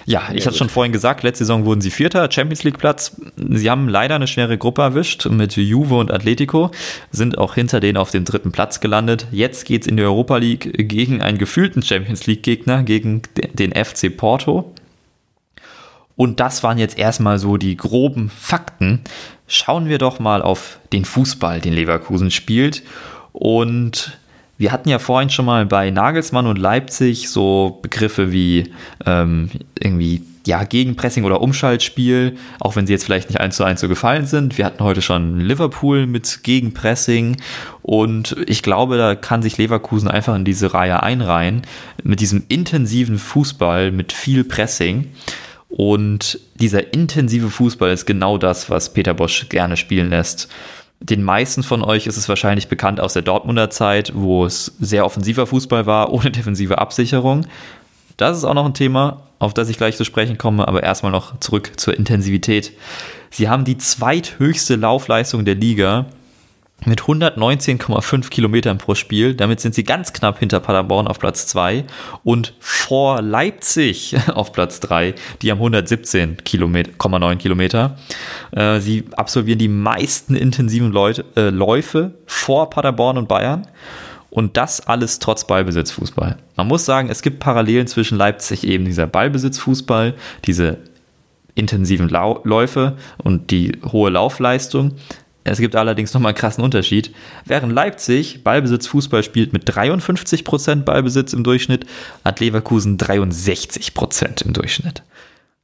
Ja, 0.05 0.24
ich 0.35 0.40
ja, 0.40 0.46
hatte 0.46 0.59
schon 0.59 0.68
vorhin 0.68 0.92
gesagt, 0.92 1.22
letzte 1.22 1.44
Saison 1.44 1.64
wurden 1.64 1.81
sie 1.81 1.90
Vierter, 1.90 2.31
Champions 2.31 2.64
League 2.64 2.79
Platz. 2.79 3.16
Sie 3.37 3.70
haben 3.70 3.88
leider 3.88 4.16
eine 4.16 4.26
schwere 4.26 4.59
Gruppe 4.59 4.83
erwischt 4.83 5.24
mit 5.26 5.57
Juve 5.57 5.96
und 5.96 6.12
Atletico, 6.12 6.70
sind 7.12 7.38
auch 7.38 7.55
hinter 7.55 7.81
denen 7.81 7.96
auf 7.96 8.11
dem 8.11 8.26
dritten 8.26 8.52
Platz 8.52 8.81
gelandet. 8.81 9.26
Jetzt 9.33 9.64
geht 9.64 9.83
es 9.83 9.88
in 9.88 9.96
die 9.96 10.02
Europa 10.02 10.37
League 10.37 10.88
gegen 10.88 11.22
einen 11.22 11.38
gefühlten 11.38 11.83
Champions 11.83 12.26
League 12.26 12.42
Gegner, 12.42 12.83
gegen 12.83 13.22
den 13.55 13.72
FC 13.72 14.14
Porto. 14.14 14.74
Und 16.16 16.40
das 16.40 16.62
waren 16.62 16.79
jetzt 16.79 16.98
erstmal 16.98 17.38
so 17.38 17.57
die 17.57 17.76
groben 17.76 18.31
Fakten. 18.31 19.02
Schauen 19.46 19.88
wir 19.88 19.98
doch 19.98 20.18
mal 20.18 20.42
auf 20.42 20.79
den 20.92 21.05
Fußball, 21.05 21.61
den 21.61 21.74
Leverkusen 21.74 22.31
spielt. 22.31 22.83
Und 23.33 24.18
wir 24.59 24.72
hatten 24.72 24.88
ja 24.88 24.98
vorhin 24.98 25.29
schon 25.29 25.44
mal 25.44 25.66
bei 25.66 25.90
Nagelsmann 25.90 26.46
und 26.46 26.57
Leipzig 26.57 27.29
so 27.29 27.79
Begriffe 27.83 28.33
wie 28.33 28.72
ähm, 29.05 29.50
irgendwie 29.79 30.22
ja, 30.46 30.64
Gegenpressing 30.64 31.24
oder 31.24 31.42
Umschaltspiel, 31.42 32.37
auch 32.61 32.76
wenn 32.76 32.87
sie 32.87 32.92
jetzt 32.92 33.05
vielleicht 33.05 33.29
nicht 33.29 33.40
eins 33.40 33.57
zu 33.57 33.64
eins 33.64 33.81
so 33.81 33.88
gefallen 33.88 34.26
sind. 34.26 34.57
Wir 34.57 34.64
hatten 34.64 34.83
heute 34.83 35.02
schon 35.02 35.40
Liverpool 35.40 36.07
mit 36.07 36.42
Gegenpressing 36.44 37.37
und 37.83 38.37
ich 38.46 38.62
glaube, 38.62 38.96
da 38.96 39.14
kann 39.14 39.42
sich 39.42 39.59
Leverkusen 39.59 40.09
einfach 40.09 40.35
in 40.37 40.44
diese 40.44 40.72
Reihe 40.72 41.02
einreihen 41.02 41.62
mit 42.02 42.20
diesem 42.20 42.44
intensiven 42.48 43.18
Fußball, 43.18 43.90
mit 43.90 44.12
viel 44.12 44.44
Pressing. 44.44 45.09
Und 45.78 46.40
dieser 46.54 46.94
intensive 46.94 47.50
Fußball 47.50 47.90
ist 47.90 48.06
genau 48.06 48.38
das, 48.38 48.70
was 48.70 48.94
Peter 48.94 49.12
Bosch 49.12 49.50
gerne 49.50 49.76
spielen 49.76 50.08
lässt. 50.08 50.48
Den 51.00 51.22
meisten 51.22 51.62
von 51.62 51.82
euch 51.84 52.06
ist 52.06 52.16
es 52.16 52.30
wahrscheinlich 52.30 52.68
bekannt 52.68 52.98
aus 52.98 53.12
der 53.12 53.20
Dortmunder 53.20 53.68
Zeit, 53.68 54.12
wo 54.14 54.46
es 54.46 54.74
sehr 54.80 55.04
offensiver 55.04 55.46
Fußball 55.46 55.84
war, 55.84 56.11
ohne 56.14 56.30
defensive 56.30 56.78
Absicherung. 56.78 57.46
Das 58.16 58.38
ist 58.38 58.44
auch 58.44 58.55
noch 58.55 58.64
ein 58.64 58.72
Thema, 58.72 59.24
auf 59.38 59.53
das 59.53 59.68
ich 59.68 59.76
gleich 59.76 59.98
zu 59.98 60.07
sprechen 60.07 60.38
komme, 60.38 60.66
aber 60.66 60.82
erstmal 60.82 61.12
noch 61.12 61.38
zurück 61.40 61.72
zur 61.76 61.94
Intensivität. 61.94 62.72
Sie 63.28 63.51
haben 63.51 63.66
die 63.66 63.76
zweithöchste 63.76 64.76
Laufleistung 64.76 65.44
der 65.44 65.57
Liga 65.57 66.07
mit 66.85 67.01
119,5 67.01 68.29
Kilometern 68.29 68.79
pro 68.79 68.95
Spiel. 68.95 69.35
Damit 69.35 69.61
sind 69.61 69.74
sie 69.74 69.85
ganz 69.85 70.12
knapp 70.12 70.39
hinter 70.39 70.61
Paderborn 70.61 71.09
auf 71.09 71.18
Platz 71.18 71.47
2 71.47 71.85
und 72.22 72.55
vor 72.61 73.22
Leipzig 73.22 74.16
auf 74.35 74.53
Platz 74.53 74.81
3. 74.81 75.14
Die 75.43 75.51
haben 75.51 75.61
117,9 75.61 76.43
Kilometer, 76.43 77.37
Kilometer. 77.37 77.97
Äh, 78.53 78.81
sie 78.81 79.05
absolvieren 79.16 79.59
die 79.59 79.68
meisten 79.68 80.37
intensiven 80.37 80.93
Leute, 80.93 81.24
äh, 81.35 81.51
Läufe 81.51 82.14
vor 82.27 82.70
Paderborn 82.70 83.18
und 83.18 83.29
Bayern. 83.29 83.66
Und 84.31 84.59
das 84.59 84.87
alles 84.87 85.18
trotz 85.18 85.47
Ballbesitzfußball. 85.47 86.37
Man 86.57 86.66
muss 86.66 86.85
sagen, 86.85 87.09
es 87.09 87.22
gibt 87.22 87.41
Parallelen 87.41 87.87
zwischen 87.87 88.18
Leipzig 88.18 88.64
eben 88.64 88.85
dieser 88.85 89.07
Ballbesitzfußball, 89.07 90.14
diese 90.45 90.79
intensiven 91.55 92.09
Lau 92.11 92.41
Läufe 92.45 92.97
und 93.16 93.51
die 93.51 93.72
hohe 93.91 94.11
Laufleistung. 94.11 94.93
Es 95.53 95.59
gibt 95.59 95.76
allerdings 95.76 96.12
nochmal 96.12 96.30
einen 96.30 96.38
krassen 96.38 96.64
Unterschied. 96.64 97.14
Während 97.44 97.72
Leipzig 97.72 98.42
Ballbesitzfußball 98.42 99.22
spielt 99.22 99.53
mit 99.53 99.70
53% 99.70 100.82
Ballbesitz 100.82 101.32
im 101.32 101.44
Durchschnitt, 101.44 101.86
hat 102.24 102.40
Leverkusen 102.40 102.99
63% 102.99 104.44
im 104.44 104.53
Durchschnitt. 104.53 105.05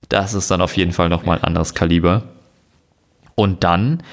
Das 0.08 0.34
ist 0.34 0.50
dann 0.50 0.60
auf 0.60 0.76
jeden 0.76 0.92
Fall 0.92 1.08
nochmal 1.08 1.38
ein 1.38 1.44
anderes 1.44 1.74
Kaliber. 1.74 2.22
Und 3.34 3.64
dann 3.64 4.04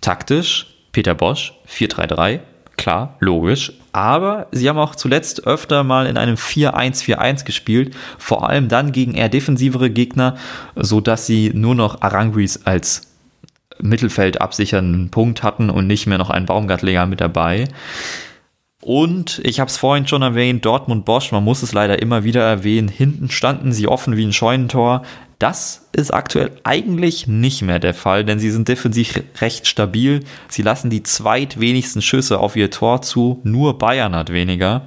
taktisch 0.00 0.74
Peter 0.90 1.14
Bosch 1.14 1.52
4-3-3, 1.68 2.40
klar, 2.76 3.16
logisch. 3.20 3.72
Aber 3.92 4.48
sie 4.50 4.68
haben 4.68 4.78
auch 4.78 4.96
zuletzt 4.96 5.46
öfter 5.46 5.84
mal 5.84 6.06
in 6.06 6.16
einem 6.16 6.34
4-1-4-1 6.34 7.44
gespielt, 7.44 7.94
vor 8.18 8.48
allem 8.48 8.68
dann 8.68 8.90
gegen 8.90 9.14
eher 9.14 9.28
defensivere 9.28 9.90
Gegner, 9.90 10.36
sodass 10.74 11.26
sie 11.26 11.52
nur 11.54 11.76
noch 11.76 12.02
Aranguis 12.02 12.64
als 12.64 13.13
Mittelfeld 13.84 14.40
absichernden 14.40 15.10
Punkt 15.10 15.42
hatten 15.42 15.70
und 15.70 15.86
nicht 15.86 16.06
mehr 16.06 16.18
noch 16.18 16.30
einen 16.30 16.46
Baumgartlinger 16.46 17.06
mit 17.06 17.20
dabei. 17.20 17.68
Und 18.80 19.40
ich 19.44 19.60
habe 19.60 19.70
es 19.70 19.78
vorhin 19.78 20.06
schon 20.06 20.20
erwähnt, 20.22 20.64
Dortmund 20.64 21.04
Bosch, 21.06 21.32
man 21.32 21.42
muss 21.44 21.62
es 21.62 21.72
leider 21.72 22.02
immer 22.02 22.22
wieder 22.22 22.42
erwähnen, 22.42 22.88
hinten 22.88 23.30
standen 23.30 23.72
sie 23.72 23.88
offen 23.88 24.16
wie 24.16 24.24
ein 24.24 24.32
Scheunentor. 24.32 25.02
Das 25.38 25.88
ist 25.92 26.12
aktuell 26.12 26.50
eigentlich 26.64 27.26
nicht 27.26 27.62
mehr 27.62 27.78
der 27.78 27.94
Fall, 27.94 28.24
denn 28.24 28.38
sie 28.38 28.50
sind 28.50 28.68
defensiv 28.68 29.22
recht 29.40 29.66
stabil. 29.66 30.20
Sie 30.48 30.62
lassen 30.62 30.90
die 30.90 31.02
zweitwenigsten 31.02 32.02
Schüsse 32.02 32.38
auf 32.38 32.56
ihr 32.56 32.70
Tor 32.70 33.00
zu, 33.00 33.40
nur 33.42 33.78
Bayern 33.78 34.14
hat 34.14 34.32
weniger. 34.32 34.82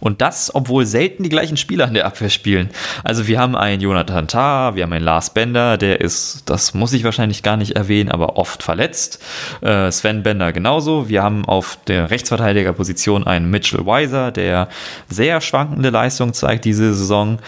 Und 0.00 0.20
das, 0.20 0.54
obwohl 0.54 0.86
selten 0.86 1.22
die 1.22 1.28
gleichen 1.28 1.56
Spieler 1.56 1.86
in 1.88 1.94
der 1.94 2.06
Abwehr 2.06 2.30
spielen. 2.30 2.70
Also 3.04 3.26
wir 3.26 3.38
haben 3.38 3.56
einen 3.56 3.80
Jonathan 3.80 4.28
Tah, 4.28 4.74
wir 4.74 4.84
haben 4.84 4.92
einen 4.92 5.04
Lars 5.04 5.30
Bender, 5.30 5.76
der 5.76 6.00
ist, 6.00 6.42
das 6.46 6.74
muss 6.74 6.92
ich 6.92 7.04
wahrscheinlich 7.04 7.42
gar 7.42 7.56
nicht 7.56 7.72
erwähnen, 7.72 8.10
aber 8.10 8.36
oft 8.36 8.62
verletzt. 8.62 9.22
Äh, 9.60 9.90
Sven 9.90 10.22
Bender 10.22 10.52
genauso. 10.52 11.08
Wir 11.08 11.22
haben 11.22 11.44
auf 11.44 11.78
der 11.86 12.10
Rechtsverteidigerposition 12.10 13.26
einen 13.26 13.50
Mitchell 13.50 13.86
Weiser, 13.86 14.30
der 14.30 14.68
sehr 15.08 15.40
schwankende 15.40 15.90
Leistung 15.90 16.32
zeigt 16.32 16.64
diese 16.64 16.94
Saison. 16.94 17.38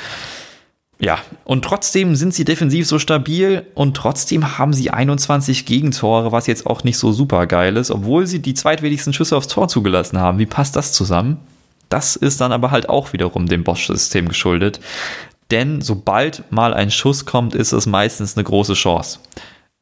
Ja, 1.01 1.18
und 1.44 1.64
trotzdem 1.64 2.14
sind 2.14 2.34
sie 2.34 2.44
defensiv 2.44 2.86
so 2.86 2.98
stabil 2.98 3.64
und 3.74 3.96
trotzdem 3.96 4.59
haben 4.59 4.74
sie 4.74 4.90
21 4.90 5.64
Gegentore, 5.64 6.30
was 6.30 6.46
jetzt 6.46 6.66
auch 6.66 6.84
nicht 6.84 6.98
so 6.98 7.11
super 7.11 7.46
geil 7.46 7.78
ist, 7.78 7.90
obwohl 7.90 8.26
sie 8.26 8.42
die 8.42 8.53
zweitwenigsten 8.53 9.14
Schüsse 9.14 9.34
aufs 9.34 9.48
Tor 9.48 9.68
zugelassen 9.68 10.18
haben. 10.18 10.38
Wie 10.38 10.46
passt 10.46 10.76
das 10.76 10.92
zusammen? 10.92 11.38
Das 11.91 12.16
ist 12.16 12.41
dann 12.41 12.53
aber 12.53 12.70
halt 12.70 12.88
auch 12.88 13.12
wiederum 13.12 13.47
dem 13.47 13.64
Bosch-System 13.64 14.28
geschuldet. 14.28 14.80
Denn 15.51 15.82
sobald 15.82 16.51
mal 16.51 16.72
ein 16.72 16.91
Schuss 16.91 17.26
kommt, 17.26 17.55
ist 17.55 17.72
es 17.72 17.86
meistens 17.86 18.36
eine 18.36 18.45
große 18.45 18.74
Chance. 18.74 19.18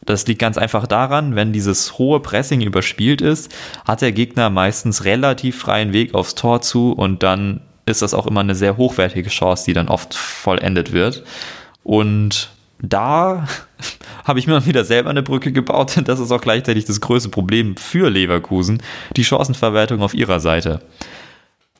Das 0.04 0.26
liegt 0.26 0.40
ganz 0.40 0.56
einfach 0.56 0.86
daran, 0.86 1.36
wenn 1.36 1.52
dieses 1.52 1.98
hohe 1.98 2.20
Pressing 2.20 2.62
überspielt 2.62 3.20
ist, 3.20 3.54
hat 3.86 4.00
der 4.00 4.12
Gegner 4.12 4.48
meistens 4.48 5.04
relativ 5.04 5.58
freien 5.58 5.92
Weg 5.92 6.14
aufs 6.14 6.34
Tor 6.34 6.62
zu 6.62 6.92
und 6.92 7.22
dann 7.22 7.60
ist 7.84 8.00
das 8.00 8.14
auch 8.14 8.26
immer 8.26 8.40
eine 8.40 8.54
sehr 8.54 8.76
hochwertige 8.76 9.28
Chance, 9.28 9.64
die 9.66 9.72
dann 9.74 9.88
oft 9.88 10.14
vollendet 10.14 10.92
wird. 10.92 11.24
Und 11.82 12.50
da 12.80 13.46
habe 14.24 14.38
ich 14.38 14.46
mir 14.46 14.64
wieder 14.66 14.84
selber 14.84 15.10
eine 15.10 15.22
Brücke 15.22 15.52
gebaut, 15.52 15.96
denn 15.96 16.04
das 16.04 16.20
ist 16.20 16.30
auch 16.30 16.40
gleichzeitig 16.40 16.84
das 16.84 17.00
größte 17.00 17.28
Problem 17.28 17.76
für 17.76 18.08
Leverkusen, 18.08 18.82
die 19.16 19.24
Chancenverwertung 19.24 20.00
auf 20.00 20.14
ihrer 20.14 20.40
Seite. 20.40 20.80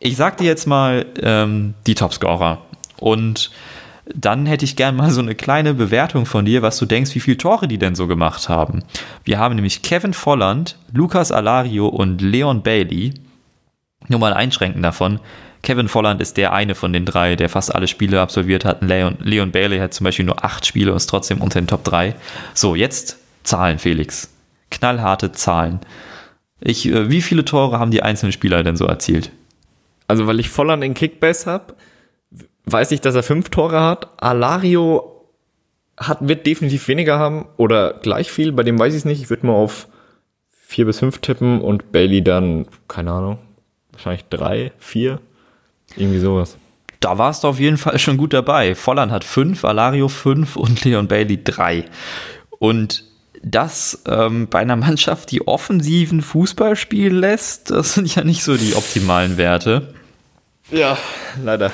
Ich 0.00 0.16
sag 0.16 0.36
dir 0.36 0.44
jetzt 0.44 0.66
mal 0.66 1.06
ähm, 1.22 1.74
die 1.86 1.94
Topscorer. 1.94 2.62
Und 2.98 3.50
dann 4.14 4.46
hätte 4.46 4.64
ich 4.64 4.76
gern 4.76 4.96
mal 4.96 5.10
so 5.10 5.20
eine 5.20 5.34
kleine 5.34 5.74
Bewertung 5.74 6.24
von 6.24 6.44
dir, 6.44 6.62
was 6.62 6.78
du 6.78 6.86
denkst, 6.86 7.14
wie 7.14 7.20
viele 7.20 7.36
Tore 7.36 7.68
die 7.68 7.78
denn 7.78 7.94
so 7.94 8.06
gemacht 8.06 8.48
haben. 8.48 8.82
Wir 9.24 9.38
haben 9.38 9.54
nämlich 9.54 9.82
Kevin 9.82 10.14
Volland, 10.14 10.76
Lukas 10.92 11.32
Alario 11.32 11.88
und 11.88 12.20
Leon 12.22 12.62
Bailey. 12.62 13.14
Nur 14.08 14.20
mal 14.20 14.32
einschränken 14.32 14.82
davon. 14.82 15.20
Kevin 15.62 15.88
Volland 15.88 16.20
ist 16.20 16.36
der 16.36 16.52
eine 16.52 16.74
von 16.74 16.92
den 16.92 17.04
drei, 17.04 17.36
der 17.36 17.48
fast 17.48 17.74
alle 17.74 17.88
Spiele 17.88 18.20
absolviert 18.20 18.64
hat. 18.64 18.82
Leon, 18.82 19.16
Leon 19.20 19.50
Bailey 19.50 19.78
hat 19.78 19.92
zum 19.92 20.04
Beispiel 20.04 20.24
nur 20.24 20.44
acht 20.44 20.64
Spiele 20.64 20.92
und 20.92 20.96
ist 20.96 21.06
trotzdem 21.06 21.42
unter 21.42 21.60
den 21.60 21.66
Top 21.66 21.84
3. 21.84 22.14
So, 22.54 22.74
jetzt 22.74 23.18
Zahlen, 23.42 23.78
Felix. 23.78 24.30
Knallharte 24.70 25.32
Zahlen. 25.32 25.80
Ich, 26.60 26.86
äh, 26.86 27.10
wie 27.10 27.22
viele 27.22 27.44
Tore 27.44 27.78
haben 27.78 27.90
die 27.90 28.02
einzelnen 28.02 28.32
Spieler 28.32 28.62
denn 28.62 28.76
so 28.76 28.86
erzielt? 28.86 29.32
Also, 30.08 30.26
weil 30.26 30.40
ich 30.40 30.48
voll 30.48 30.70
an 30.70 30.80
den 30.80 30.94
Kickbase 30.94 31.50
habe, 31.50 31.74
weiß 32.64 32.90
ich, 32.90 33.00
dass 33.00 33.14
er 33.14 33.22
fünf 33.22 33.50
Tore 33.50 33.80
hat. 33.80 34.08
Alario 34.22 35.26
hat, 35.96 36.26
wird 36.26 36.46
definitiv 36.46 36.88
weniger 36.88 37.18
haben 37.18 37.46
oder 37.56 37.94
gleich 37.94 38.30
viel. 38.30 38.52
Bei 38.52 38.62
dem 38.62 38.78
weiß 38.78 38.94
ich 38.94 39.00
es 39.00 39.04
nicht. 39.04 39.20
Ich 39.20 39.30
würde 39.30 39.46
mal 39.46 39.54
auf 39.54 39.88
vier 40.50 40.84
bis 40.84 40.98
fünf 40.98 41.18
tippen 41.18 41.60
und 41.60 41.92
Bailey 41.92 42.22
dann, 42.22 42.66
keine 42.88 43.12
Ahnung, 43.12 43.38
wahrscheinlich 43.92 44.24
drei, 44.26 44.72
vier. 44.78 45.20
Irgendwie 45.96 46.18
sowas. 46.18 46.58
Da 47.00 47.16
warst 47.16 47.44
du 47.44 47.48
auf 47.48 47.60
jeden 47.60 47.78
Fall 47.78 47.98
schon 47.98 48.16
gut 48.16 48.32
dabei. 48.32 48.74
Volland 48.74 49.12
hat 49.12 49.24
fünf, 49.24 49.64
Alario 49.64 50.08
fünf 50.08 50.56
und 50.56 50.84
Leon 50.84 51.08
Bailey 51.08 51.42
drei. 51.42 51.84
Und 52.58 53.04
das 53.42 54.02
ähm, 54.06 54.48
bei 54.48 54.58
einer 54.58 54.76
Mannschaft, 54.76 55.30
die 55.30 55.46
offensiven 55.46 56.22
Fußball 56.22 56.76
spielen 56.76 57.16
lässt, 57.16 57.70
das 57.70 57.94
sind 57.94 58.14
ja 58.14 58.24
nicht 58.24 58.42
so 58.42 58.56
die 58.56 58.74
optimalen 58.74 59.36
Werte. 59.36 59.94
Ja, 60.70 60.98
leider. 61.42 61.72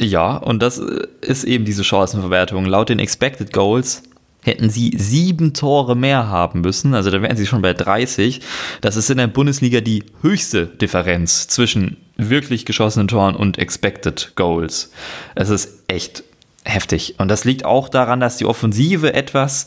Ja, 0.00 0.36
und 0.36 0.60
das 0.60 0.78
ist 0.78 1.44
eben 1.44 1.64
diese 1.64 1.84
Chancenverwertung. 1.84 2.64
Laut 2.64 2.88
den 2.88 2.98
Expected 2.98 3.52
Goals 3.52 4.04
hätten 4.42 4.70
sie 4.70 4.92
sieben 4.96 5.52
Tore 5.54 5.96
mehr 5.96 6.28
haben 6.28 6.60
müssen. 6.60 6.94
Also 6.94 7.10
da 7.10 7.20
wären 7.20 7.36
sie 7.36 7.46
schon 7.46 7.62
bei 7.62 7.74
30. 7.74 8.40
Das 8.80 8.96
ist 8.96 9.10
in 9.10 9.18
der 9.18 9.26
Bundesliga 9.26 9.80
die 9.80 10.04
höchste 10.22 10.66
Differenz 10.66 11.48
zwischen 11.48 11.96
wirklich 12.16 12.64
geschossenen 12.64 13.08
Toren 13.08 13.36
und 13.36 13.58
Expected 13.58 14.32
Goals. 14.36 14.92
Es 15.34 15.50
ist 15.50 15.84
echt 15.88 16.22
heftig. 16.64 17.16
Und 17.18 17.28
das 17.28 17.44
liegt 17.44 17.64
auch 17.64 17.88
daran, 17.88 18.20
dass 18.20 18.36
die 18.36 18.44
Offensive 18.44 19.14
etwas 19.14 19.66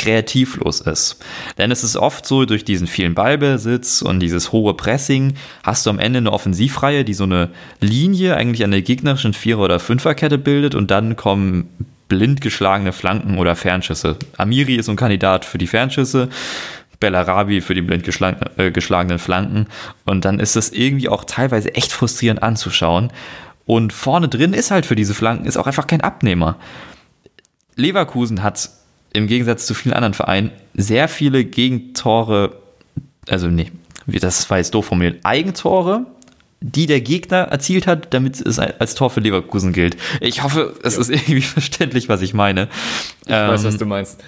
kreativlos 0.00 0.80
ist. 0.80 1.18
Denn 1.58 1.70
es 1.70 1.84
ist 1.84 1.96
oft 1.96 2.26
so, 2.26 2.46
durch 2.46 2.64
diesen 2.64 2.86
vielen 2.86 3.14
Ballbesitz 3.14 4.00
und 4.00 4.20
dieses 4.20 4.50
hohe 4.50 4.74
Pressing 4.74 5.34
hast 5.62 5.84
du 5.84 5.90
am 5.90 5.98
Ende 5.98 6.18
eine 6.18 6.32
Offensivreihe, 6.32 7.04
die 7.04 7.14
so 7.14 7.24
eine 7.24 7.50
Linie 7.80 8.36
eigentlich 8.36 8.64
an 8.64 8.70
der 8.70 8.82
gegnerischen 8.82 9.34
Vierer- 9.34 9.64
oder 9.64 9.78
Fünferkette 9.78 10.38
bildet 10.38 10.74
und 10.74 10.90
dann 10.90 11.16
kommen 11.16 11.68
blind 12.08 12.40
geschlagene 12.40 12.92
Flanken 12.92 13.38
oder 13.38 13.54
Fernschüsse. 13.54 14.16
Amiri 14.38 14.76
ist 14.76 14.88
ein 14.88 14.96
Kandidat 14.96 15.44
für 15.44 15.58
die 15.58 15.66
Fernschüsse. 15.66 16.28
Bellarabi 16.98 17.62
für 17.62 17.74
die 17.74 17.80
blind 17.80 18.06
äh, 18.58 18.70
geschlagenen 18.70 19.18
Flanken. 19.18 19.66
Und 20.04 20.24
dann 20.26 20.38
ist 20.38 20.56
das 20.56 20.70
irgendwie 20.70 21.08
auch 21.08 21.24
teilweise 21.24 21.74
echt 21.74 21.92
frustrierend 21.92 22.42
anzuschauen. 22.42 23.10
Und 23.64 23.92
vorne 23.92 24.28
drin 24.28 24.52
ist 24.52 24.70
halt 24.70 24.84
für 24.84 24.96
diese 24.96 25.14
Flanken 25.14 25.46
ist 25.46 25.56
auch 25.56 25.66
einfach 25.66 25.86
kein 25.86 26.02
Abnehmer. 26.02 26.56
Leverkusen 27.76 28.42
hat 28.42 28.70
im 29.12 29.26
Gegensatz 29.26 29.66
zu 29.66 29.74
vielen 29.74 29.94
anderen 29.94 30.14
Vereinen 30.14 30.50
sehr 30.74 31.08
viele 31.08 31.44
Gegentore, 31.44 32.56
also 33.28 33.48
nee, 33.48 33.70
das 34.06 34.48
war 34.50 34.58
jetzt 34.58 34.74
doof 34.74 34.86
formuliert, 34.86 35.20
Eigentore, 35.24 36.06
die 36.60 36.86
der 36.86 37.00
Gegner 37.00 37.38
erzielt 37.38 37.86
hat, 37.86 38.12
damit 38.12 38.40
es 38.40 38.58
als 38.58 38.94
Tor 38.94 39.10
für 39.10 39.20
Leverkusen 39.20 39.72
gilt. 39.72 39.96
Ich 40.20 40.42
hoffe, 40.42 40.74
es 40.82 40.94
ja. 40.94 41.00
ist 41.00 41.10
irgendwie 41.10 41.40
verständlich, 41.40 42.08
was 42.08 42.20
ich 42.22 42.34
meine. 42.34 42.68
Ich 43.24 43.32
ähm, 43.32 43.48
weiß, 43.48 43.64
was 43.64 43.78
du 43.78 43.86
meinst. 43.86 44.22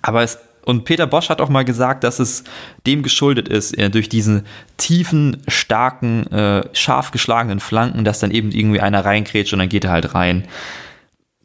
Aber 0.00 0.22
es, 0.22 0.38
und 0.64 0.84
Peter 0.84 1.06
Bosch 1.06 1.28
hat 1.28 1.40
auch 1.40 1.48
mal 1.48 1.64
gesagt, 1.64 2.04
dass 2.04 2.18
es 2.18 2.44
dem 2.86 3.02
geschuldet 3.02 3.48
ist, 3.48 3.76
äh, 3.76 3.90
durch 3.90 4.08
diesen 4.08 4.46
tiefen, 4.78 5.42
starken, 5.46 6.26
äh, 6.32 6.64
scharf 6.72 7.10
geschlagenen 7.10 7.60
Flanken, 7.60 8.04
dass 8.04 8.18
dann 8.18 8.30
eben 8.30 8.50
irgendwie 8.50 8.80
einer 8.80 9.04
reinkrätscht 9.04 9.52
und 9.52 9.58
dann 9.58 9.68
geht 9.68 9.84
er 9.84 9.90
halt 9.90 10.14
rein 10.14 10.48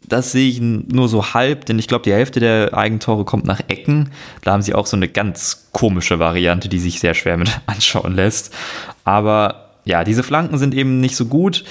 das 0.07 0.31
sehe 0.31 0.49
ich 0.49 0.61
nur 0.61 1.07
so 1.07 1.33
halb, 1.33 1.65
denn 1.65 1.79
ich 1.79 1.87
glaube, 1.87 2.03
die 2.03 2.13
Hälfte 2.13 2.39
der 2.39 2.73
Eigentore 2.73 3.25
kommt 3.25 3.45
nach 3.45 3.61
Ecken. 3.67 4.09
Da 4.41 4.51
haben 4.51 4.61
sie 4.61 4.73
auch 4.73 4.85
so 4.85 4.97
eine 4.97 5.07
ganz 5.07 5.69
komische 5.71 6.19
Variante, 6.19 6.69
die 6.69 6.79
sich 6.79 6.99
sehr 6.99 7.13
schwer 7.13 7.37
mit 7.37 7.59
anschauen 7.65 8.15
lässt. 8.15 8.53
Aber 9.03 9.69
ja, 9.85 10.03
diese 10.03 10.23
Flanken 10.23 10.57
sind 10.57 10.73
eben 10.73 10.99
nicht 10.99 11.15
so 11.15 11.25
gut. 11.25 11.63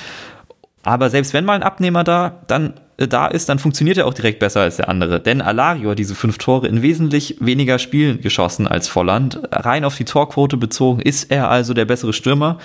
Aber 0.82 1.10
selbst 1.10 1.32
wenn 1.32 1.44
mal 1.44 1.54
ein 1.54 1.62
Abnehmer 1.62 2.04
da, 2.04 2.40
dann, 2.48 2.74
äh, 2.96 3.06
da 3.06 3.26
ist, 3.28 3.48
dann 3.48 3.58
funktioniert 3.58 3.98
er 3.98 4.06
auch 4.06 4.14
direkt 4.14 4.40
besser 4.40 4.62
als 4.62 4.76
der 4.76 4.88
andere. 4.88 5.20
Denn 5.20 5.40
Alario 5.40 5.90
hat 5.90 5.98
diese 5.98 6.14
fünf 6.14 6.38
Tore 6.38 6.66
in 6.66 6.82
wesentlich 6.82 7.36
weniger 7.40 7.78
Spielen 7.78 8.20
geschossen 8.20 8.66
als 8.66 8.88
Volland. 8.88 9.40
Rein 9.52 9.84
auf 9.84 9.96
die 9.96 10.04
Torquote 10.04 10.56
bezogen 10.56 11.00
ist 11.00 11.30
er 11.30 11.50
also 11.50 11.72
der 11.74 11.84
bessere 11.84 12.12
Stürmer. 12.12 12.58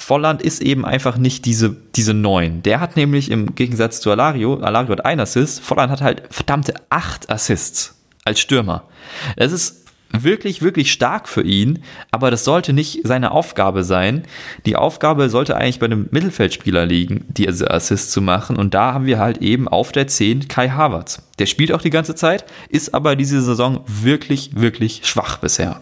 Volland 0.00 0.40
ist 0.40 0.62
eben 0.62 0.86
einfach 0.86 1.18
nicht 1.18 1.44
diese, 1.44 1.76
diese 1.94 2.14
neun. 2.14 2.62
Der 2.62 2.80
hat 2.80 2.96
nämlich 2.96 3.30
im 3.30 3.54
Gegensatz 3.54 4.00
zu 4.00 4.10
Alario, 4.10 4.58
Alario 4.60 4.92
hat 4.92 5.04
ein 5.04 5.20
Assist, 5.20 5.60
Volland 5.60 5.92
hat 5.92 6.00
halt 6.00 6.22
verdammte 6.30 6.74
acht 6.88 7.30
Assists 7.30 7.94
als 8.24 8.40
Stürmer. 8.40 8.84
Das 9.36 9.52
ist 9.52 9.84
wirklich, 10.10 10.62
wirklich 10.62 10.90
stark 10.90 11.28
für 11.28 11.42
ihn, 11.42 11.80
aber 12.10 12.30
das 12.30 12.44
sollte 12.44 12.72
nicht 12.72 13.00
seine 13.04 13.30
Aufgabe 13.30 13.84
sein. 13.84 14.24
Die 14.64 14.74
Aufgabe 14.74 15.28
sollte 15.28 15.56
eigentlich 15.56 15.78
bei 15.78 15.86
einem 15.86 16.08
Mittelfeldspieler 16.10 16.86
liegen, 16.86 17.26
diese 17.28 17.70
Assists 17.70 18.10
zu 18.10 18.22
machen. 18.22 18.56
Und 18.56 18.72
da 18.72 18.94
haben 18.94 19.04
wir 19.04 19.18
halt 19.18 19.38
eben 19.38 19.68
auf 19.68 19.92
der 19.92 20.06
10 20.06 20.48
Kai 20.48 20.70
Havertz. 20.70 21.22
Der 21.38 21.46
spielt 21.46 21.72
auch 21.72 21.82
die 21.82 21.90
ganze 21.90 22.14
Zeit, 22.14 22.44
ist 22.70 22.94
aber 22.94 23.16
diese 23.16 23.42
Saison 23.42 23.84
wirklich, 23.86 24.52
wirklich 24.54 25.02
schwach 25.04 25.36
bisher. 25.36 25.80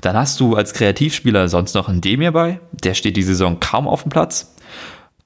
Dann 0.00 0.16
hast 0.16 0.38
du 0.40 0.54
als 0.54 0.72
Kreativspieler 0.72 1.48
sonst 1.48 1.74
noch 1.74 1.88
einen 1.88 2.00
Demir 2.00 2.32
bei, 2.32 2.60
der 2.72 2.94
steht 2.94 3.16
die 3.16 3.22
Saison 3.22 3.60
kaum 3.60 3.88
auf 3.88 4.02
dem 4.02 4.10
Platz 4.10 4.54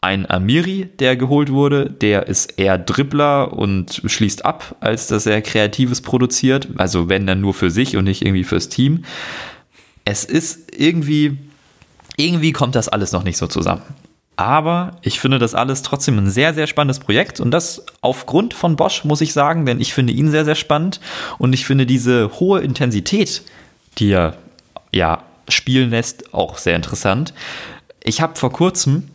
ein 0.02 0.28
Amiri, 0.28 0.88
der 0.98 1.16
geholt 1.16 1.52
wurde, 1.52 1.88
der 1.88 2.26
ist 2.26 2.58
eher 2.58 2.76
Dribbler 2.76 3.52
und 3.52 4.02
schließt 4.04 4.44
ab, 4.44 4.74
als 4.80 5.06
dass 5.06 5.26
er 5.26 5.40
Kreatives 5.42 6.00
produziert. 6.02 6.68
Also 6.76 7.08
wenn 7.08 7.26
dann 7.26 7.40
nur 7.40 7.54
für 7.54 7.70
sich 7.70 7.96
und 7.96 8.04
nicht 8.04 8.22
irgendwie 8.22 8.42
fürs 8.44 8.68
Team. 8.68 9.04
Es 10.04 10.24
ist 10.24 10.76
irgendwie, 10.76 11.38
irgendwie 12.16 12.50
kommt 12.50 12.74
das 12.74 12.88
alles 12.88 13.12
noch 13.12 13.22
nicht 13.22 13.38
so 13.38 13.46
zusammen. 13.46 13.82
Aber 14.34 14.96
ich 15.02 15.20
finde 15.20 15.38
das 15.38 15.54
alles 15.54 15.82
trotzdem 15.82 16.18
ein 16.18 16.28
sehr, 16.28 16.52
sehr 16.52 16.66
spannendes 16.66 16.98
Projekt 16.98 17.38
und 17.38 17.52
das 17.52 17.86
aufgrund 18.00 18.54
von 18.54 18.74
Bosch, 18.74 19.04
muss 19.04 19.20
ich 19.20 19.32
sagen, 19.32 19.66
denn 19.66 19.80
ich 19.80 19.94
finde 19.94 20.12
ihn 20.12 20.32
sehr, 20.32 20.44
sehr 20.44 20.56
spannend 20.56 20.98
und 21.38 21.52
ich 21.52 21.64
finde 21.64 21.86
diese 21.86 22.40
hohe 22.40 22.60
Intensität, 22.60 23.42
die 23.98 24.10
er 24.10 24.36
ja 24.94 25.22
spielen 25.48 25.90
auch 26.32 26.58
sehr 26.58 26.76
interessant. 26.76 27.34
Ich 28.02 28.20
habe 28.20 28.36
vor 28.36 28.52
kurzem 28.52 29.08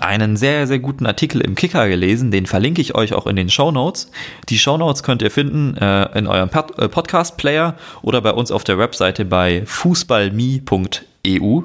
einen 0.00 0.36
sehr, 0.36 0.66
sehr 0.66 0.80
guten 0.80 1.06
Artikel 1.06 1.40
im 1.40 1.54
Kicker 1.54 1.88
gelesen, 1.88 2.30
den 2.30 2.46
verlinke 2.46 2.80
ich 2.80 2.94
euch 2.94 3.12
auch 3.14 3.26
in 3.26 3.36
den 3.36 3.48
Show 3.48 3.70
Notes. 3.70 4.10
Die 4.48 4.58
Show 4.58 4.76
Notes 4.76 5.02
könnt 5.02 5.22
ihr 5.22 5.30
finden 5.30 5.76
äh, 5.76 6.18
in 6.18 6.26
eurem 6.26 6.48
Pod 6.48 6.78
äh, 6.78 6.88
Podcast-Player 6.88 7.76
oder 8.02 8.20
bei 8.20 8.32
uns 8.32 8.50
auf 8.50 8.64
der 8.64 8.78
Webseite 8.78 9.24
bei 9.24 9.62
fußballme.eu. 11.24 11.62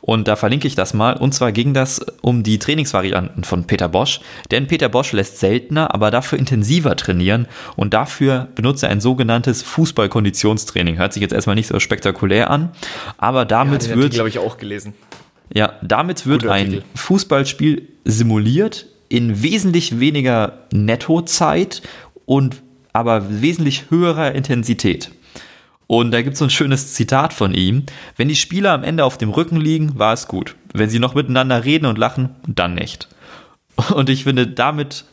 Und 0.00 0.28
da 0.28 0.36
verlinke 0.36 0.68
ich 0.68 0.76
das 0.76 0.94
mal. 0.94 1.16
Und 1.16 1.32
zwar 1.32 1.50
ging 1.50 1.74
das 1.74 2.04
um 2.20 2.42
die 2.44 2.58
Trainingsvarianten 2.58 3.42
von 3.42 3.64
Peter 3.64 3.88
Bosch. 3.88 4.20
Denn 4.50 4.68
Peter 4.68 4.88
Bosch 4.88 5.12
lässt 5.12 5.38
seltener, 5.38 5.92
aber 5.94 6.10
dafür 6.10 6.38
intensiver 6.38 6.94
trainieren. 6.96 7.46
Und 7.74 7.92
dafür 7.92 8.48
benutzt 8.54 8.84
er 8.84 8.90
ein 8.90 9.00
sogenanntes 9.00 9.62
Fußballkonditionstraining. 9.62 10.98
Hört 10.98 11.12
sich 11.12 11.22
jetzt 11.22 11.32
erstmal 11.32 11.56
nicht 11.56 11.66
so 11.66 11.80
spektakulär 11.80 12.50
an. 12.50 12.70
Aber 13.18 13.44
damit 13.44 13.88
ja, 13.88 13.96
wird. 13.96 14.12
glaube 14.12 14.28
ich, 14.28 14.38
auch 14.38 14.58
gelesen. 14.58 14.94
Ja, 15.52 15.74
damit 15.82 16.26
wird 16.26 16.46
ein 16.46 16.82
Fußballspiel 16.94 17.88
simuliert 18.04 18.86
in 19.08 19.42
wesentlich 19.42 20.00
weniger 20.00 20.66
Nettozeit 20.72 21.82
und 22.26 22.62
aber 22.92 23.42
wesentlich 23.42 23.90
höherer 23.90 24.32
Intensität. 24.32 25.10
Und 25.86 26.10
da 26.10 26.22
gibt 26.22 26.34
es 26.34 26.40
so 26.40 26.46
ein 26.46 26.50
schönes 26.50 26.94
Zitat 26.94 27.32
von 27.32 27.54
ihm. 27.54 27.84
Wenn 28.16 28.28
die 28.28 28.36
Spieler 28.36 28.72
am 28.72 28.82
Ende 28.82 29.04
auf 29.04 29.18
dem 29.18 29.30
Rücken 29.30 29.56
liegen, 29.56 29.98
war 29.98 30.12
es 30.12 30.26
gut. 30.26 30.56
Wenn 30.72 30.90
sie 30.90 30.98
noch 30.98 31.14
miteinander 31.14 31.64
reden 31.64 31.86
und 31.86 31.98
lachen, 31.98 32.30
dann 32.46 32.74
nicht. 32.74 33.08
Und 33.94 34.08
ich 34.08 34.24
finde, 34.24 34.46
damit 34.46 35.04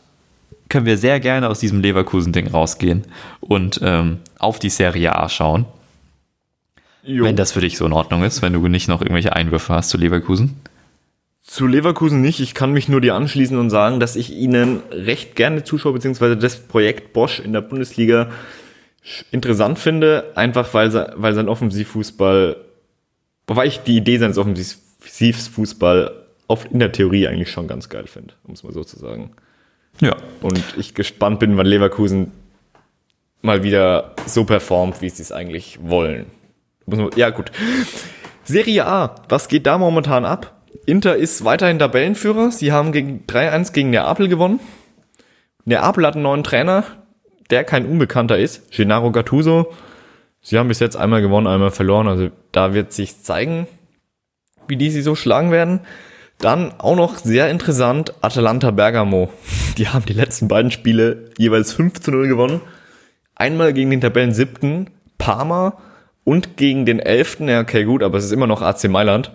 können 0.68 0.86
wir 0.86 0.96
sehr 0.96 1.20
gerne 1.20 1.48
aus 1.48 1.60
diesem 1.60 1.80
Leverkusen-Ding 1.80 2.48
rausgehen 2.48 3.04
und 3.40 3.80
ähm, 3.82 4.18
auf 4.38 4.58
die 4.58 4.70
Serie 4.70 5.14
A 5.14 5.28
schauen. 5.28 5.66
Jo. 7.04 7.24
Wenn 7.24 7.36
das 7.36 7.52
für 7.52 7.60
dich 7.60 7.76
so 7.76 7.84
in 7.84 7.92
Ordnung 7.92 8.24
ist, 8.24 8.40
wenn 8.40 8.54
du 8.54 8.66
nicht 8.66 8.88
noch 8.88 9.02
irgendwelche 9.02 9.34
Einwürfe 9.34 9.74
hast 9.74 9.90
zu 9.90 9.98
Leverkusen. 9.98 10.56
Zu 11.42 11.66
Leverkusen 11.66 12.22
nicht. 12.22 12.40
Ich 12.40 12.54
kann 12.54 12.72
mich 12.72 12.88
nur 12.88 13.02
dir 13.02 13.14
anschließen 13.14 13.58
und 13.58 13.68
sagen, 13.68 14.00
dass 14.00 14.16
ich 14.16 14.32
ihnen 14.32 14.80
recht 14.90 15.36
gerne 15.36 15.62
zuschaue, 15.62 15.92
beziehungsweise 15.92 16.38
das 16.38 16.56
Projekt 16.56 17.12
Bosch 17.12 17.38
in 17.38 17.52
der 17.52 17.60
Bundesliga 17.60 18.30
interessant 19.30 19.78
finde, 19.78 20.32
einfach 20.34 20.72
weil, 20.74 20.92
weil 21.16 21.34
sein 21.34 21.48
Offensivfußball, 21.48 22.56
wobei 23.46 23.66
ich 23.66 23.80
die 23.80 23.96
Idee 23.96 24.18
seines 24.18 24.38
Offensivfußball 24.38 26.12
oft 26.48 26.72
in 26.72 26.78
der 26.78 26.92
Theorie 26.92 27.28
eigentlich 27.28 27.50
schon 27.50 27.68
ganz 27.68 27.88
geil 27.88 28.06
finde, 28.06 28.34
um 28.44 28.54
es 28.54 28.62
mal 28.62 28.72
so 28.72 28.84
zu 28.84 28.98
sagen. 28.98 29.32
Ja. 30.00 30.16
Und 30.40 30.62
ich 30.76 30.94
gespannt 30.94 31.38
bin, 31.38 31.56
wann 31.56 31.66
Leverkusen 31.66 32.32
mal 33.42 33.62
wieder 33.62 34.14
so 34.26 34.44
performt, 34.44 35.02
wie 35.02 35.10
sie 35.10 35.22
es 35.22 35.32
eigentlich 35.32 35.78
wollen. 35.82 36.26
Ja, 37.16 37.30
gut. 37.30 37.52
Serie 38.44 38.86
A, 38.86 39.14
was 39.28 39.48
geht 39.48 39.66
da 39.66 39.78
momentan 39.78 40.24
ab? 40.24 40.62
Inter 40.86 41.16
ist 41.16 41.44
weiterhin 41.44 41.78
Tabellenführer. 41.78 42.50
Sie 42.50 42.72
haben 42.72 42.92
gegen 42.92 43.24
3-1 43.26 43.72
gegen 43.72 43.90
Neapel 43.90 44.28
gewonnen. 44.28 44.60
Neapel 45.64 46.06
hat 46.06 46.14
einen 46.14 46.24
neuen 46.24 46.44
Trainer, 46.44 46.84
der 47.50 47.64
kein 47.64 47.86
Unbekannter 47.86 48.38
ist, 48.38 48.72
Gennaro 48.72 49.12
Gattuso. 49.12 49.72
Sie 50.40 50.58
haben 50.58 50.68
bis 50.68 50.80
jetzt 50.80 50.96
einmal 50.96 51.22
gewonnen, 51.22 51.46
einmal 51.46 51.70
verloren. 51.70 52.08
Also 52.08 52.30
da 52.52 52.74
wird 52.74 52.92
sich 52.92 53.22
zeigen, 53.22 53.66
wie 54.68 54.76
die 54.76 54.90
sie 54.90 55.02
so 55.02 55.14
schlagen 55.14 55.50
werden. 55.50 55.80
Dann 56.38 56.72
auch 56.78 56.96
noch 56.96 57.16
sehr 57.16 57.50
interessant, 57.50 58.12
Atalanta 58.20 58.70
Bergamo. 58.70 59.30
Die 59.78 59.88
haben 59.88 60.04
die 60.04 60.12
letzten 60.12 60.48
beiden 60.48 60.70
Spiele 60.70 61.30
jeweils 61.38 61.72
5 61.72 62.00
zu 62.00 62.10
0 62.10 62.28
gewonnen. 62.28 62.60
Einmal 63.34 63.72
gegen 63.72 63.90
den 63.90 64.00
Tabellen 64.00 64.32
siebten 64.32 64.90
Parma 65.16 65.78
und 66.24 66.56
gegen 66.56 66.86
den 66.86 66.98
11. 66.98 67.40
Ja, 67.40 67.60
okay, 67.60 67.84
gut, 67.84 68.02
aber 68.02 68.18
es 68.18 68.24
ist 68.24 68.32
immer 68.32 68.46
noch 68.46 68.62
AC 68.62 68.88
Mailand. 68.88 69.32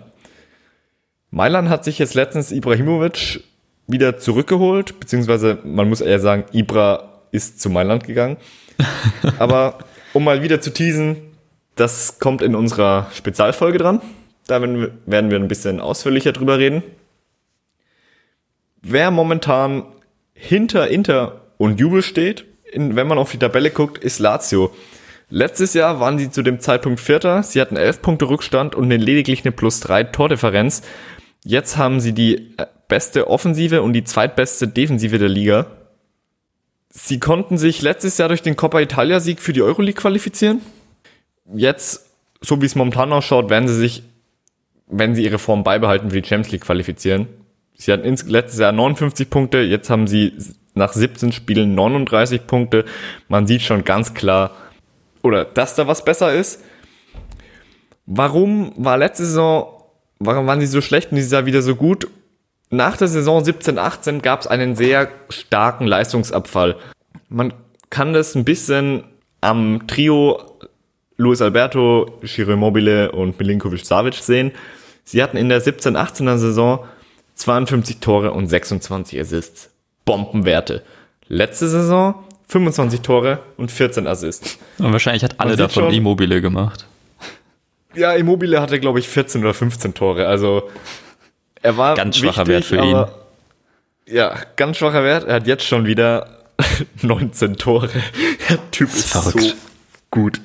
Mailand 1.30 1.68
hat 1.68 1.84
sich 1.84 1.98
jetzt 1.98 2.14
letztens 2.14 2.52
Ibrahimovic 2.52 3.42
wieder 3.86 4.18
zurückgeholt, 4.18 5.00
beziehungsweise 5.00 5.58
man 5.64 5.88
muss 5.88 6.00
eher 6.00 6.20
sagen, 6.20 6.44
Ibra 6.52 7.09
ist 7.32 7.60
zu 7.60 7.70
Mailand 7.70 8.04
gegangen. 8.04 8.36
aber 9.38 9.78
um 10.12 10.24
mal 10.24 10.42
wieder 10.42 10.60
zu 10.60 10.72
teasen, 10.72 11.16
das 11.76 12.18
kommt 12.18 12.42
in 12.42 12.54
unserer 12.54 13.08
Spezialfolge 13.14 13.78
dran. 13.78 14.00
Da 14.46 14.60
werden 14.60 15.30
wir 15.30 15.38
ein 15.38 15.48
bisschen 15.48 15.80
ausführlicher 15.80 16.32
drüber 16.32 16.58
reden. 16.58 16.82
Wer 18.82 19.10
momentan 19.10 19.84
hinter 20.32 20.88
Inter 20.88 21.42
und 21.58 21.78
Jubel 21.78 22.02
steht, 22.02 22.46
in, 22.72 22.96
wenn 22.96 23.06
man 23.06 23.18
auf 23.18 23.30
die 23.30 23.38
Tabelle 23.38 23.70
guckt, 23.70 23.98
ist 23.98 24.18
Lazio. 24.18 24.74
Letztes 25.28 25.74
Jahr 25.74 26.00
waren 26.00 26.18
sie 26.18 26.30
zu 26.30 26.42
dem 26.42 26.58
Zeitpunkt 26.58 26.98
Vierter. 26.98 27.42
Sie 27.42 27.60
hatten 27.60 27.76
elf 27.76 28.02
Punkte 28.02 28.28
Rückstand 28.28 28.74
und 28.74 28.90
lediglich 28.90 29.44
eine 29.44 29.52
plus 29.52 29.80
drei 29.80 30.02
Tordifferenz. 30.02 30.82
Jetzt 31.44 31.76
haben 31.76 32.00
sie 32.00 32.12
die 32.12 32.56
äh, 32.56 32.66
beste 32.88 33.28
Offensive 33.28 33.82
und 33.82 33.92
die 33.92 34.04
zweitbeste 34.04 34.66
Defensive 34.66 35.18
der 35.18 35.28
Liga. 35.28 35.66
Sie 36.90 37.20
konnten 37.20 37.56
sich 37.56 37.82
letztes 37.82 38.18
Jahr 38.18 38.28
durch 38.28 38.42
den 38.42 38.56
Coppa 38.56 38.80
Italia 38.80 39.20
Sieg 39.20 39.40
für 39.40 39.52
die 39.52 39.62
Euroleague 39.62 40.00
qualifizieren. 40.00 40.60
Jetzt, 41.54 42.10
so 42.40 42.60
wie 42.60 42.66
es 42.66 42.74
momentan 42.74 43.12
ausschaut, 43.12 43.48
werden 43.48 43.68
sie 43.68 43.76
sich, 43.76 44.02
wenn 44.88 45.14
sie 45.14 45.24
ihre 45.24 45.38
Form 45.38 45.62
beibehalten, 45.62 46.10
für 46.10 46.20
die 46.20 46.28
Champions 46.28 46.50
League 46.50 46.62
qualifizieren. 46.62 47.28
Sie 47.76 47.92
hatten 47.92 48.04
letztes 48.26 48.58
Jahr 48.58 48.72
59 48.72 49.30
Punkte, 49.30 49.60
jetzt 49.60 49.88
haben 49.88 50.08
sie 50.08 50.32
nach 50.74 50.92
17 50.92 51.30
Spielen 51.32 51.74
39 51.76 52.46
Punkte. 52.46 52.84
Man 53.28 53.46
sieht 53.46 53.62
schon 53.62 53.84
ganz 53.84 54.12
klar, 54.12 54.56
oder 55.22 55.44
dass 55.44 55.76
da 55.76 55.86
was 55.86 56.04
besser 56.04 56.34
ist. 56.34 56.62
Warum 58.06 58.72
war 58.76 58.98
letzte 58.98 59.24
Saison, 59.24 59.68
warum 60.18 60.46
waren 60.46 60.60
sie 60.60 60.66
so 60.66 60.80
schlecht 60.80 61.12
und 61.12 61.16
dieses 61.16 61.30
Jahr 61.30 61.46
wieder 61.46 61.62
so 61.62 61.76
gut? 61.76 62.08
Nach 62.70 62.96
der 62.96 63.08
Saison 63.08 63.42
17-18 63.42 64.20
gab 64.20 64.40
es 64.40 64.46
einen 64.46 64.76
sehr 64.76 65.10
starken 65.28 65.86
Leistungsabfall. 65.86 66.76
Man 67.28 67.52
kann 67.90 68.12
das 68.12 68.36
ein 68.36 68.44
bisschen 68.44 69.04
am 69.40 69.88
Trio 69.88 70.40
Luis 71.16 71.42
Alberto, 71.42 72.18
Ciro 72.24 72.52
Immobile 72.52 73.10
und 73.10 73.38
Milinkovic 73.38 73.84
Savic 73.84 74.14
sehen. 74.14 74.52
Sie 75.04 75.20
hatten 75.22 75.36
in 75.36 75.48
der 75.48 75.60
17-18er 75.60 76.38
Saison 76.38 76.86
52 77.34 77.98
Tore 77.98 78.32
und 78.32 78.46
26 78.46 79.18
Assists. 79.18 79.70
Bombenwerte. 80.04 80.82
Letzte 81.26 81.68
Saison 81.68 82.14
25 82.48 83.00
Tore 83.00 83.40
und 83.56 83.70
14 83.70 84.06
Assists. 84.06 84.58
Und 84.78 84.92
wahrscheinlich 84.92 85.24
hat 85.24 85.40
alle 85.40 85.56
davon 85.56 85.84
schon, 85.84 85.94
Immobile 85.94 86.40
gemacht. 86.40 86.86
Ja, 87.94 88.12
Immobile 88.12 88.60
hatte, 88.60 88.78
glaube 88.78 89.00
ich, 89.00 89.08
14 89.08 89.42
oder 89.42 89.54
15 89.54 89.94
Tore. 89.94 90.26
Also 90.26 90.70
er 91.62 91.76
war 91.76 91.94
ganz 91.94 92.16
schwacher 92.16 92.46
wichtig, 92.46 92.70
Wert 92.72 92.82
für 92.82 92.86
ihn. 92.86 94.14
Ja, 94.14 94.34
ganz 94.56 94.76
schwacher 94.78 95.04
Wert. 95.04 95.24
Er 95.24 95.36
hat 95.36 95.46
jetzt 95.46 95.64
schon 95.64 95.86
wieder 95.86 96.38
19 97.02 97.56
Tore. 97.56 97.88
Der 98.48 98.70
Typ 98.70 98.88
ist, 98.88 99.14
ist 99.14 99.32
so 99.32 99.38
gut. 100.10 100.40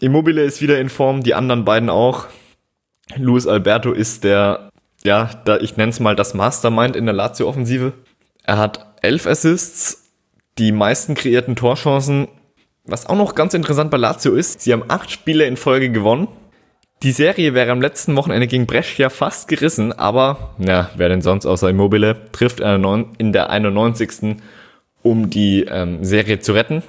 Immobile 0.00 0.42
ist 0.42 0.60
wieder 0.60 0.80
in 0.80 0.88
Form, 0.88 1.22
die 1.22 1.34
anderen 1.34 1.64
beiden 1.64 1.90
auch. 1.90 2.26
Luis 3.16 3.46
Alberto 3.46 3.92
ist 3.92 4.24
der, 4.24 4.70
ja, 5.02 5.30
da, 5.44 5.58
ich 5.58 5.76
nenne 5.76 5.90
es 5.90 5.98
mal 5.98 6.14
das 6.14 6.34
Mastermind 6.34 6.94
in 6.94 7.06
der 7.06 7.14
Lazio-Offensive. 7.14 7.94
Er 8.44 8.58
hat 8.58 8.94
11 9.02 9.26
Assists, 9.26 10.10
die 10.58 10.72
meisten 10.72 11.14
kreierten 11.14 11.56
Torchancen. 11.56 12.28
Was 12.84 13.06
auch 13.06 13.16
noch 13.16 13.34
ganz 13.34 13.54
interessant 13.54 13.90
bei 13.90 13.96
Lazio 13.96 14.34
ist, 14.34 14.60
sie 14.60 14.72
haben 14.72 14.84
acht 14.88 15.10
Spiele 15.10 15.44
in 15.44 15.56
Folge 15.56 15.90
gewonnen. 15.90 16.28
Die 17.02 17.12
Serie 17.12 17.54
wäre 17.54 17.70
am 17.70 17.80
letzten 17.80 18.16
Wochenende 18.16 18.48
gegen 18.48 18.66
Brescia 18.66 19.08
fast 19.08 19.46
gerissen, 19.46 19.92
aber, 19.92 20.54
ja, 20.58 20.90
wer 20.96 21.08
denn 21.08 21.22
sonst 21.22 21.46
außer 21.46 21.70
Immobile, 21.70 22.16
trifft 22.32 22.58
in 22.60 23.32
der 23.32 23.50
91. 23.50 24.36
um 25.02 25.30
die 25.30 25.64
ähm, 25.64 26.04
Serie 26.04 26.40
zu 26.40 26.54
retten. 26.54 26.82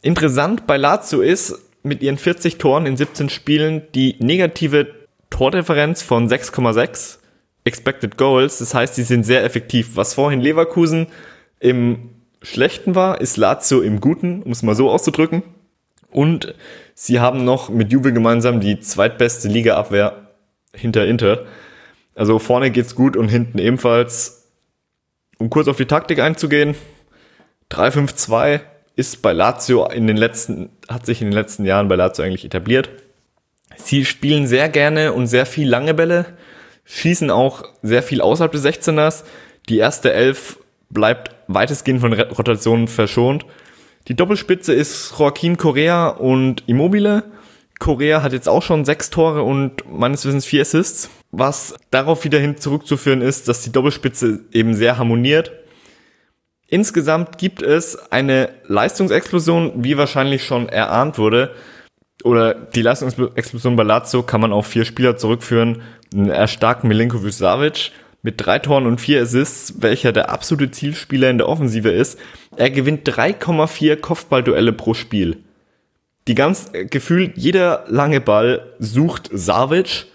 Interessant 0.00 0.66
bei 0.66 0.78
Lazio 0.78 1.20
ist, 1.20 1.60
mit 1.82 2.02
ihren 2.02 2.16
40 2.16 2.56
Toren 2.56 2.86
in 2.86 2.96
17 2.96 3.28
Spielen 3.28 3.82
die 3.94 4.16
negative 4.18 4.86
Tordifferenz 5.28 6.02
von 6.02 6.28
6,6 6.28 7.18
Expected 7.64 8.16
Goals. 8.16 8.58
Das 8.58 8.74
heißt, 8.74 8.94
sie 8.94 9.02
sind 9.02 9.24
sehr 9.24 9.44
effektiv. 9.44 9.90
Was 9.94 10.14
vorhin 10.14 10.40
Leverkusen 10.40 11.08
im 11.60 12.10
Schlechten 12.40 12.94
war, 12.94 13.20
ist 13.20 13.36
Lazio 13.36 13.82
im 13.82 14.00
Guten, 14.00 14.42
um 14.42 14.52
es 14.52 14.62
mal 14.62 14.74
so 14.74 14.90
auszudrücken. 14.90 15.42
Und 16.10 16.54
sie 16.94 17.20
haben 17.20 17.44
noch 17.44 17.68
mit 17.68 17.92
Juve 17.92 18.12
gemeinsam 18.12 18.60
die 18.60 18.80
zweitbeste 18.80 19.48
Ligaabwehr 19.48 20.28
hinter 20.74 21.06
Inter. 21.06 21.44
Also 22.14 22.38
vorne 22.38 22.70
geht's 22.70 22.94
gut 22.94 23.16
und 23.16 23.28
hinten 23.28 23.58
ebenfalls. 23.58 24.50
Um 25.38 25.50
kurz 25.50 25.68
auf 25.68 25.76
die 25.76 25.86
Taktik 25.86 26.20
einzugehen, 26.20 26.74
3-5-2 27.70 28.60
ist 28.96 29.22
bei 29.22 29.32
Lazio 29.32 29.88
in 29.88 30.06
den 30.06 30.16
letzten, 30.16 30.70
hat 30.88 31.06
sich 31.06 31.20
in 31.20 31.28
den 31.28 31.34
letzten 31.34 31.64
Jahren 31.64 31.88
bei 31.88 31.96
Lazio 31.96 32.24
eigentlich 32.24 32.44
etabliert. 32.44 32.90
Sie 33.76 34.04
spielen 34.04 34.46
sehr 34.46 34.68
gerne 34.68 35.12
und 35.12 35.26
sehr 35.26 35.46
viel 35.46 35.68
lange 35.68 35.94
Bälle, 35.94 36.26
schießen 36.84 37.30
auch 37.30 37.64
sehr 37.82 38.02
viel 38.02 38.20
außerhalb 38.20 38.52
des 38.52 38.64
16ers. 38.64 39.24
Die 39.68 39.78
erste 39.78 40.12
Elf 40.12 40.58
bleibt 40.90 41.34
weitestgehend 41.48 42.00
von 42.00 42.12
Rotationen 42.12 42.86
verschont. 42.86 43.44
Die 44.08 44.14
Doppelspitze 44.14 44.74
ist 44.74 45.14
Joaquin 45.18 45.56
Correa 45.56 46.08
und 46.08 46.62
Immobile. 46.68 47.24
Correa 47.78 48.22
hat 48.22 48.34
jetzt 48.34 48.48
auch 48.48 48.62
schon 48.62 48.84
sechs 48.84 49.08
Tore 49.08 49.42
und 49.42 49.90
meines 49.90 50.26
Wissens 50.26 50.44
vier 50.44 50.60
Assists, 50.60 51.08
was 51.30 51.74
darauf 51.90 52.24
wieder 52.24 52.38
hin 52.38 52.58
zurückzuführen 52.58 53.22
ist, 53.22 53.48
dass 53.48 53.62
die 53.62 53.72
Doppelspitze 53.72 54.40
eben 54.52 54.74
sehr 54.74 54.98
harmoniert. 54.98 55.52
Insgesamt 56.68 57.38
gibt 57.38 57.62
es 57.62 58.12
eine 58.12 58.50
Leistungsexplosion, 58.66 59.84
wie 59.84 59.96
wahrscheinlich 59.96 60.44
schon 60.44 60.68
erahnt 60.68 61.18
wurde. 61.18 61.54
Oder 62.24 62.54
die 62.54 62.82
Leistungsexplosion 62.82 63.76
bei 63.76 63.82
Lazio 63.84 64.22
kann 64.22 64.40
man 64.40 64.52
auf 64.52 64.66
vier 64.66 64.84
Spieler 64.84 65.16
zurückführen. 65.16 65.82
Einen 66.12 66.30
erstarkten 66.30 66.88
Milinkovic 66.88 67.32
Savic 67.32 67.90
mit 68.24 68.44
drei 68.44 68.58
Toren 68.58 68.86
und 68.86 69.02
vier 69.02 69.20
Assists, 69.20 69.82
welcher 69.82 70.10
der 70.10 70.30
absolute 70.30 70.70
Zielspieler 70.70 71.28
in 71.28 71.36
der 71.38 71.48
Offensive 71.48 71.90
ist. 71.90 72.18
Er 72.56 72.70
gewinnt 72.70 73.06
3,4 73.06 73.96
Kopfballduelle 73.96 74.72
pro 74.72 74.94
Spiel. 74.94 75.36
Die 76.26 76.34
ganz 76.34 76.70
äh, 76.72 76.86
gefühlt 76.86 77.36
jeder 77.36 77.84
lange 77.86 78.22
Ball 78.22 78.72
sucht 78.78 79.28
Savic. 79.30 80.06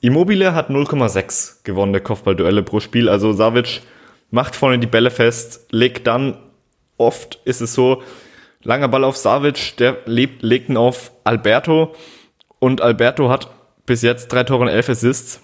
Immobile 0.00 0.54
hat 0.54 0.70
0,6 0.70 1.64
gewonnene 1.64 2.00
Kopfballduelle 2.00 2.62
pro 2.62 2.78
Spiel. 2.78 3.08
Also 3.08 3.32
Savic 3.32 3.82
macht 4.30 4.54
vorne 4.54 4.78
die 4.78 4.86
Bälle 4.86 5.10
fest, 5.10 5.66
legt 5.72 6.06
dann 6.06 6.38
oft 6.96 7.40
ist 7.44 7.60
es 7.60 7.74
so, 7.74 8.02
langer 8.62 8.88
Ball 8.88 9.02
auf 9.02 9.16
Savic, 9.16 9.76
der 9.78 9.98
lebt, 10.06 10.42
legt 10.42 10.68
ihn 10.68 10.76
auf 10.76 11.10
Alberto 11.24 11.94
und 12.60 12.82
Alberto 12.82 13.28
hat 13.28 13.50
bis 13.84 14.02
jetzt 14.02 14.28
drei 14.28 14.44
Tore 14.44 14.62
und 14.62 14.68
elf 14.68 14.88
Assists. 14.88 15.40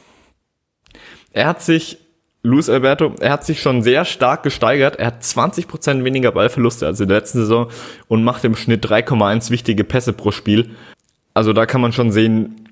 Er 1.33 1.49
hat 1.49 1.62
sich, 1.62 1.99
Luis 2.47 2.68
Alberto, 2.68 3.14
er 3.20 3.32
hat 3.32 3.47
sich 3.47 3.62
schon 3.62 3.82
sehr 3.82 4.05
stark 4.05 4.42
gesteigert. 4.42 4.97
Er 4.97 5.07
hat 5.07 5.22
20% 5.22 6.05
weniger 6.05 6.30
Ballverluste 6.30 6.86
als 6.86 7.01
in 7.01 7.09
der 7.09 7.16
letzten 7.16 7.38
Saison 7.38 7.68
und 8.07 8.22
macht 8.22 8.45
im 8.45 8.55
Schnitt 8.55 8.84
3,1 8.84 9.51
wichtige 9.51 9.82
Pässe 9.82 10.12
pro 10.12 10.30
Spiel. 10.30 10.70
Also 11.32 11.55
da 11.55 11.64
kann 11.64 11.80
man 11.80 11.92
schon 11.92 12.12
sehen, 12.12 12.68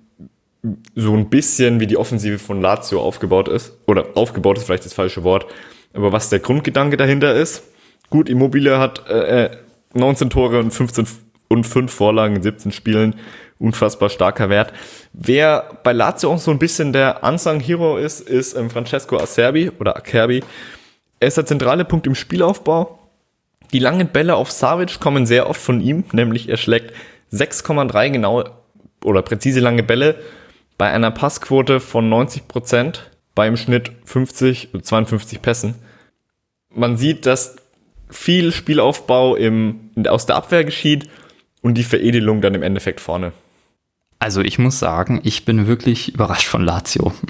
so 0.95 1.15
ein 1.15 1.31
bisschen 1.31 1.81
wie 1.81 1.87
die 1.87 1.97
Offensive 1.97 2.39
von 2.39 2.61
Lazio 2.61 3.01
aufgebaut 3.01 3.49
ist. 3.49 3.73
Oder 3.87 4.09
aufgebaut 4.15 4.59
ist 4.59 4.65
vielleicht 4.65 4.85
das 4.85 4.93
falsche 4.93 5.25
Wort. 5.25 5.47
Aber 5.95 6.13
was 6.13 6.29
der 6.29 6.41
Grundgedanke 6.41 6.99
dahinter 6.99 7.35
ist, 7.35 7.63
gut, 8.11 8.29
Immobile 8.29 8.79
hat 8.79 9.09
äh, 9.09 9.57
19 9.95 10.27
äh, 10.27 10.31
Tore 10.31 10.61
und 10.61 10.71
15 10.71 11.07
und 11.49 11.65
5 11.65 11.91
Vorlagen 11.91 12.37
in 12.37 12.43
17 12.43 12.73
Spielen, 12.73 13.15
unfassbar 13.63 14.11
starker 14.11 14.51
Wert. 14.51 14.73
Wer 15.13 15.79
bei 15.83 15.93
Lazio 15.93 16.33
auch 16.33 16.39
so 16.39 16.51
ein 16.51 16.59
bisschen 16.59 16.93
der 16.93 17.23
Unsung 17.23 17.61
Hero 17.61 17.97
ist, 17.97 18.21
ist 18.21 18.55
ähm, 18.55 18.71
Francesco 18.71 19.17
Acerbi 19.17 19.71
oder 19.79 19.97
Acerbi. 19.97 20.43
Er 21.21 21.29
ist 21.29 21.37
der 21.37 21.47
zentrale 21.47 21.85
Punkt 21.85 22.07
im 22.07 22.15
Spielaufbau. 22.15 22.99
Die 23.73 23.79
langen 23.79 24.09
Bälle 24.09 24.35
auf 24.35 24.51
Savic 24.51 25.01
kommen 25.01 25.25
sehr 25.25 25.49
oft 25.49 25.61
von 25.61 25.81
ihm, 25.81 26.05
nämlich 26.13 26.49
er 26.49 26.59
schlägt 26.59 26.93
6,3 27.33 28.11
genau 28.11 28.45
oder 29.03 29.23
präzise 29.23 29.61
lange 29.61 29.83
Bälle 29.83 30.17
bei 30.77 30.91
einer 30.91 31.11
Passquote 31.11 31.81
von 31.81 32.09
90 32.09 32.49
Prozent 32.49 33.11
beim 33.35 33.57
Schnitt 33.57 33.93
50 34.05 34.75
und 34.75 34.85
52 34.85 35.41
Pässen. 35.41 35.77
Man 36.75 36.97
sieht, 36.97 37.25
dass 37.25 37.57
viel 38.11 38.53
Spielaufbau 38.53 39.37
im, 39.37 39.91
aus 40.07 40.27
der 40.27 40.37
Abwehr 40.37 40.65
geschieht 40.65 41.09
und 41.63 41.75
die 41.75 41.83
Veredelung 41.83 42.41
dann 42.43 42.55
im 42.55 42.63
Endeffekt 42.63 43.01
vorne. 43.01 43.33
Also 44.23 44.41
ich 44.41 44.57
muss 44.57 44.79
sagen, 44.79 45.21
ich 45.25 45.45
bin 45.45 45.67
wirklich 45.67 46.15
überrascht 46.15 46.47
von 46.47 46.63
Lazio. 46.63 47.13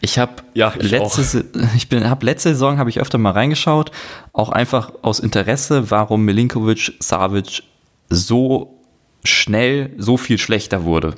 Ich 0.00 0.16
habe 0.16 0.34
ja, 0.54 0.72
letzte, 0.78 1.44
ich 1.76 1.88
bin, 1.88 2.08
hab 2.08 2.22
letzte 2.22 2.50
Saison 2.50 2.78
habe 2.78 2.88
ich 2.88 3.00
öfter 3.00 3.18
mal 3.18 3.32
reingeschaut, 3.32 3.90
auch 4.32 4.50
einfach 4.50 4.92
aus 5.02 5.18
Interesse, 5.18 5.90
warum 5.90 6.24
Milinkovic 6.24 6.92
Savic 7.00 7.64
so 8.08 8.78
schnell 9.24 9.92
so 9.98 10.16
viel 10.16 10.38
schlechter 10.38 10.84
wurde. 10.84 11.14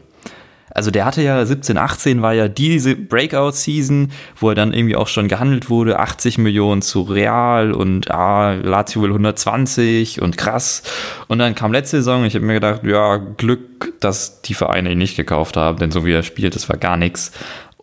Also 0.73 0.91
der 0.91 1.05
hatte 1.05 1.23
ja 1.23 1.45
17, 1.45 1.77
18 1.77 2.23
war 2.23 2.33
ja 2.33 2.49
diese 2.49 2.95
Breakout-Season, 2.95 4.13
wo 4.37 4.51
er 4.51 4.55
dann 4.55 4.73
irgendwie 4.73 4.97
auch 4.97 5.09
schon 5.09 5.29
gehandelt 5.29 5.69
wurde, 5.69 5.99
80 5.99 6.39
Millionen 6.39 6.83
zu 6.83 7.03
Real 7.03 7.73
und 7.73 8.11
ah, 8.11 8.55
Lazio 8.55 9.03
will 9.03 9.11
120 9.11 10.23
und 10.23 10.37
krass. 10.37 10.83
Und 11.29 11.39
dann 11.39 11.55
kam 11.55 11.73
letzte 11.73 11.99
Saison 11.99 12.25
ich 12.25 12.35
habe 12.35 12.45
mir 12.45 12.55
gedacht, 12.55 12.83
ja, 12.85 13.17
Glück, 13.17 13.95
dass 14.01 14.43
die 14.43 14.55
Vereine 14.55 14.93
ihn 14.93 14.99
nicht 14.99 15.17
gekauft 15.17 15.57
haben, 15.57 15.79
denn 15.79 15.91
so 15.91 16.05
wie 16.05 16.13
er 16.13 16.23
spielt, 16.23 16.55
das 16.55 16.69
war 16.69 16.77
gar 16.77 16.97
nichts. 16.97 17.33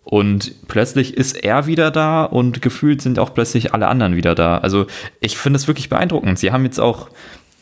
Und 0.10 0.68
plötzlich 0.70 1.18
ist 1.18 1.44
er 1.44 1.68
wieder 1.68 1.92
da 1.92 2.24
und 2.24 2.62
gefühlt 2.62 3.02
sind 3.02 3.20
auch 3.20 3.34
plötzlich 3.34 3.74
alle 3.74 3.88
anderen 3.88 4.16
wieder 4.16 4.36
da. 4.36 4.58
Also 4.60 4.88
ich 5.20 5.38
finde 5.38 5.58
es 5.58 5.68
wirklich 5.68 5.90
beeindruckend. 5.90 6.40
Sie 6.40 6.54
haben 6.54 6.64
jetzt 6.64 6.80
auch 6.80 7.10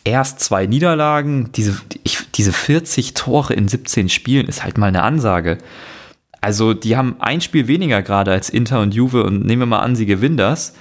erst 0.05 0.39
zwei 0.39 0.67
Niederlagen, 0.67 1.51
diese, 1.51 1.81
ich, 2.03 2.19
diese 2.33 2.53
40 2.53 3.15
Tore 3.15 3.53
in 3.53 3.67
17 3.67 4.07
Spielen 4.07 4.47
ist 4.47 4.63
halt 4.63 4.77
mal 4.77 4.87
eine 4.87 5.03
Ansage. 5.03 5.57
Also 6.39 6.73
die 6.73 6.95
haben 6.95 7.15
ein 7.19 7.41
Spiel 7.41 7.67
weniger 7.67 8.01
gerade 8.03 8.31
als 8.31 8.49
Inter 8.49 8.79
und 8.81 8.93
Juve 8.93 9.23
und 9.23 9.45
nehmen 9.45 9.63
wir 9.63 9.65
mal 9.65 9.79
an, 9.79 9.95
sie 9.95 10.05
gewinnen 10.05 10.37
das, 10.37 10.75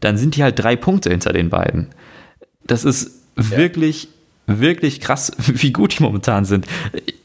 dann 0.00 0.16
sind 0.16 0.36
die 0.36 0.44
halt 0.44 0.58
drei 0.58 0.76
Punkte 0.76 1.10
hinter 1.10 1.32
den 1.32 1.50
beiden. 1.50 1.88
Das 2.64 2.84
ist 2.84 3.10
ja. 3.36 3.56
wirklich, 3.56 4.08
wirklich 4.46 5.00
krass, 5.00 5.32
wie 5.46 5.72
gut 5.72 5.98
die 5.98 6.02
momentan 6.04 6.44
sind. 6.44 6.66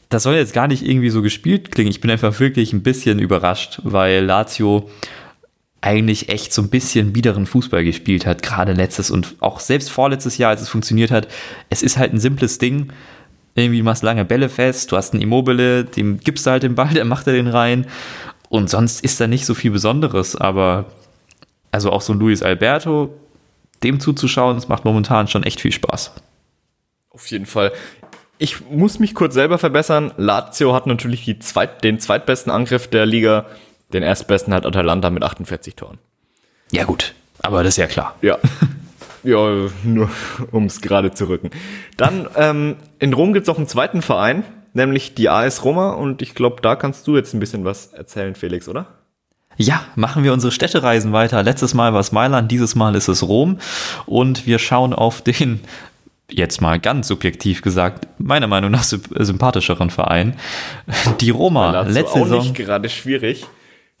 Das 0.08 0.24
soll 0.24 0.34
jetzt 0.34 0.52
gar 0.52 0.66
nicht 0.66 0.86
irgendwie 0.86 1.10
so 1.10 1.22
gespielt 1.22 1.70
klingen. 1.70 1.90
Ich 1.90 2.00
bin 2.00 2.10
einfach 2.10 2.38
wirklich 2.40 2.72
ein 2.72 2.82
bisschen 2.82 3.20
überrascht, 3.20 3.80
weil 3.84 4.24
Lazio 4.24 4.90
eigentlich 5.84 6.30
echt 6.30 6.54
so 6.54 6.62
ein 6.62 6.70
bisschen 6.70 7.12
biederen 7.12 7.44
Fußball 7.44 7.84
gespielt 7.84 8.24
hat, 8.24 8.42
gerade 8.42 8.72
letztes 8.72 9.10
und 9.10 9.36
auch 9.40 9.60
selbst 9.60 9.90
vorletztes 9.90 10.38
Jahr, 10.38 10.48
als 10.48 10.62
es 10.62 10.70
funktioniert 10.70 11.10
hat. 11.10 11.28
Es 11.68 11.82
ist 11.82 11.98
halt 11.98 12.14
ein 12.14 12.18
simples 12.18 12.56
Ding. 12.56 12.90
Irgendwie 13.54 13.78
du 13.78 13.84
machst 13.84 14.02
lange 14.02 14.24
Bälle 14.24 14.48
fest, 14.48 14.90
du 14.90 14.96
hast 14.96 15.12
einen 15.12 15.22
Immobile, 15.22 15.84
dem 15.84 16.18
gibst 16.20 16.46
du 16.46 16.52
halt 16.52 16.62
den 16.62 16.74
Ball, 16.74 16.88
der 16.94 17.04
macht 17.04 17.26
er 17.26 17.34
den 17.34 17.48
rein. 17.48 17.86
Und 18.48 18.70
sonst 18.70 19.04
ist 19.04 19.20
da 19.20 19.26
nicht 19.26 19.44
so 19.44 19.52
viel 19.52 19.72
Besonderes, 19.72 20.36
aber 20.36 20.86
also 21.70 21.92
auch 21.92 22.00
so 22.00 22.14
ein 22.14 22.18
Luis 22.18 22.42
Alberto, 22.42 23.14
dem 23.82 24.00
zuzuschauen, 24.00 24.56
das 24.56 24.68
macht 24.68 24.86
momentan 24.86 25.28
schon 25.28 25.42
echt 25.42 25.60
viel 25.60 25.72
Spaß. 25.72 26.12
Auf 27.10 27.26
jeden 27.30 27.46
Fall. 27.46 27.72
Ich 28.38 28.70
muss 28.70 29.00
mich 29.00 29.14
kurz 29.14 29.34
selber 29.34 29.58
verbessern. 29.58 30.12
Lazio 30.16 30.74
hat 30.74 30.86
natürlich 30.86 31.40
zweit, 31.40 31.84
den 31.84 32.00
zweitbesten 32.00 32.50
Angriff 32.50 32.88
der 32.88 33.04
Liga 33.04 33.44
den 33.92 34.02
erstbesten 34.02 34.52
hat 34.54 34.66
Atalanta 34.66 35.10
mit 35.10 35.22
48 35.22 35.74
Toren. 35.76 35.98
Ja, 36.70 36.84
gut. 36.84 37.14
Aber 37.42 37.62
das 37.62 37.74
ist 37.74 37.78
ja 37.78 37.86
klar. 37.86 38.16
Ja. 38.22 38.38
Ja, 39.26 39.38
nur 39.84 40.10
um 40.50 40.66
es 40.66 40.82
gerade 40.82 41.12
zu 41.12 41.30
rücken. 41.30 41.50
Dann 41.96 42.28
ähm, 42.36 42.76
in 42.98 43.14
Rom 43.14 43.32
gibt 43.32 43.48
es 43.48 43.52
auch 43.52 43.56
einen 43.56 43.66
zweiten 43.66 44.02
Verein, 44.02 44.44
nämlich 44.74 45.14
die 45.14 45.30
AS 45.30 45.64
Roma. 45.64 45.92
Und 45.92 46.20
ich 46.20 46.34
glaube, 46.34 46.60
da 46.60 46.76
kannst 46.76 47.06
du 47.06 47.16
jetzt 47.16 47.32
ein 47.32 47.40
bisschen 47.40 47.64
was 47.64 47.86
erzählen, 47.94 48.34
Felix, 48.34 48.68
oder? 48.68 48.86
Ja, 49.56 49.82
machen 49.94 50.24
wir 50.24 50.32
unsere 50.34 50.52
Städtereisen 50.52 51.12
weiter. 51.12 51.42
Letztes 51.42 51.72
Mal 51.74 51.94
war 51.94 52.00
es 52.00 52.12
Mailand, 52.12 52.50
dieses 52.50 52.74
Mal 52.74 52.94
ist 52.96 53.08
es 53.08 53.22
Rom. 53.22 53.58
Und 54.04 54.46
wir 54.46 54.58
schauen 54.58 54.92
auf 54.92 55.22
den, 55.22 55.60
jetzt 56.30 56.60
mal 56.60 56.78
ganz 56.78 57.08
subjektiv 57.08 57.62
gesagt, 57.62 58.06
meiner 58.18 58.46
Meinung 58.46 58.70
nach 58.72 58.84
sympathischeren 58.84 59.88
Verein. 59.88 60.36
Die 61.20 61.30
Roma. 61.30 61.82
Letzte 61.82 62.20
auch 62.20 62.24
Saison. 62.24 62.42
nicht 62.42 62.54
gerade 62.56 62.90
schwierig. 62.90 63.46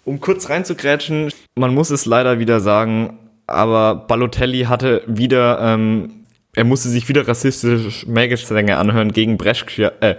Um 0.04 0.20
kurz 0.20 0.50
reinzugrätschen, 0.50 1.32
man 1.54 1.74
muss 1.74 1.90
es 1.90 2.04
leider 2.04 2.38
wieder 2.38 2.60
sagen, 2.60 3.18
aber 3.46 3.94
Balotelli 3.94 4.64
hatte 4.64 5.02
wieder, 5.06 5.58
ähm, 5.60 6.26
er 6.54 6.64
musste 6.64 6.88
sich 6.88 7.08
wieder 7.08 7.26
rassistische 7.26 8.08
Mägesänge 8.08 8.76
anhören 8.76 9.12
gegen 9.12 9.38
Brescia, 9.38 9.92
äh, 10.00 10.16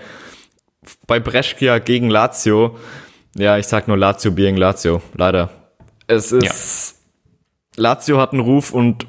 bei 1.08 1.20
Brescia 1.20 1.80
gegen 1.80 2.10
Lazio. 2.10 2.78
Ja, 3.36 3.58
ich 3.58 3.68
sag 3.68 3.88
nur 3.88 3.98
Lazio 3.98 4.32
being 4.32 4.58
Lazio, 4.58 5.02
leider. 5.16 5.50
Es 6.08 6.32
ist, 6.32 6.96
ja. 7.76 7.82
Lazio 7.82 8.20
hat 8.20 8.32
einen 8.32 8.42
Ruf 8.42 8.72
und 8.72 9.08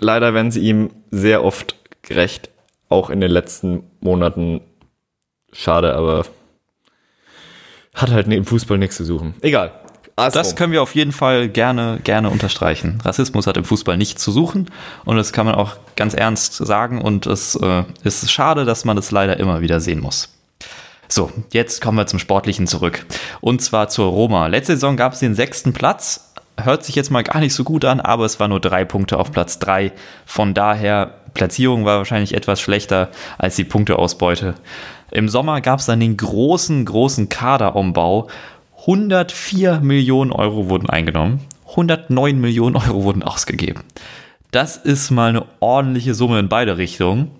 leider 0.00 0.34
werden 0.34 0.50
sie 0.50 0.60
ihm 0.60 0.90
sehr 1.10 1.44
oft 1.44 1.76
gerecht, 2.02 2.50
auch 2.88 3.10
in 3.10 3.20
den 3.20 3.30
letzten 3.30 3.84
Monaten 4.00 4.60
Schade, 5.52 5.94
aber 5.94 6.26
hat 7.94 8.10
halt 8.10 8.28
im 8.28 8.44
Fußball 8.44 8.78
nichts 8.78 8.96
zu 8.96 9.04
suchen. 9.04 9.34
Egal. 9.40 9.72
AS 10.18 10.34
das 10.34 10.56
können 10.56 10.72
wir 10.72 10.82
auf 10.82 10.94
jeden 10.94 11.12
Fall 11.12 11.48
gerne, 11.48 12.00
gerne 12.02 12.30
unterstreichen. 12.30 12.98
Rassismus 13.04 13.46
hat 13.46 13.56
im 13.56 13.64
Fußball 13.64 13.96
nichts 13.96 14.22
zu 14.22 14.32
suchen 14.32 14.70
und 15.04 15.16
das 15.16 15.32
kann 15.32 15.46
man 15.46 15.54
auch 15.54 15.76
ganz 15.96 16.14
ernst 16.14 16.54
sagen 16.54 17.00
und 17.00 17.26
es 17.26 17.54
äh, 17.54 17.84
ist 18.04 18.30
schade, 18.30 18.64
dass 18.64 18.84
man 18.84 18.96
das 18.96 19.10
leider 19.10 19.38
immer 19.38 19.60
wieder 19.60 19.80
sehen 19.80 20.00
muss. 20.00 20.28
So, 21.08 21.32
jetzt 21.52 21.80
kommen 21.80 21.96
wir 21.96 22.06
zum 22.06 22.18
Sportlichen 22.18 22.66
zurück. 22.66 23.06
Und 23.40 23.62
zwar 23.62 23.88
zur 23.88 24.10
Roma. 24.10 24.46
Letzte 24.48 24.74
Saison 24.74 24.96
gab 24.96 25.14
es 25.14 25.20
den 25.20 25.34
sechsten 25.34 25.72
Platz. 25.72 26.32
Hört 26.60 26.84
sich 26.84 26.96
jetzt 26.96 27.10
mal 27.10 27.22
gar 27.22 27.40
nicht 27.40 27.54
so 27.54 27.64
gut 27.64 27.86
an, 27.86 28.00
aber 28.00 28.26
es 28.26 28.38
war 28.40 28.48
nur 28.48 28.60
drei 28.60 28.84
Punkte 28.84 29.18
auf 29.18 29.32
Platz 29.32 29.58
drei. 29.58 29.92
Von 30.26 30.52
daher, 30.52 31.14
Platzierung 31.32 31.86
war 31.86 31.98
wahrscheinlich 31.98 32.34
etwas 32.34 32.60
schlechter 32.60 33.08
als 33.38 33.56
die 33.56 33.64
Punkteausbeute. 33.64 34.54
Im 35.10 35.30
Sommer 35.30 35.62
gab 35.62 35.78
es 35.78 35.86
dann 35.86 36.00
den 36.00 36.16
großen, 36.16 36.84
großen 36.84 37.30
Kaderumbau. 37.30 38.28
104 38.88 39.80
Millionen 39.80 40.32
Euro 40.32 40.70
wurden 40.70 40.88
eingenommen. 40.88 41.40
109 41.68 42.40
Millionen 42.40 42.74
Euro 42.74 43.04
wurden 43.04 43.22
ausgegeben. 43.24 43.82
Das 44.50 44.78
ist 44.78 45.10
mal 45.10 45.28
eine 45.28 45.44
ordentliche 45.60 46.14
Summe 46.14 46.38
in 46.38 46.48
beide 46.48 46.78
Richtungen. 46.78 47.30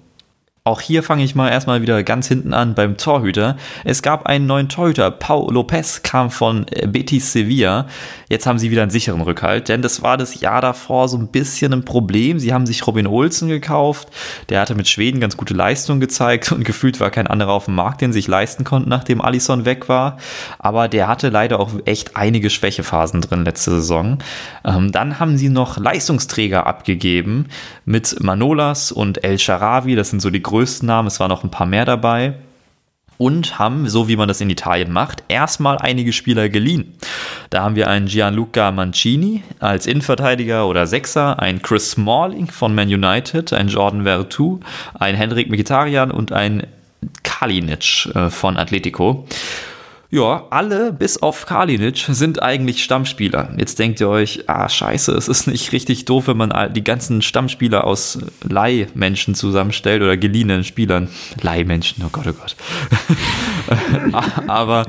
Auch 0.68 0.82
hier 0.82 1.02
fange 1.02 1.24
ich 1.24 1.34
mal 1.34 1.48
erstmal 1.48 1.80
wieder 1.80 2.02
ganz 2.02 2.28
hinten 2.28 2.52
an 2.52 2.74
beim 2.74 2.98
Torhüter. 2.98 3.56
Es 3.84 4.02
gab 4.02 4.26
einen 4.26 4.44
neuen 4.44 4.68
Torhüter. 4.68 5.10
Paul 5.10 5.50
Lopez 5.54 6.02
kam 6.02 6.30
von 6.30 6.66
äh, 6.68 6.86
Betis 6.86 7.32
Sevilla. 7.32 7.86
Jetzt 8.28 8.46
haben 8.46 8.58
sie 8.58 8.70
wieder 8.70 8.82
einen 8.82 8.90
sicheren 8.90 9.22
Rückhalt, 9.22 9.70
denn 9.70 9.80
das 9.80 10.02
war 10.02 10.18
das 10.18 10.42
Jahr 10.42 10.60
davor 10.60 11.08
so 11.08 11.16
ein 11.16 11.28
bisschen 11.28 11.72
ein 11.72 11.86
Problem. 11.86 12.38
Sie 12.38 12.52
haben 12.52 12.66
sich 12.66 12.86
Robin 12.86 13.06
Olsen 13.06 13.48
gekauft. 13.48 14.08
Der 14.50 14.60
hatte 14.60 14.74
mit 14.74 14.86
Schweden 14.86 15.20
ganz 15.20 15.38
gute 15.38 15.54
Leistungen 15.54 16.00
gezeigt 16.00 16.52
und 16.52 16.64
gefühlt 16.66 17.00
war 17.00 17.10
kein 17.10 17.28
anderer 17.28 17.52
auf 17.52 17.64
dem 17.64 17.74
Markt, 17.74 18.02
den 18.02 18.12
sich 18.12 18.28
leisten 18.28 18.64
konnte, 18.64 18.90
nachdem 18.90 19.22
Alisson 19.22 19.64
weg 19.64 19.88
war. 19.88 20.18
Aber 20.58 20.88
der 20.88 21.08
hatte 21.08 21.30
leider 21.30 21.60
auch 21.60 21.70
echt 21.86 22.14
einige 22.14 22.50
Schwächephasen 22.50 23.22
drin 23.22 23.46
letzte 23.46 23.70
Saison. 23.70 24.18
Ähm, 24.66 24.92
dann 24.92 25.18
haben 25.18 25.38
sie 25.38 25.48
noch 25.48 25.78
Leistungsträger 25.78 26.66
abgegeben 26.66 27.46
mit 27.86 28.22
Manolas 28.22 28.92
und 28.92 29.24
El 29.24 29.38
Sharawi. 29.38 29.96
Das 29.96 30.10
sind 30.10 30.20
so 30.20 30.28
die 30.28 30.42
größten 30.42 30.57
größten 30.58 30.88
Namen, 30.88 31.06
es 31.06 31.20
waren 31.20 31.28
noch 31.28 31.44
ein 31.44 31.52
paar 31.52 31.66
mehr 31.66 31.84
dabei. 31.84 32.34
Und 33.16 33.58
haben, 33.58 33.88
so 33.88 34.06
wie 34.06 34.16
man 34.16 34.28
das 34.28 34.40
in 34.40 34.50
Italien 34.50 34.92
macht, 34.92 35.24
erstmal 35.26 35.78
einige 35.78 36.12
Spieler 36.12 36.48
geliehen. 36.48 36.94
Da 37.50 37.62
haben 37.62 37.74
wir 37.74 37.88
einen 37.88 38.06
Gianluca 38.06 38.70
Mancini 38.70 39.42
als 39.58 39.88
Innenverteidiger 39.88 40.68
oder 40.68 40.86
Sechser, 40.86 41.40
einen 41.40 41.60
Chris 41.60 41.92
Smalling 41.92 42.48
von 42.48 42.76
Man 42.76 42.86
United, 42.88 43.52
einen 43.52 43.68
Jordan 43.68 44.04
Vertu, 44.04 44.60
einen 44.94 45.16
Henrik 45.16 45.48
Mkhitaryan 45.48 46.12
und 46.12 46.32
einen 46.32 46.68
Kalinic 47.24 48.06
äh, 48.14 48.30
von 48.30 48.56
Atletico. 48.56 49.26
Ja, 50.10 50.46
alle 50.48 50.90
bis 50.90 51.20
auf 51.20 51.44
Kalinic 51.44 51.98
sind 51.98 52.42
eigentlich 52.42 52.82
Stammspieler. 52.82 53.52
Jetzt 53.58 53.78
denkt 53.78 54.00
ihr 54.00 54.08
euch, 54.08 54.44
ah, 54.46 54.66
scheiße, 54.66 55.12
es 55.12 55.28
ist 55.28 55.46
nicht 55.46 55.72
richtig 55.72 56.06
doof, 56.06 56.28
wenn 56.28 56.38
man 56.38 56.72
die 56.72 56.82
ganzen 56.82 57.20
Stammspieler 57.20 57.84
aus 57.84 58.18
Leihmenschen 58.42 59.34
zusammenstellt 59.34 60.00
oder 60.00 60.16
geliehenen 60.16 60.64
Spielern. 60.64 61.08
Leihmenschen, 61.42 62.02
oh 62.06 62.08
Gott, 62.10 62.26
oh 62.26 62.32
Gott. 62.32 62.56
Aber 64.48 64.86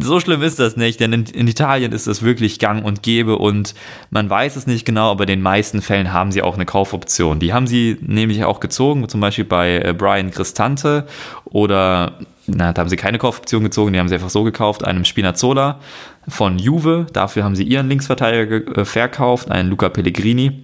so 0.00 0.20
schlimm 0.20 0.42
ist 0.42 0.58
das 0.58 0.74
nicht, 0.74 1.00
denn 1.00 1.12
in, 1.12 1.46
Italien 1.46 1.92
ist 1.92 2.06
das 2.06 2.22
wirklich 2.22 2.58
gang 2.58 2.82
und 2.82 3.02
gäbe 3.02 3.36
und 3.36 3.74
man 4.08 4.30
weiß 4.30 4.56
es 4.56 4.66
nicht 4.66 4.86
genau, 4.86 5.10
aber 5.10 5.24
in 5.24 5.28
den 5.28 5.42
meisten 5.42 5.82
Fällen 5.82 6.12
haben 6.12 6.32
sie 6.32 6.42
auch 6.42 6.54
eine 6.54 6.66
Kaufoption. 6.66 7.40
Die 7.40 7.52
haben 7.52 7.66
sie 7.66 7.98
nämlich 8.00 8.44
auch 8.44 8.60
gezogen, 8.60 9.06
zum 9.08 9.20
Beispiel 9.20 9.44
bei 9.44 9.80
äh, 9.80 9.94
Brian 9.96 10.30
Cristante 10.30 11.06
oder 11.44 12.18
na, 12.54 12.72
da 12.72 12.80
haben 12.80 12.88
sie 12.88 12.96
keine 12.96 13.18
Kaufoption 13.18 13.64
gezogen, 13.64 13.92
die 13.92 13.98
haben 13.98 14.08
sie 14.08 14.14
einfach 14.14 14.30
so 14.30 14.44
gekauft, 14.44 14.84
einem 14.84 15.04
Spinazzola 15.04 15.80
von 16.28 16.58
Juve, 16.58 17.06
dafür 17.12 17.44
haben 17.44 17.56
sie 17.56 17.64
ihren 17.64 17.88
Linksverteidiger 17.88 18.78
äh, 18.78 18.84
verkauft, 18.84 19.50
einen 19.50 19.70
Luca 19.70 19.88
Pellegrini. 19.88 20.60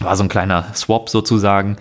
War 0.00 0.16
so 0.16 0.22
ein 0.22 0.28
kleiner 0.28 0.66
Swap 0.74 1.08
sozusagen. 1.08 1.76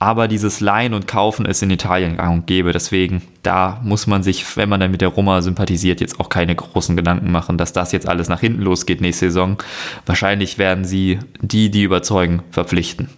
Aber 0.00 0.28
dieses 0.28 0.60
Leihen 0.60 0.92
und 0.92 1.06
Kaufen 1.06 1.46
ist 1.46 1.62
in 1.62 1.70
Italien 1.70 2.16
gang 2.16 2.34
und 2.34 2.46
gäbe. 2.46 2.72
Deswegen, 2.72 3.22
da 3.42 3.80
muss 3.82 4.06
man 4.06 4.22
sich, 4.22 4.56
wenn 4.56 4.68
man 4.68 4.80
dann 4.80 4.90
mit 4.90 5.00
der 5.00 5.08
Roma 5.08 5.40
sympathisiert, 5.40 6.00
jetzt 6.00 6.20
auch 6.20 6.28
keine 6.28 6.54
großen 6.54 6.96
Gedanken 6.96 7.32
machen, 7.32 7.56
dass 7.56 7.72
das 7.72 7.92
jetzt 7.92 8.08
alles 8.08 8.28
nach 8.28 8.40
hinten 8.40 8.60
losgeht 8.60 9.00
nächste 9.00 9.26
Saison. 9.26 9.56
Wahrscheinlich 10.04 10.58
werden 10.58 10.84
sie 10.84 11.20
die, 11.40 11.70
die 11.70 11.84
überzeugen, 11.84 12.42
verpflichten. 12.50 13.08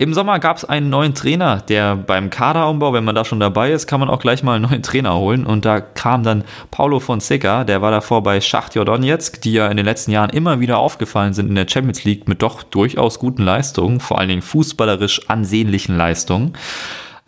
Im 0.00 0.14
Sommer 0.14 0.38
gab 0.38 0.56
es 0.56 0.64
einen 0.64 0.90
neuen 0.90 1.12
Trainer, 1.12 1.56
der 1.56 1.96
beim 1.96 2.30
Kaderumbau, 2.30 2.92
wenn 2.92 3.02
man 3.02 3.16
da 3.16 3.24
schon 3.24 3.40
dabei 3.40 3.72
ist, 3.72 3.88
kann 3.88 3.98
man 3.98 4.08
auch 4.08 4.20
gleich 4.20 4.44
mal 4.44 4.54
einen 4.54 4.70
neuen 4.70 4.84
Trainer 4.84 5.16
holen. 5.16 5.44
Und 5.44 5.64
da 5.64 5.80
kam 5.80 6.22
dann 6.22 6.44
Paulo 6.70 7.00
Fonseca, 7.00 7.64
der 7.64 7.82
war 7.82 7.90
davor 7.90 8.22
bei 8.22 8.40
Schachtjor 8.40 8.84
Donetsk, 8.84 9.40
die 9.42 9.54
ja 9.54 9.66
in 9.66 9.76
den 9.76 9.84
letzten 9.84 10.12
Jahren 10.12 10.30
immer 10.30 10.60
wieder 10.60 10.78
aufgefallen 10.78 11.34
sind 11.34 11.48
in 11.48 11.56
der 11.56 11.66
Champions 11.68 12.04
League 12.04 12.28
mit 12.28 12.42
doch 12.42 12.62
durchaus 12.62 13.18
guten 13.18 13.42
Leistungen, 13.42 13.98
vor 13.98 14.20
allen 14.20 14.28
Dingen 14.28 14.42
fußballerisch 14.42 15.28
ansehnlichen 15.28 15.96
Leistungen. 15.96 16.52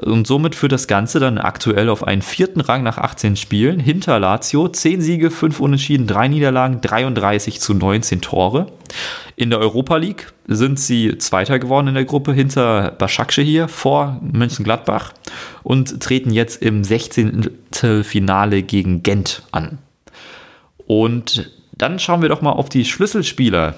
Und 0.02 0.26
somit 0.26 0.54
führt 0.54 0.72
das 0.72 0.86
Ganze 0.86 1.20
dann 1.20 1.36
aktuell 1.36 1.90
auf 1.90 2.06
einen 2.06 2.22
vierten 2.22 2.60
Rang 2.60 2.82
nach 2.82 2.96
18 2.96 3.36
Spielen 3.36 3.78
hinter 3.78 4.18
Lazio. 4.18 4.66
10 4.66 5.02
Siege, 5.02 5.30
5 5.30 5.60
Unentschieden, 5.60 6.06
3 6.06 6.28
Niederlagen, 6.28 6.80
33 6.80 7.60
zu 7.60 7.74
19 7.74 8.22
Tore. 8.22 8.66
In 9.36 9.50
der 9.50 9.58
Europa 9.58 9.96
League 9.96 10.32
sind 10.46 10.80
sie 10.80 11.18
Zweiter 11.18 11.58
geworden 11.58 11.88
in 11.88 11.94
der 11.94 12.06
Gruppe 12.06 12.32
hinter 12.32 12.92
Başakşehir 12.92 13.44
hier 13.44 13.68
vor 13.68 14.18
Mönchengladbach 14.22 15.12
und 15.62 16.00
treten 16.00 16.30
jetzt 16.30 16.62
im 16.62 16.82
16. 16.82 17.50
Finale 18.02 18.62
gegen 18.62 19.02
Gent 19.02 19.42
an. 19.52 19.78
Und 20.86 21.50
dann 21.76 21.98
schauen 21.98 22.22
wir 22.22 22.28
doch 22.30 22.42
mal 22.42 22.52
auf 22.52 22.68
die 22.68 22.84
Schlüsselspieler 22.84 23.74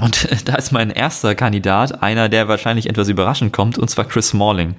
und 0.00 0.28
da 0.48 0.54
ist 0.56 0.72
mein 0.72 0.90
erster 0.90 1.34
Kandidat, 1.34 2.02
einer, 2.02 2.28
der 2.28 2.48
wahrscheinlich 2.48 2.88
etwas 2.88 3.08
überraschend 3.08 3.52
kommt, 3.52 3.78
und 3.78 3.88
zwar 3.88 4.04
Chris 4.04 4.28
Smalling. 4.28 4.74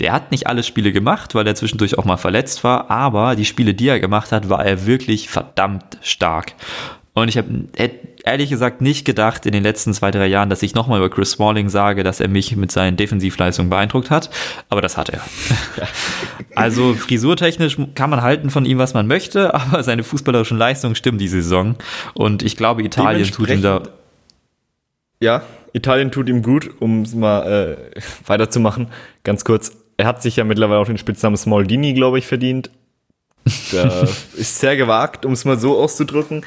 Der 0.00 0.12
hat 0.12 0.30
nicht 0.30 0.46
alle 0.46 0.62
Spiele 0.62 0.92
gemacht, 0.92 1.34
weil 1.34 1.46
er 1.46 1.54
zwischendurch 1.54 1.98
auch 1.98 2.04
mal 2.04 2.16
verletzt 2.16 2.64
war, 2.64 2.90
aber 2.90 3.36
die 3.36 3.44
Spiele, 3.44 3.74
die 3.74 3.88
er 3.88 4.00
gemacht 4.00 4.32
hat, 4.32 4.48
war 4.48 4.64
er 4.64 4.86
wirklich 4.86 5.28
verdammt 5.28 5.98
stark. 6.02 6.54
Und 7.16 7.28
ich 7.28 7.38
habe 7.38 7.48
ehrlich 8.24 8.50
gesagt 8.50 8.80
nicht 8.80 9.04
gedacht 9.04 9.46
in 9.46 9.52
den 9.52 9.62
letzten 9.62 9.94
zwei, 9.94 10.10
drei 10.10 10.26
Jahren, 10.26 10.50
dass 10.50 10.62
ich 10.64 10.74
nochmal 10.74 10.98
über 10.98 11.08
Chris 11.10 11.32
Smalling 11.32 11.68
sage, 11.68 12.02
dass 12.02 12.18
er 12.18 12.26
mich 12.26 12.56
mit 12.56 12.72
seinen 12.72 12.96
Defensivleistungen 12.96 13.70
beeindruckt 13.70 14.10
hat. 14.10 14.30
Aber 14.68 14.80
das 14.80 14.96
hat 14.96 15.08
er. 15.10 15.20
Also 16.56 16.94
frisurtechnisch 16.94 17.76
kann 17.96 18.10
man 18.10 18.22
halten 18.22 18.48
von 18.48 18.64
ihm, 18.64 18.78
was 18.78 18.94
man 18.94 19.08
möchte, 19.08 19.54
aber 19.54 19.82
seine 19.82 20.04
fußballerischen 20.04 20.56
Leistungen 20.56 20.94
stimmen 20.94 21.18
die 21.18 21.26
Saison. 21.26 21.74
Und 22.14 22.44
ich 22.44 22.56
glaube, 22.56 22.84
Italien 22.84 23.28
tut 23.28 23.50
ihm 23.50 23.60
da 23.60 23.82
ja, 25.24 25.42
Italien 25.72 26.12
tut 26.12 26.28
ihm 26.28 26.42
gut, 26.42 26.70
um 26.78 27.02
es 27.02 27.14
mal 27.14 27.76
äh, 27.94 28.00
weiterzumachen. 28.26 28.88
Ganz 29.24 29.44
kurz, 29.44 29.76
er 29.96 30.06
hat 30.06 30.22
sich 30.22 30.36
ja 30.36 30.44
mittlerweile 30.44 30.80
auch 30.80 30.86
den 30.86 30.98
Spitznamen 30.98 31.36
Smaldini, 31.36 31.94
glaube 31.94 32.18
ich, 32.18 32.26
verdient. 32.26 32.70
Ist 33.44 34.60
sehr 34.60 34.76
gewagt, 34.76 35.26
um 35.26 35.32
es 35.32 35.44
mal 35.44 35.58
so 35.58 35.78
auszudrücken. 35.78 36.44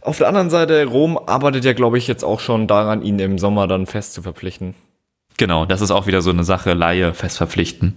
Auf 0.00 0.18
der 0.18 0.28
anderen 0.28 0.50
Seite, 0.50 0.84
Rom 0.86 1.18
arbeitet 1.18 1.64
ja, 1.64 1.72
glaube 1.72 1.98
ich, 1.98 2.08
jetzt 2.08 2.24
auch 2.24 2.40
schon 2.40 2.66
daran, 2.66 3.02
ihn 3.02 3.18
im 3.18 3.38
Sommer 3.38 3.66
dann 3.68 3.86
fest 3.86 4.14
zu 4.14 4.22
verpflichten. 4.22 4.74
Genau, 5.36 5.64
das 5.64 5.80
ist 5.80 5.90
auch 5.90 6.06
wieder 6.06 6.22
so 6.22 6.30
eine 6.30 6.44
Sache, 6.44 6.74
Laie 6.74 7.14
fest 7.14 7.38
verpflichten. 7.38 7.96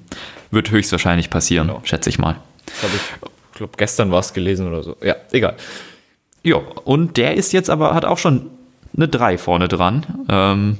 Wird 0.51 0.71
höchstwahrscheinlich 0.71 1.29
passieren, 1.29 1.67
genau. 1.67 1.81
schätze 1.83 2.09
ich 2.09 2.19
mal. 2.19 2.37
Das 2.65 2.83
habe 2.83 2.93
ich, 2.95 3.01
ich 3.51 3.57
glaube, 3.57 3.73
gestern 3.77 4.11
war 4.11 4.19
es 4.19 4.33
gelesen 4.33 4.67
oder 4.67 4.83
so. 4.83 4.95
Ja, 5.01 5.15
egal. 5.31 5.55
Ja, 6.43 6.57
und 6.57 7.17
der 7.17 7.35
ist 7.35 7.53
jetzt 7.53 7.69
aber, 7.69 7.93
hat 7.93 8.05
auch 8.05 8.17
schon 8.17 8.49
eine 8.97 9.07
3 9.07 9.37
vorne 9.37 9.67
dran. 9.67 10.05
Ähm, 10.29 10.77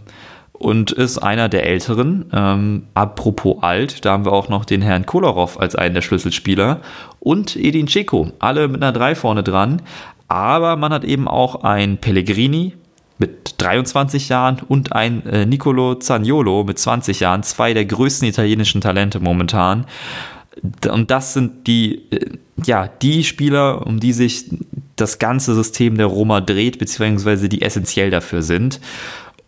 und 0.53 0.91
ist 0.91 1.20
einer 1.20 1.49
der 1.49 1.65
älteren. 1.68 2.26
Ähm, 2.34 2.88
apropos 2.95 3.61
alt, 3.61 4.05
da 4.05 4.13
haben 4.13 4.26
wir 4.26 4.34
auch 4.34 4.49
noch 4.49 4.65
den 4.65 4.82
Herrn 4.82 5.05
Kolarov 5.05 5.59
als 5.59 5.76
einen 5.76 5.93
der 5.93 6.01
Schlüsselspieler 6.01 6.82
und 7.20 7.55
Edin 7.55 7.86
Dzeko, 7.86 8.32
alle 8.39 8.68
mit 8.68 8.82
einer 8.82 8.91
3 8.91 9.15
vorne 9.15 9.43
dran. 9.43 9.82
Aber 10.28 10.76
man 10.76 10.91
hat 10.91 11.03
eben 11.03 11.28
auch 11.28 11.63
ein 11.63 11.97
Pellegrini 11.99 12.74
mit 13.20 13.55
23 13.61 14.30
Jahren 14.30 14.61
und 14.68 14.93
ein 14.93 15.26
äh, 15.26 15.45
Nicolo 15.45 15.95
Zaniolo 15.95 16.63
mit 16.63 16.78
20 16.78 17.20
Jahren, 17.20 17.43
zwei 17.43 17.74
der 17.74 17.86
größten 17.86 18.28
italienischen 18.28 18.82
Talente 18.82 19.20
momentan. 19.20 19.86
Und 20.89 21.12
das 21.12 21.34
sind 21.34 21.68
die, 21.68 22.03
äh, 22.12 22.38
ja, 22.66 22.88
die 22.88 23.24
Spieler, 23.24 23.86
um 23.86 23.99
die 23.99 24.14
sich 24.14 24.45
das 24.95 25.20
ganze 25.20 25.53
System 25.55 25.97
der 25.97 26.08
Roma 26.08 26.41
dreht, 26.41 26.80
beziehungsweise 26.80 27.49
die 27.49 27.62
essentiell 27.62 28.10
dafür 28.10 28.41
sind. 28.41 28.80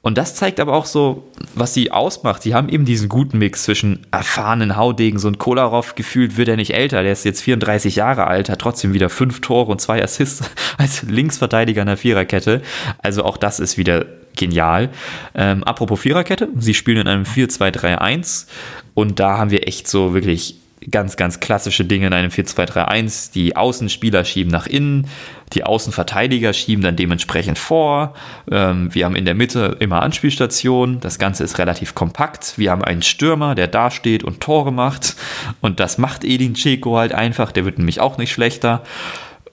Und 0.02 0.18
das 0.18 0.34
zeigt 0.36 0.62
aber 0.62 0.74
auch 0.74 0.86
so, 0.86 1.28
was 1.56 1.74
sie 1.74 1.92
ausmacht. 1.92 2.42
Sie 2.42 2.54
haben 2.54 2.70
eben 2.70 2.86
diesen 2.86 3.10
guten 3.10 3.38
Mix 3.38 3.64
zwischen 3.64 4.08
erfahrenen 4.12 4.78
Haudegen. 4.78 5.20
So 5.20 5.28
ein 5.28 5.38
Kolarov 5.38 5.96
gefühlt 5.96 6.38
wird 6.38 6.48
er 6.48 6.56
nicht 6.56 6.74
älter. 6.74 7.04
Der 7.04 7.12
ist 7.12 7.26
jetzt 7.26 7.42
34 7.42 7.98
Jahre 7.98 8.26
alt, 8.26 8.48
hat 8.48 8.60
trotzdem 8.60 8.94
wieder 8.94 9.10
fünf 9.10 9.42
Tore 9.42 9.70
und 9.70 9.82
zwei 9.82 10.02
Assists 10.02 10.50
als 10.78 11.04
Linksverteidiger 11.04 11.82
in 11.82 11.88
der 11.88 11.98
Viererkette. 11.98 12.62
Also 13.00 13.26
auch 13.26 13.36
das 13.36 13.60
ist 13.60 13.78
wieder 13.78 14.06
genial. 14.38 14.90
Ähm, 15.36 15.66
apropos 15.66 16.00
Viererkette, 16.00 16.48
sie 16.58 16.74
spielen 16.74 17.02
in 17.02 17.08
einem 17.08 17.24
4-2-3-1 17.24 18.46
und 18.94 19.20
da 19.20 19.38
haben 19.38 19.52
wir 19.52 19.68
echt 19.68 19.90
so 19.90 20.14
wirklich 20.14 20.56
ganz, 20.92 21.18
ganz 21.18 21.40
klassische 21.40 21.86
Dinge 21.86 22.08
in 22.08 22.14
einem 22.14 22.32
4-2-3-1. 22.32 23.34
Die 23.34 23.56
Außenspieler 23.56 24.26
schieben 24.26 24.52
nach 24.52 24.68
innen, 24.68 25.08
die 25.54 25.64
Außenverteidiger 25.64 26.54
schieben 26.54 26.84
dann 26.84 26.96
dementsprechend 26.96 27.58
vor. 27.58 28.14
Ähm, 28.52 28.94
wir 28.94 29.06
haben 29.06 29.16
in 29.16 29.26
der 29.26 29.36
Mitte 29.36 29.78
immer 29.80 30.02
Anspielstationen. 30.02 31.00
Das 31.00 31.20
Ganze 31.20 31.44
ist 31.44 31.58
relativ 31.58 31.96
kompakt. 31.96 32.58
Wir 32.58 32.72
haben 32.72 32.84
einen 32.84 33.02
Stürmer, 33.02 33.56
der 33.56 33.68
da 33.68 33.92
steht 33.92 34.24
und 34.24 34.42
Tore 34.42 34.72
macht. 34.72 35.16
Und 35.62 35.80
das 35.80 35.98
macht 35.98 36.24
Edin 36.24 36.54
Dzeko 36.54 36.98
halt 36.98 37.14
einfach. 37.14 37.52
Der 37.52 37.66
wird 37.66 37.78
nämlich 37.78 38.00
auch 38.00 38.18
nicht 38.18 38.32
schlechter. 38.32 38.84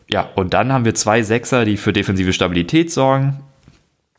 Ja, 0.08 0.28
und 0.34 0.54
dann 0.54 0.72
haben 0.72 0.84
wir 0.84 0.94
zwei 0.94 1.22
Sechser, 1.22 1.64
die 1.64 1.76
für 1.76 1.92
defensive 1.92 2.32
Stabilität 2.32 2.92
sorgen. 2.92 3.40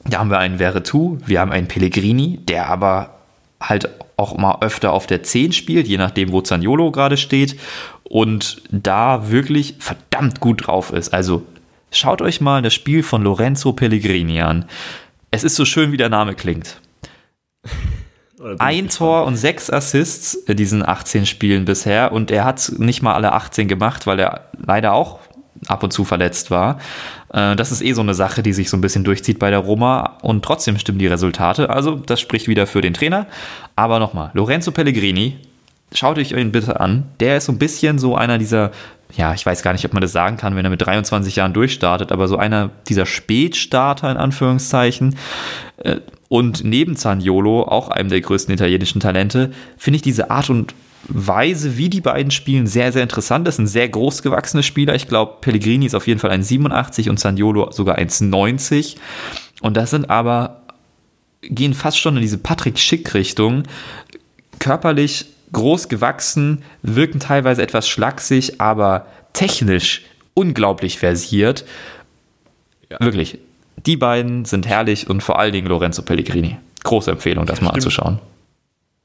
Da 0.06 0.20
haben 0.20 0.30
wir 0.30 0.40
einen 0.40 0.58
Veretout, 0.58 1.20
wir 1.26 1.40
haben 1.40 1.52
einen 1.52 1.68
Pellegrini, 1.68 2.40
der 2.48 2.70
aber 2.70 3.17
halt 3.62 3.90
auch 4.18 4.38
mal 4.38 4.58
öfter 4.62 4.94
auf 4.94 5.08
der 5.08 5.24
10 5.24 5.54
spielt, 5.54 5.88
je 5.88 5.98
nachdem, 5.98 6.32
wo 6.32 6.42
Zaniolo 6.42 6.92
gerade 6.92 7.18
steht 7.18 7.60
und 8.04 8.62
da 8.72 9.30
wirklich 9.30 9.76
verdammt 9.80 10.40
gut 10.40 10.68
drauf 10.68 10.92
ist. 10.92 11.14
Also 11.14 11.44
schaut 11.92 12.22
euch 12.22 12.42
mal 12.42 12.62
das 12.62 12.74
Spiel 12.74 13.04
von 13.04 13.24
Lorenzo 13.24 13.74
Pellegrini 13.74 14.42
an. 14.42 14.66
Es 15.32 15.44
ist 15.44 15.56
so 15.56 15.66
schön, 15.66 15.92
wie 15.92 15.98
der 15.98 16.10
Name 16.10 16.36
klingt. 16.36 16.82
Ein 18.60 18.90
Tor 18.90 19.26
und 19.26 19.36
sechs 19.36 19.72
Assists 19.72 20.36
in 20.36 20.58
diesen 20.58 20.88
18 20.88 21.26
Spielen 21.26 21.66
bisher 21.66 22.12
und 22.12 22.30
er 22.30 22.46
hat 22.46 22.72
nicht 22.78 23.02
mal 23.02 23.16
alle 23.16 23.34
18 23.34 23.68
gemacht, 23.68 24.06
weil 24.06 24.20
er 24.20 24.52
leider 24.58 24.94
auch 24.94 25.20
ab 25.68 25.84
und 25.84 25.92
zu 25.92 26.04
verletzt 26.06 26.52
war. 26.52 26.80
Äh, 27.34 27.56
das 27.56 27.72
ist 27.72 27.82
eh 27.82 27.94
so 27.94 28.02
eine 28.02 28.14
Sache, 28.14 28.44
die 28.44 28.54
sich 28.54 28.70
so 28.70 28.78
ein 28.78 28.82
bisschen 28.82 29.04
durchzieht 29.04 29.40
bei 29.40 29.50
der 29.50 29.60
Roma 29.60 30.18
und 30.22 30.44
trotzdem 30.44 30.78
stimmen 30.78 31.00
die 31.00 31.08
Resultate. 31.08 31.70
Also 31.70 31.96
das 31.96 32.20
spricht 32.20 32.48
wieder 32.48 32.68
für 32.68 32.82
den 32.82 32.94
Trainer. 32.94 33.28
Aber 33.76 34.00
nochmal, 34.00 34.32
Lorenzo 34.34 34.72
Pellegrini, 34.72 35.38
schaut 35.94 36.18
euch 36.18 36.32
ihn 36.32 36.52
bitte 36.52 36.80
an. 36.80 37.06
Der 37.20 37.38
ist 37.38 37.46
so 37.46 37.52
ein 37.52 37.60
bisschen 37.60 38.00
so 38.00 38.16
einer 38.16 38.38
dieser, 38.38 38.72
ja, 39.16 39.34
ich 39.34 39.46
weiß 39.46 39.64
gar 39.64 39.74
nicht, 39.74 39.86
ob 39.86 39.94
man 39.94 40.02
das 40.02 40.12
sagen 40.12 40.38
kann, 40.38 40.56
wenn 40.56 40.66
er 40.66 40.72
mit 40.72 40.86
23 40.86 41.36
Jahren 41.36 41.54
durchstartet, 41.54 42.12
aber 42.12 42.28
so 42.28 42.38
einer 42.38 42.72
dieser 42.88 43.06
Spätstarter 43.06 44.12
in 44.12 44.18
Anführungszeichen. 44.18 45.16
Äh, 45.78 45.98
und 46.30 46.66
neben 46.66 46.98
Zaniolo, 46.98 47.64
auch 47.64 47.88
einem 47.88 48.10
der 48.10 48.20
größten 48.20 48.54
italienischen 48.54 49.00
Talente, 49.00 49.52
finde 49.78 49.96
ich 49.96 50.02
diese 50.02 50.30
Art 50.30 50.50
und 50.50 50.74
Weise, 51.08 51.78
wie 51.78 51.90
die 51.90 52.02
beiden 52.02 52.32
spielen, 52.32 52.68
sehr, 52.68 52.92
sehr 52.92 53.04
interessant. 53.04 53.48
Das 53.48 53.60
ein 53.60 53.68
sehr 53.68 53.88
groß 53.88 54.24
gewachsener 54.24 54.64
Spieler. 54.64 54.96
Ich 54.96 55.08
glaube, 55.08 55.38
Pellegrini 55.42 55.86
ist 55.86 55.96
auf 55.96 56.08
jeden 56.08 56.20
Fall 56.20 56.32
1,87 56.32 57.10
und 57.10 57.20
Saniolo 57.20 57.72
sogar 57.72 57.98
1,90. 57.98 58.98
Und 59.62 59.78
das 59.78 59.92
sind 59.92 60.10
aber, 60.10 60.62
gehen 61.42 61.74
fast 61.74 62.00
schon 62.00 62.16
in 62.16 62.22
diese 62.22 62.38
Patrick 62.38 62.78
Schick-Richtung. 62.78 63.64
Körperlich 64.60 65.28
groß 65.54 65.88
gewachsen, 65.88 66.64
wirken 66.82 67.20
teilweise 67.20 67.62
etwas 67.62 67.88
schlaksig, 67.88 68.60
aber 68.60 69.08
technisch 69.34 70.04
unglaublich 70.34 71.00
versiert. 71.00 71.64
Ja. 72.90 73.00
Wirklich. 73.00 73.40
Die 73.86 73.96
beiden 73.96 74.46
sind 74.46 74.68
herrlich 74.68 75.10
und 75.10 75.22
vor 75.22 75.40
allen 75.40 75.54
Dingen 75.54 75.68
Lorenzo 75.68 76.02
Pellegrini. 76.02 76.58
Große 76.84 77.12
Empfehlung, 77.12 77.46
das 77.46 77.60
ja, 77.60 77.64
mal 77.64 77.70
stimmt. 77.70 77.86
anzuschauen. 77.86 78.20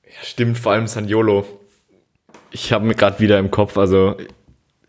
Ja, 0.04 0.24
stimmt, 0.24 0.58
vor 0.58 0.72
allem 0.72 0.86
Saniolo 0.86 1.46
ich 2.52 2.72
habe 2.72 2.86
mir 2.86 2.94
gerade 2.94 3.20
wieder 3.20 3.38
im 3.38 3.50
Kopf, 3.50 3.76
also 3.76 4.16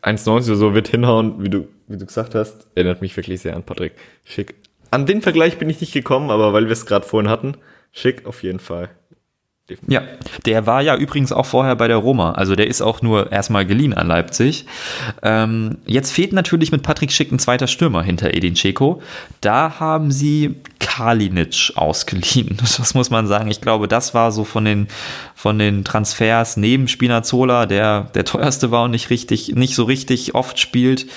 1,90 0.02 0.30
oder 0.30 0.56
so 0.56 0.74
wird 0.74 0.88
hinhauen, 0.90 1.44
wie 1.44 1.50
du, 1.50 1.68
wie 1.88 1.98
du 1.98 2.06
gesagt 2.06 2.36
hast. 2.36 2.68
Erinnert 2.76 3.02
mich 3.02 3.16
wirklich 3.16 3.42
sehr 3.42 3.56
an 3.56 3.64
Patrick. 3.64 3.94
Schick. 4.26 4.56
An 4.92 5.06
den 5.06 5.22
Vergleich 5.22 5.58
bin 5.58 5.70
ich 5.70 5.82
nicht 5.82 5.94
gekommen, 5.94 6.30
aber 6.30 6.54
weil 6.54 6.66
wir 6.66 6.74
es 6.74 6.86
gerade 6.86 7.06
vorhin 7.06 7.30
hatten, 7.30 7.56
schick 7.92 8.26
auf 8.26 8.44
jeden 8.44 8.60
Fall. 8.60 8.90
Ja, 9.88 10.02
der 10.46 10.66
war 10.68 10.82
ja 10.82 10.98
übrigens 10.98 11.32
auch 11.32 11.46
vorher 11.46 11.78
bei 11.78 11.88
der 11.88 11.96
Roma. 11.96 12.34
Also 12.34 12.54
der 12.54 12.68
ist 12.68 12.82
auch 12.82 13.02
nur 13.02 13.32
erstmal 13.32 13.66
geliehen 13.66 13.94
an 13.94 14.08
Leipzig. 14.08 14.66
Ähm, 15.22 15.78
jetzt 15.86 16.12
fehlt 16.12 16.34
natürlich 16.34 16.74
mit 16.74 16.84
Patrick 16.84 17.14
Schick 17.14 17.32
ein 17.32 17.40
zweiter 17.40 17.68
Stürmer 17.68 18.04
hinter 18.04 18.34
Edin 18.34 18.56
Dzeko. 18.56 19.02
Da 19.40 19.80
haben 19.80 20.12
sie 20.12 20.56
Kalinic 20.80 21.72
ausgeliehen. 21.76 22.58
Das 22.78 22.94
muss 22.94 23.10
man 23.10 23.26
sagen. 23.26 23.50
Ich 23.50 23.62
glaube, 23.62 23.88
das 23.88 24.14
war 24.14 24.34
so 24.34 24.44
von 24.44 24.66
den, 24.66 24.90
von 25.36 25.60
den 25.60 25.84
Transfers 25.84 26.58
neben 26.58 26.88
Spinazzola, 26.88 27.66
der 27.66 28.12
der 28.16 28.26
teuerste 28.26 28.72
war 28.72 28.84
und 28.84 28.92
nicht 28.92 29.10
richtig, 29.10 29.56
nicht 29.56 29.76
so 29.76 29.84
richtig 29.84 30.36
oft 30.36 30.60
spielt. 30.60 31.08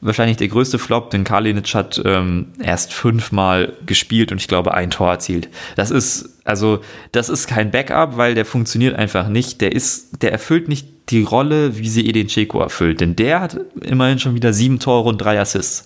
Wahrscheinlich 0.00 0.36
der 0.36 0.48
größte 0.48 0.78
Flop, 0.78 1.10
denn 1.10 1.24
Kalinic 1.24 1.74
hat 1.74 2.00
ähm, 2.04 2.48
erst 2.62 2.92
fünfmal 2.92 3.72
gespielt 3.86 4.32
und 4.32 4.38
ich 4.38 4.48
glaube 4.48 4.74
ein 4.74 4.90
Tor 4.90 5.10
erzielt. 5.10 5.48
Das 5.74 5.90
ist, 5.90 6.40
also, 6.44 6.80
das 7.12 7.28
ist 7.28 7.46
kein 7.46 7.70
Backup, 7.70 8.16
weil 8.16 8.34
der 8.34 8.44
funktioniert 8.44 8.96
einfach 8.96 9.28
nicht. 9.28 9.60
Der 9.60 9.72
ist, 9.72 10.22
der 10.22 10.32
erfüllt 10.32 10.68
nicht 10.68 10.86
die 11.08 11.22
Rolle, 11.22 11.78
wie 11.78 11.88
sie 11.88 12.08
Edin 12.08 12.26
Dzeko 12.26 12.60
erfüllt. 12.60 13.00
Denn 13.00 13.16
der 13.16 13.40
hat 13.40 13.58
immerhin 13.82 14.18
schon 14.18 14.34
wieder 14.34 14.52
sieben 14.52 14.80
Tore 14.80 15.08
und 15.08 15.18
drei 15.18 15.40
Assists. 15.40 15.84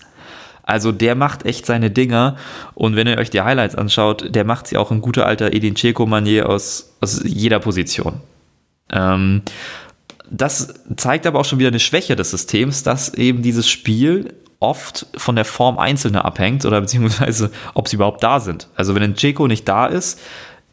Also 0.71 0.93
der 0.93 1.17
macht 1.17 1.45
echt 1.47 1.67
seine 1.67 1.91
Dinger 1.91 2.37
und 2.75 2.95
wenn 2.95 3.09
ihr 3.09 3.19
euch 3.19 3.31
die 3.31 3.41
Highlights 3.41 3.75
anschaut, 3.75 4.35
der 4.35 4.45
macht 4.45 4.69
sie 4.69 4.77
auch 4.77 4.93
in 4.93 5.01
guter 5.01 5.27
alter 5.27 5.53
Edin 5.53 5.75
Dzeko-Manier 5.75 6.49
aus, 6.49 6.93
aus 7.01 7.23
jeder 7.25 7.59
Position. 7.59 8.21
Ähm, 8.91 9.43
das 10.31 10.73
zeigt 10.97 11.27
aber 11.27 11.41
auch 11.41 11.45
schon 11.45 11.59
wieder 11.59 11.69
eine 11.69 11.81
Schwäche 11.81 12.15
des 12.15 12.31
Systems, 12.31 12.85
dass 12.85 13.13
eben 13.15 13.43
dieses 13.43 13.69
Spiel 13.69 14.33
oft 14.61 15.07
von 15.17 15.35
der 15.35 15.45
Form 15.45 15.77
Einzelner 15.79 16.25
abhängt 16.25 16.65
oder 16.65 16.81
beziehungsweise 16.81 17.51
ob 17.75 17.89
sie 17.89 17.97
überhaupt 17.97 18.23
da 18.23 18.39
sind. 18.39 18.69
Also 18.77 18.95
wenn 18.95 19.03
ein 19.03 19.15
Dzeko 19.15 19.49
nicht 19.49 19.67
da 19.67 19.87
ist, 19.87 20.21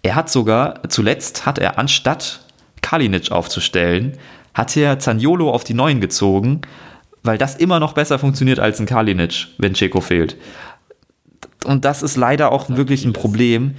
er 0.04 0.14
hat 0.14 0.30
sogar, 0.30 0.88
zuletzt 0.89 1.48
hat 1.48 1.58
er 1.58 1.80
anstatt 1.80 2.41
Kalinic 2.82 3.32
aufzustellen, 3.32 4.16
hat 4.54 4.78
er 4.78 5.00
Zaniolo 5.00 5.50
auf 5.50 5.64
die 5.64 5.74
Neuen 5.74 6.02
gezogen, 6.02 6.62
weil 7.28 7.38
das 7.38 7.56
immer 7.56 7.80
noch 7.80 7.94
besser 7.94 8.18
funktioniert 8.18 8.60
als 8.60 8.80
ein 8.80 8.86
Kalinic, 8.86 9.48
wenn 9.58 9.74
Checo 9.74 10.02
fehlt. 10.02 10.38
Und 11.66 11.86
das 11.86 12.02
ist 12.02 12.16
leider 12.16 12.52
auch 12.52 12.70
wirklich 12.70 13.06
ein 13.06 13.14
Problem, 13.14 13.76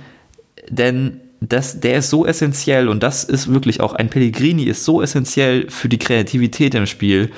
denn 0.69 1.21
das, 1.41 1.81
der 1.81 1.99
ist 1.99 2.11
so 2.11 2.27
essentiell 2.27 2.89
und 2.89 3.03
das 3.03 3.25
ist 3.25 3.53
wirklich 3.53 3.81
auch 3.81 3.95
ein 3.95 4.11
Pellegrini 4.11 4.65
ist 4.65 4.85
so 4.85 5.01
essentiell 5.01 5.71
für 5.71 5.89
die 5.89 5.99
Kreativität 5.99 6.75
im 6.75 6.87
Spiel. 6.87 7.31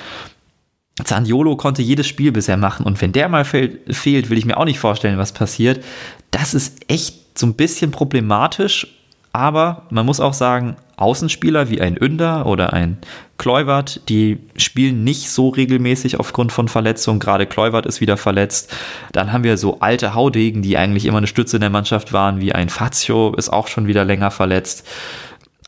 Zaniolo 1.05 1.57
konnte 1.57 1.83
jedes 1.83 2.07
Spiel 2.07 2.33
bisher 2.33 2.57
machen 2.57 2.85
und 2.85 3.01
wenn 3.01 3.13
der 3.13 3.29
mal 3.29 3.45
fehlt, 3.45 4.31
will 4.31 4.39
ich 4.39 4.47
mir 4.47 4.57
auch 4.57 4.65
nicht 4.65 4.79
vorstellen, 4.79 5.19
was 5.19 5.33
passiert. 5.33 5.85
Das 6.31 6.55
ist 6.55 6.81
echt 6.89 7.39
so 7.39 7.47
ein 7.47 7.55
bisschen 7.55 7.91
problematisch, 7.91 9.00
aber 9.33 9.83
man 9.91 10.07
muss 10.07 10.21
auch 10.21 10.35
sagen, 10.35 10.77
Außenspieler 10.97 11.71
wie 11.71 11.81
ein 11.81 11.97
Ünder 11.97 12.47
oder 12.47 12.73
ein 12.73 12.99
Kluivert, 13.39 14.09
die 14.11 14.39
spielen 14.57 15.03
nicht 15.03 15.31
so 15.31 15.49
regelmäßig 15.49 16.21
aufgrund 16.21 16.53
von 16.53 16.69
Verletzungen. 16.69 17.21
Gerade 17.21 17.47
Kluivert 17.47 17.87
ist 17.87 18.03
wieder 18.03 18.19
verletzt. 18.19 18.71
Dann 19.13 19.33
haben 19.33 19.45
wir 19.45 19.57
so 19.57 19.81
alte 19.81 20.15
Haudegen, 20.15 20.61
die 20.61 20.77
eigentlich 20.77 21.07
immer 21.07 21.19
eine 21.19 21.27
Stütze 21.27 21.57
in 21.57 21.63
der 21.63 21.71
Mannschaft 21.71 22.13
waren, 22.13 22.41
wie 22.41 22.53
ein 22.53 22.69
Fazio 22.69 23.35
ist 23.35 23.51
auch 23.51 23.69
schon 23.69 23.87
wieder 23.87 24.05
länger 24.05 24.31
verletzt. 24.31 24.87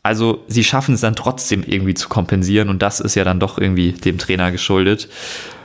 Also 0.03 0.43
sie 0.47 0.63
schaffen 0.63 0.93
es 0.93 1.01
dann 1.01 1.15
trotzdem 1.15 1.63
irgendwie 1.63 1.95
zu 1.95 2.09
kompensieren 2.09 2.69
und 2.69 2.81
das 2.83 2.99
ist 2.99 3.15
ja 3.15 3.23
dann 3.23 3.39
doch 3.39 3.57
irgendwie 3.57 3.93
dem 3.93 4.19
Trainer 4.19 4.51
geschuldet. 4.51 5.09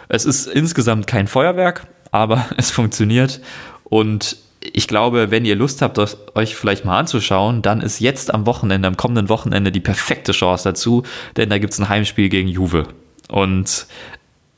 Es 0.09 0.25
ist 0.25 0.47
insgesamt 0.47 1.07
kein 1.07 1.27
Feuerwerk, 1.27 1.87
aber 2.11 2.47
es 2.57 2.71
funktioniert 2.71 3.41
und 3.85 4.37
ich 4.61 4.89
glaube, 4.89 5.31
wenn 5.31 5.45
ihr 5.45 5.57
Lust 5.57 5.83
habt, 5.83 5.99
euch 6.35 6.57
vielleicht 6.57 6.85
mal 6.85 6.99
anzuschauen, 6.99 7.63
dann 7.63 7.81
ist 7.81 8.01
jetzt 8.01 8.35
am 8.35 8.47
Wochenende, 8.47 8.89
am 8.89 8.97
kommenden 8.97 9.29
Wochenende 9.29 9.71
die 9.71 9.81
perfekte 9.81 10.33
Chance 10.33 10.71
dazu, 10.71 11.05
denn 11.37 11.51
da 11.51 11.59
gibt 11.59 11.73
es 11.73 11.79
ein 11.79 11.89
Heimspiel 11.89 12.29
gegen 12.29 12.49
Juve. 12.49 12.89
Und 13.29 13.87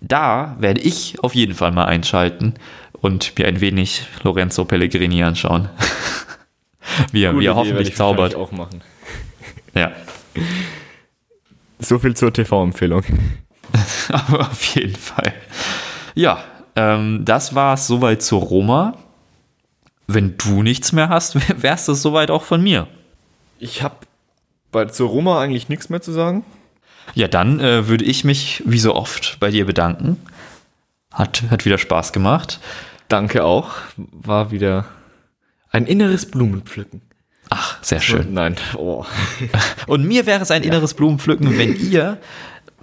da 0.01 0.57
werde 0.59 0.81
ich 0.81 1.23
auf 1.23 1.35
jeden 1.35 1.55
Fall 1.55 1.73
mal 1.73 1.85
einschalten 1.85 2.55
und 2.93 3.39
mir 3.39 3.47
ein 3.47 3.61
wenig 3.61 4.07
Lorenzo 4.23 4.65
Pellegrini 4.65 5.23
anschauen. 5.23 5.69
wie 7.13 7.25
er, 7.25 7.39
wie 7.39 7.47
er 7.47 7.55
hoffentlich 7.55 7.95
zaubert. 7.95 8.35
auch 8.35 8.53
machen. 8.53 8.83
Ja. 9.75 9.93
So 11.79 11.99
viel 11.99 12.17
zur 12.17 12.33
TV-Empfehlung. 12.33 13.05
Aber 14.09 14.41
auf 14.51 14.65
jeden 14.75 14.97
Fall. 14.97 15.35
Ja, 16.15 16.43
ähm, 16.77 17.23
das 17.25 17.55
war 17.55 17.75
es 17.75 17.87
soweit 17.87 18.23
zur 18.23 18.41
Roma 18.41 18.97
wenn 20.15 20.37
du 20.37 20.63
nichts 20.63 20.93
mehr 20.93 21.09
hast, 21.09 21.37
wär's 21.63 21.87
das 21.87 22.03
soweit 22.03 22.31
auch 22.31 22.43
von 22.43 22.63
mir. 22.63 22.87
Ich 23.59 23.83
habe 23.83 23.97
bei 24.73 24.87
zur 24.87 25.09
Roma 25.09 25.41
eigentlich 25.41 25.69
nichts 25.69 25.89
mehr 25.89 26.01
zu 26.01 26.13
sagen. 26.13 26.45
Ja, 27.15 27.29
dann 27.29 27.61
äh, 27.61 27.89
würde 27.89 28.05
ich 28.05 28.25
mich 28.25 28.63
wie 28.65 28.79
so 28.79 28.95
oft 28.95 29.39
bei 29.41 29.51
dir 29.51 29.67
bedanken. 29.67 30.17
Hat, 31.13 31.43
hat 31.51 31.65
wieder 31.65 31.79
Spaß 31.79 32.13
gemacht. 32.13 32.61
Danke 33.09 33.45
auch. 33.45 33.73
War 33.97 34.53
wieder 34.53 34.85
ein 35.71 35.87
inneres 35.87 36.27
Blumenpflücken. 36.27 37.03
Ach, 37.49 37.83
sehr 37.83 38.01
schön. 38.01 38.33
Nein. 38.33 38.57
Oh. 38.77 39.05
Und 39.89 40.05
mir 40.05 40.27
wäre 40.27 40.41
es 40.41 40.53
ein 40.53 40.63
inneres 40.63 40.95
Blumenpflücken, 40.95 41.59
wenn 41.59 41.75
ihr 41.75 42.19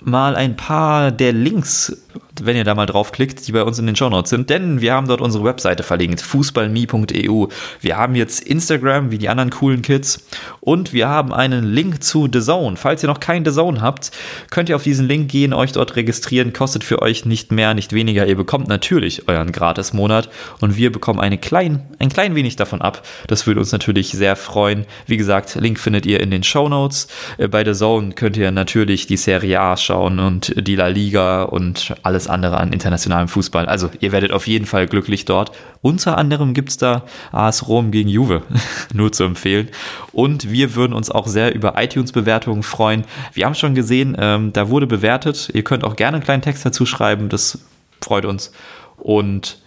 mal 0.03 0.35
ein 0.35 0.57
paar 0.57 1.11
der 1.11 1.31
Links 1.31 2.05
wenn 2.41 2.55
ihr 2.55 2.63
da 2.63 2.75
mal 2.75 2.85
draufklickt, 2.85 3.47
die 3.47 3.51
bei 3.51 3.63
uns 3.63 3.79
in 3.79 3.85
den 3.85 3.95
Shownotes 3.95 4.29
sind, 4.29 4.49
denn 4.49 4.81
wir 4.81 4.93
haben 4.93 5.07
dort 5.07 5.21
unsere 5.21 5.43
Webseite 5.43 5.83
verlinkt, 5.83 6.21
fußballme.eu. 6.21 7.47
Wir 7.81 7.97
haben 7.97 8.15
jetzt 8.15 8.41
Instagram, 8.41 9.11
wie 9.11 9.17
die 9.17 9.29
anderen 9.29 9.49
coolen 9.49 9.81
Kids, 9.81 10.25
und 10.59 10.93
wir 10.93 11.07
haben 11.07 11.33
einen 11.33 11.63
Link 11.63 12.03
zu 12.03 12.27
The 12.31 12.41
Zone. 12.41 12.77
Falls 12.77 13.03
ihr 13.03 13.07
noch 13.07 13.19
keinen 13.19 13.45
The 13.45 13.51
Zone 13.51 13.81
habt, 13.81 14.11
könnt 14.49 14.69
ihr 14.69 14.75
auf 14.75 14.83
diesen 14.83 15.07
Link 15.07 15.31
gehen, 15.31 15.53
euch 15.53 15.71
dort 15.71 15.95
registrieren, 15.95 16.53
kostet 16.53 16.83
für 16.83 17.01
euch 17.01 17.25
nicht 17.25 17.51
mehr, 17.51 17.73
nicht 17.73 17.93
weniger. 17.93 18.27
Ihr 18.27 18.35
bekommt 18.35 18.67
natürlich 18.67 19.27
euren 19.27 19.51
Gratis-Monat 19.51 20.29
und 20.59 20.77
wir 20.77 20.91
bekommen 20.91 21.19
eine 21.19 21.37
klein, 21.37 21.87
ein 21.99 22.09
klein 22.09 22.35
wenig 22.35 22.55
davon 22.55 22.81
ab. 22.81 23.03
Das 23.27 23.47
würde 23.47 23.59
uns 23.59 23.71
natürlich 23.71 24.11
sehr 24.11 24.35
freuen. 24.35 24.85
Wie 25.05 25.17
gesagt, 25.17 25.55
Link 25.55 25.79
findet 25.79 26.05
ihr 26.05 26.19
in 26.19 26.31
den 26.31 26.43
Shownotes. 26.43 27.07
Äh, 27.37 27.47
bei 27.47 27.63
The 27.63 27.73
Zone 27.73 28.13
könnt 28.13 28.37
ihr 28.37 28.51
natürlich 28.51 29.07
die 29.07 29.17
Serie 29.17 29.59
A 29.59 29.77
schauen 29.77 30.19
und 30.19 30.53
die 30.55 30.75
La 30.75 30.87
Liga 30.87 31.43
und 31.43 31.95
alles 32.07 32.27
andere 32.27 32.57
an 32.57 32.73
internationalem 32.73 33.27
Fußball. 33.27 33.67
Also 33.67 33.91
ihr 33.99 34.11
werdet 34.11 34.31
auf 34.31 34.47
jeden 34.47 34.65
Fall 34.65 34.87
glücklich 34.87 35.25
dort. 35.25 35.51
Unter 35.81 36.17
anderem 36.17 36.53
gibt 36.53 36.69
es 36.69 36.77
da 36.77 37.03
AS 37.31 37.67
Rom 37.67 37.91
gegen 37.91 38.09
Juve, 38.09 38.41
nur 38.93 39.11
zu 39.11 39.23
empfehlen. 39.23 39.69
Und 40.13 40.49
wir 40.49 40.73
würden 40.73 40.93
uns 40.93 41.11
auch 41.11 41.27
sehr 41.27 41.53
über 41.53 41.75
iTunes-Bewertungen 41.77 42.63
freuen. 42.63 43.03
Wir 43.33 43.45
haben 43.45 43.55
schon 43.55 43.75
gesehen, 43.75 44.17
ähm, 44.19 44.53
da 44.53 44.69
wurde 44.69 44.87
bewertet. 44.87 45.49
Ihr 45.53 45.63
könnt 45.63 45.83
auch 45.83 45.95
gerne 45.95 46.17
einen 46.17 46.23
kleinen 46.23 46.41
Text 46.41 46.65
dazu 46.65 46.85
schreiben, 46.85 47.29
das 47.29 47.59
freut 48.01 48.25
uns. 48.25 48.51
Und 48.97 49.59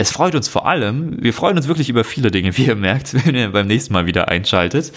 es 0.00 0.12
freut 0.12 0.36
uns 0.36 0.48
vor 0.48 0.66
allem, 0.66 1.16
wir 1.20 1.34
freuen 1.34 1.56
uns 1.56 1.66
wirklich 1.66 1.90
über 1.90 2.04
viele 2.04 2.30
Dinge, 2.30 2.56
wie 2.56 2.66
ihr 2.66 2.76
merkt, 2.76 3.14
wenn 3.26 3.34
ihr 3.34 3.50
beim 3.50 3.66
nächsten 3.66 3.92
Mal 3.92 4.06
wieder 4.06 4.28
einschaltet. 4.28 4.92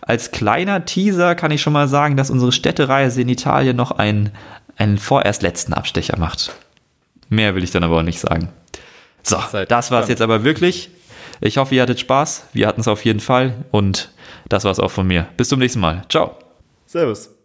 Als 0.00 0.30
kleiner 0.30 0.84
Teaser 0.86 1.34
kann 1.34 1.50
ich 1.50 1.60
schon 1.60 1.74
mal 1.74 1.88
sagen, 1.88 2.16
dass 2.16 2.30
unsere 2.30 2.52
Städtereise 2.52 3.20
in 3.20 3.28
Italien 3.28 3.76
noch 3.76 3.90
einen, 3.92 4.30
einen 4.76 4.98
vorerst 4.98 5.42
letzten 5.42 5.72
Abstecher 5.72 6.18
macht. 6.18 6.54
Mehr 7.28 7.54
will 7.54 7.64
ich 7.64 7.70
dann 7.70 7.84
aber 7.84 7.98
auch 7.98 8.02
nicht 8.02 8.20
sagen. 8.20 8.50
So, 9.22 9.38
das 9.68 9.90
war 9.90 10.02
es 10.02 10.08
jetzt 10.08 10.22
aber 10.22 10.44
wirklich. 10.44 10.90
Ich 11.40 11.58
hoffe, 11.58 11.74
ihr 11.74 11.82
hattet 11.82 12.00
Spaß. 12.00 12.46
Wir 12.52 12.66
hatten 12.66 12.80
es 12.80 12.88
auf 12.88 13.04
jeden 13.04 13.20
Fall. 13.20 13.64
Und 13.72 14.10
das 14.48 14.64
war 14.64 14.70
es 14.70 14.80
auch 14.80 14.90
von 14.90 15.06
mir. 15.06 15.26
Bis 15.36 15.48
zum 15.48 15.58
nächsten 15.58 15.80
Mal. 15.80 16.04
Ciao. 16.08 16.36
Servus. 16.86 17.35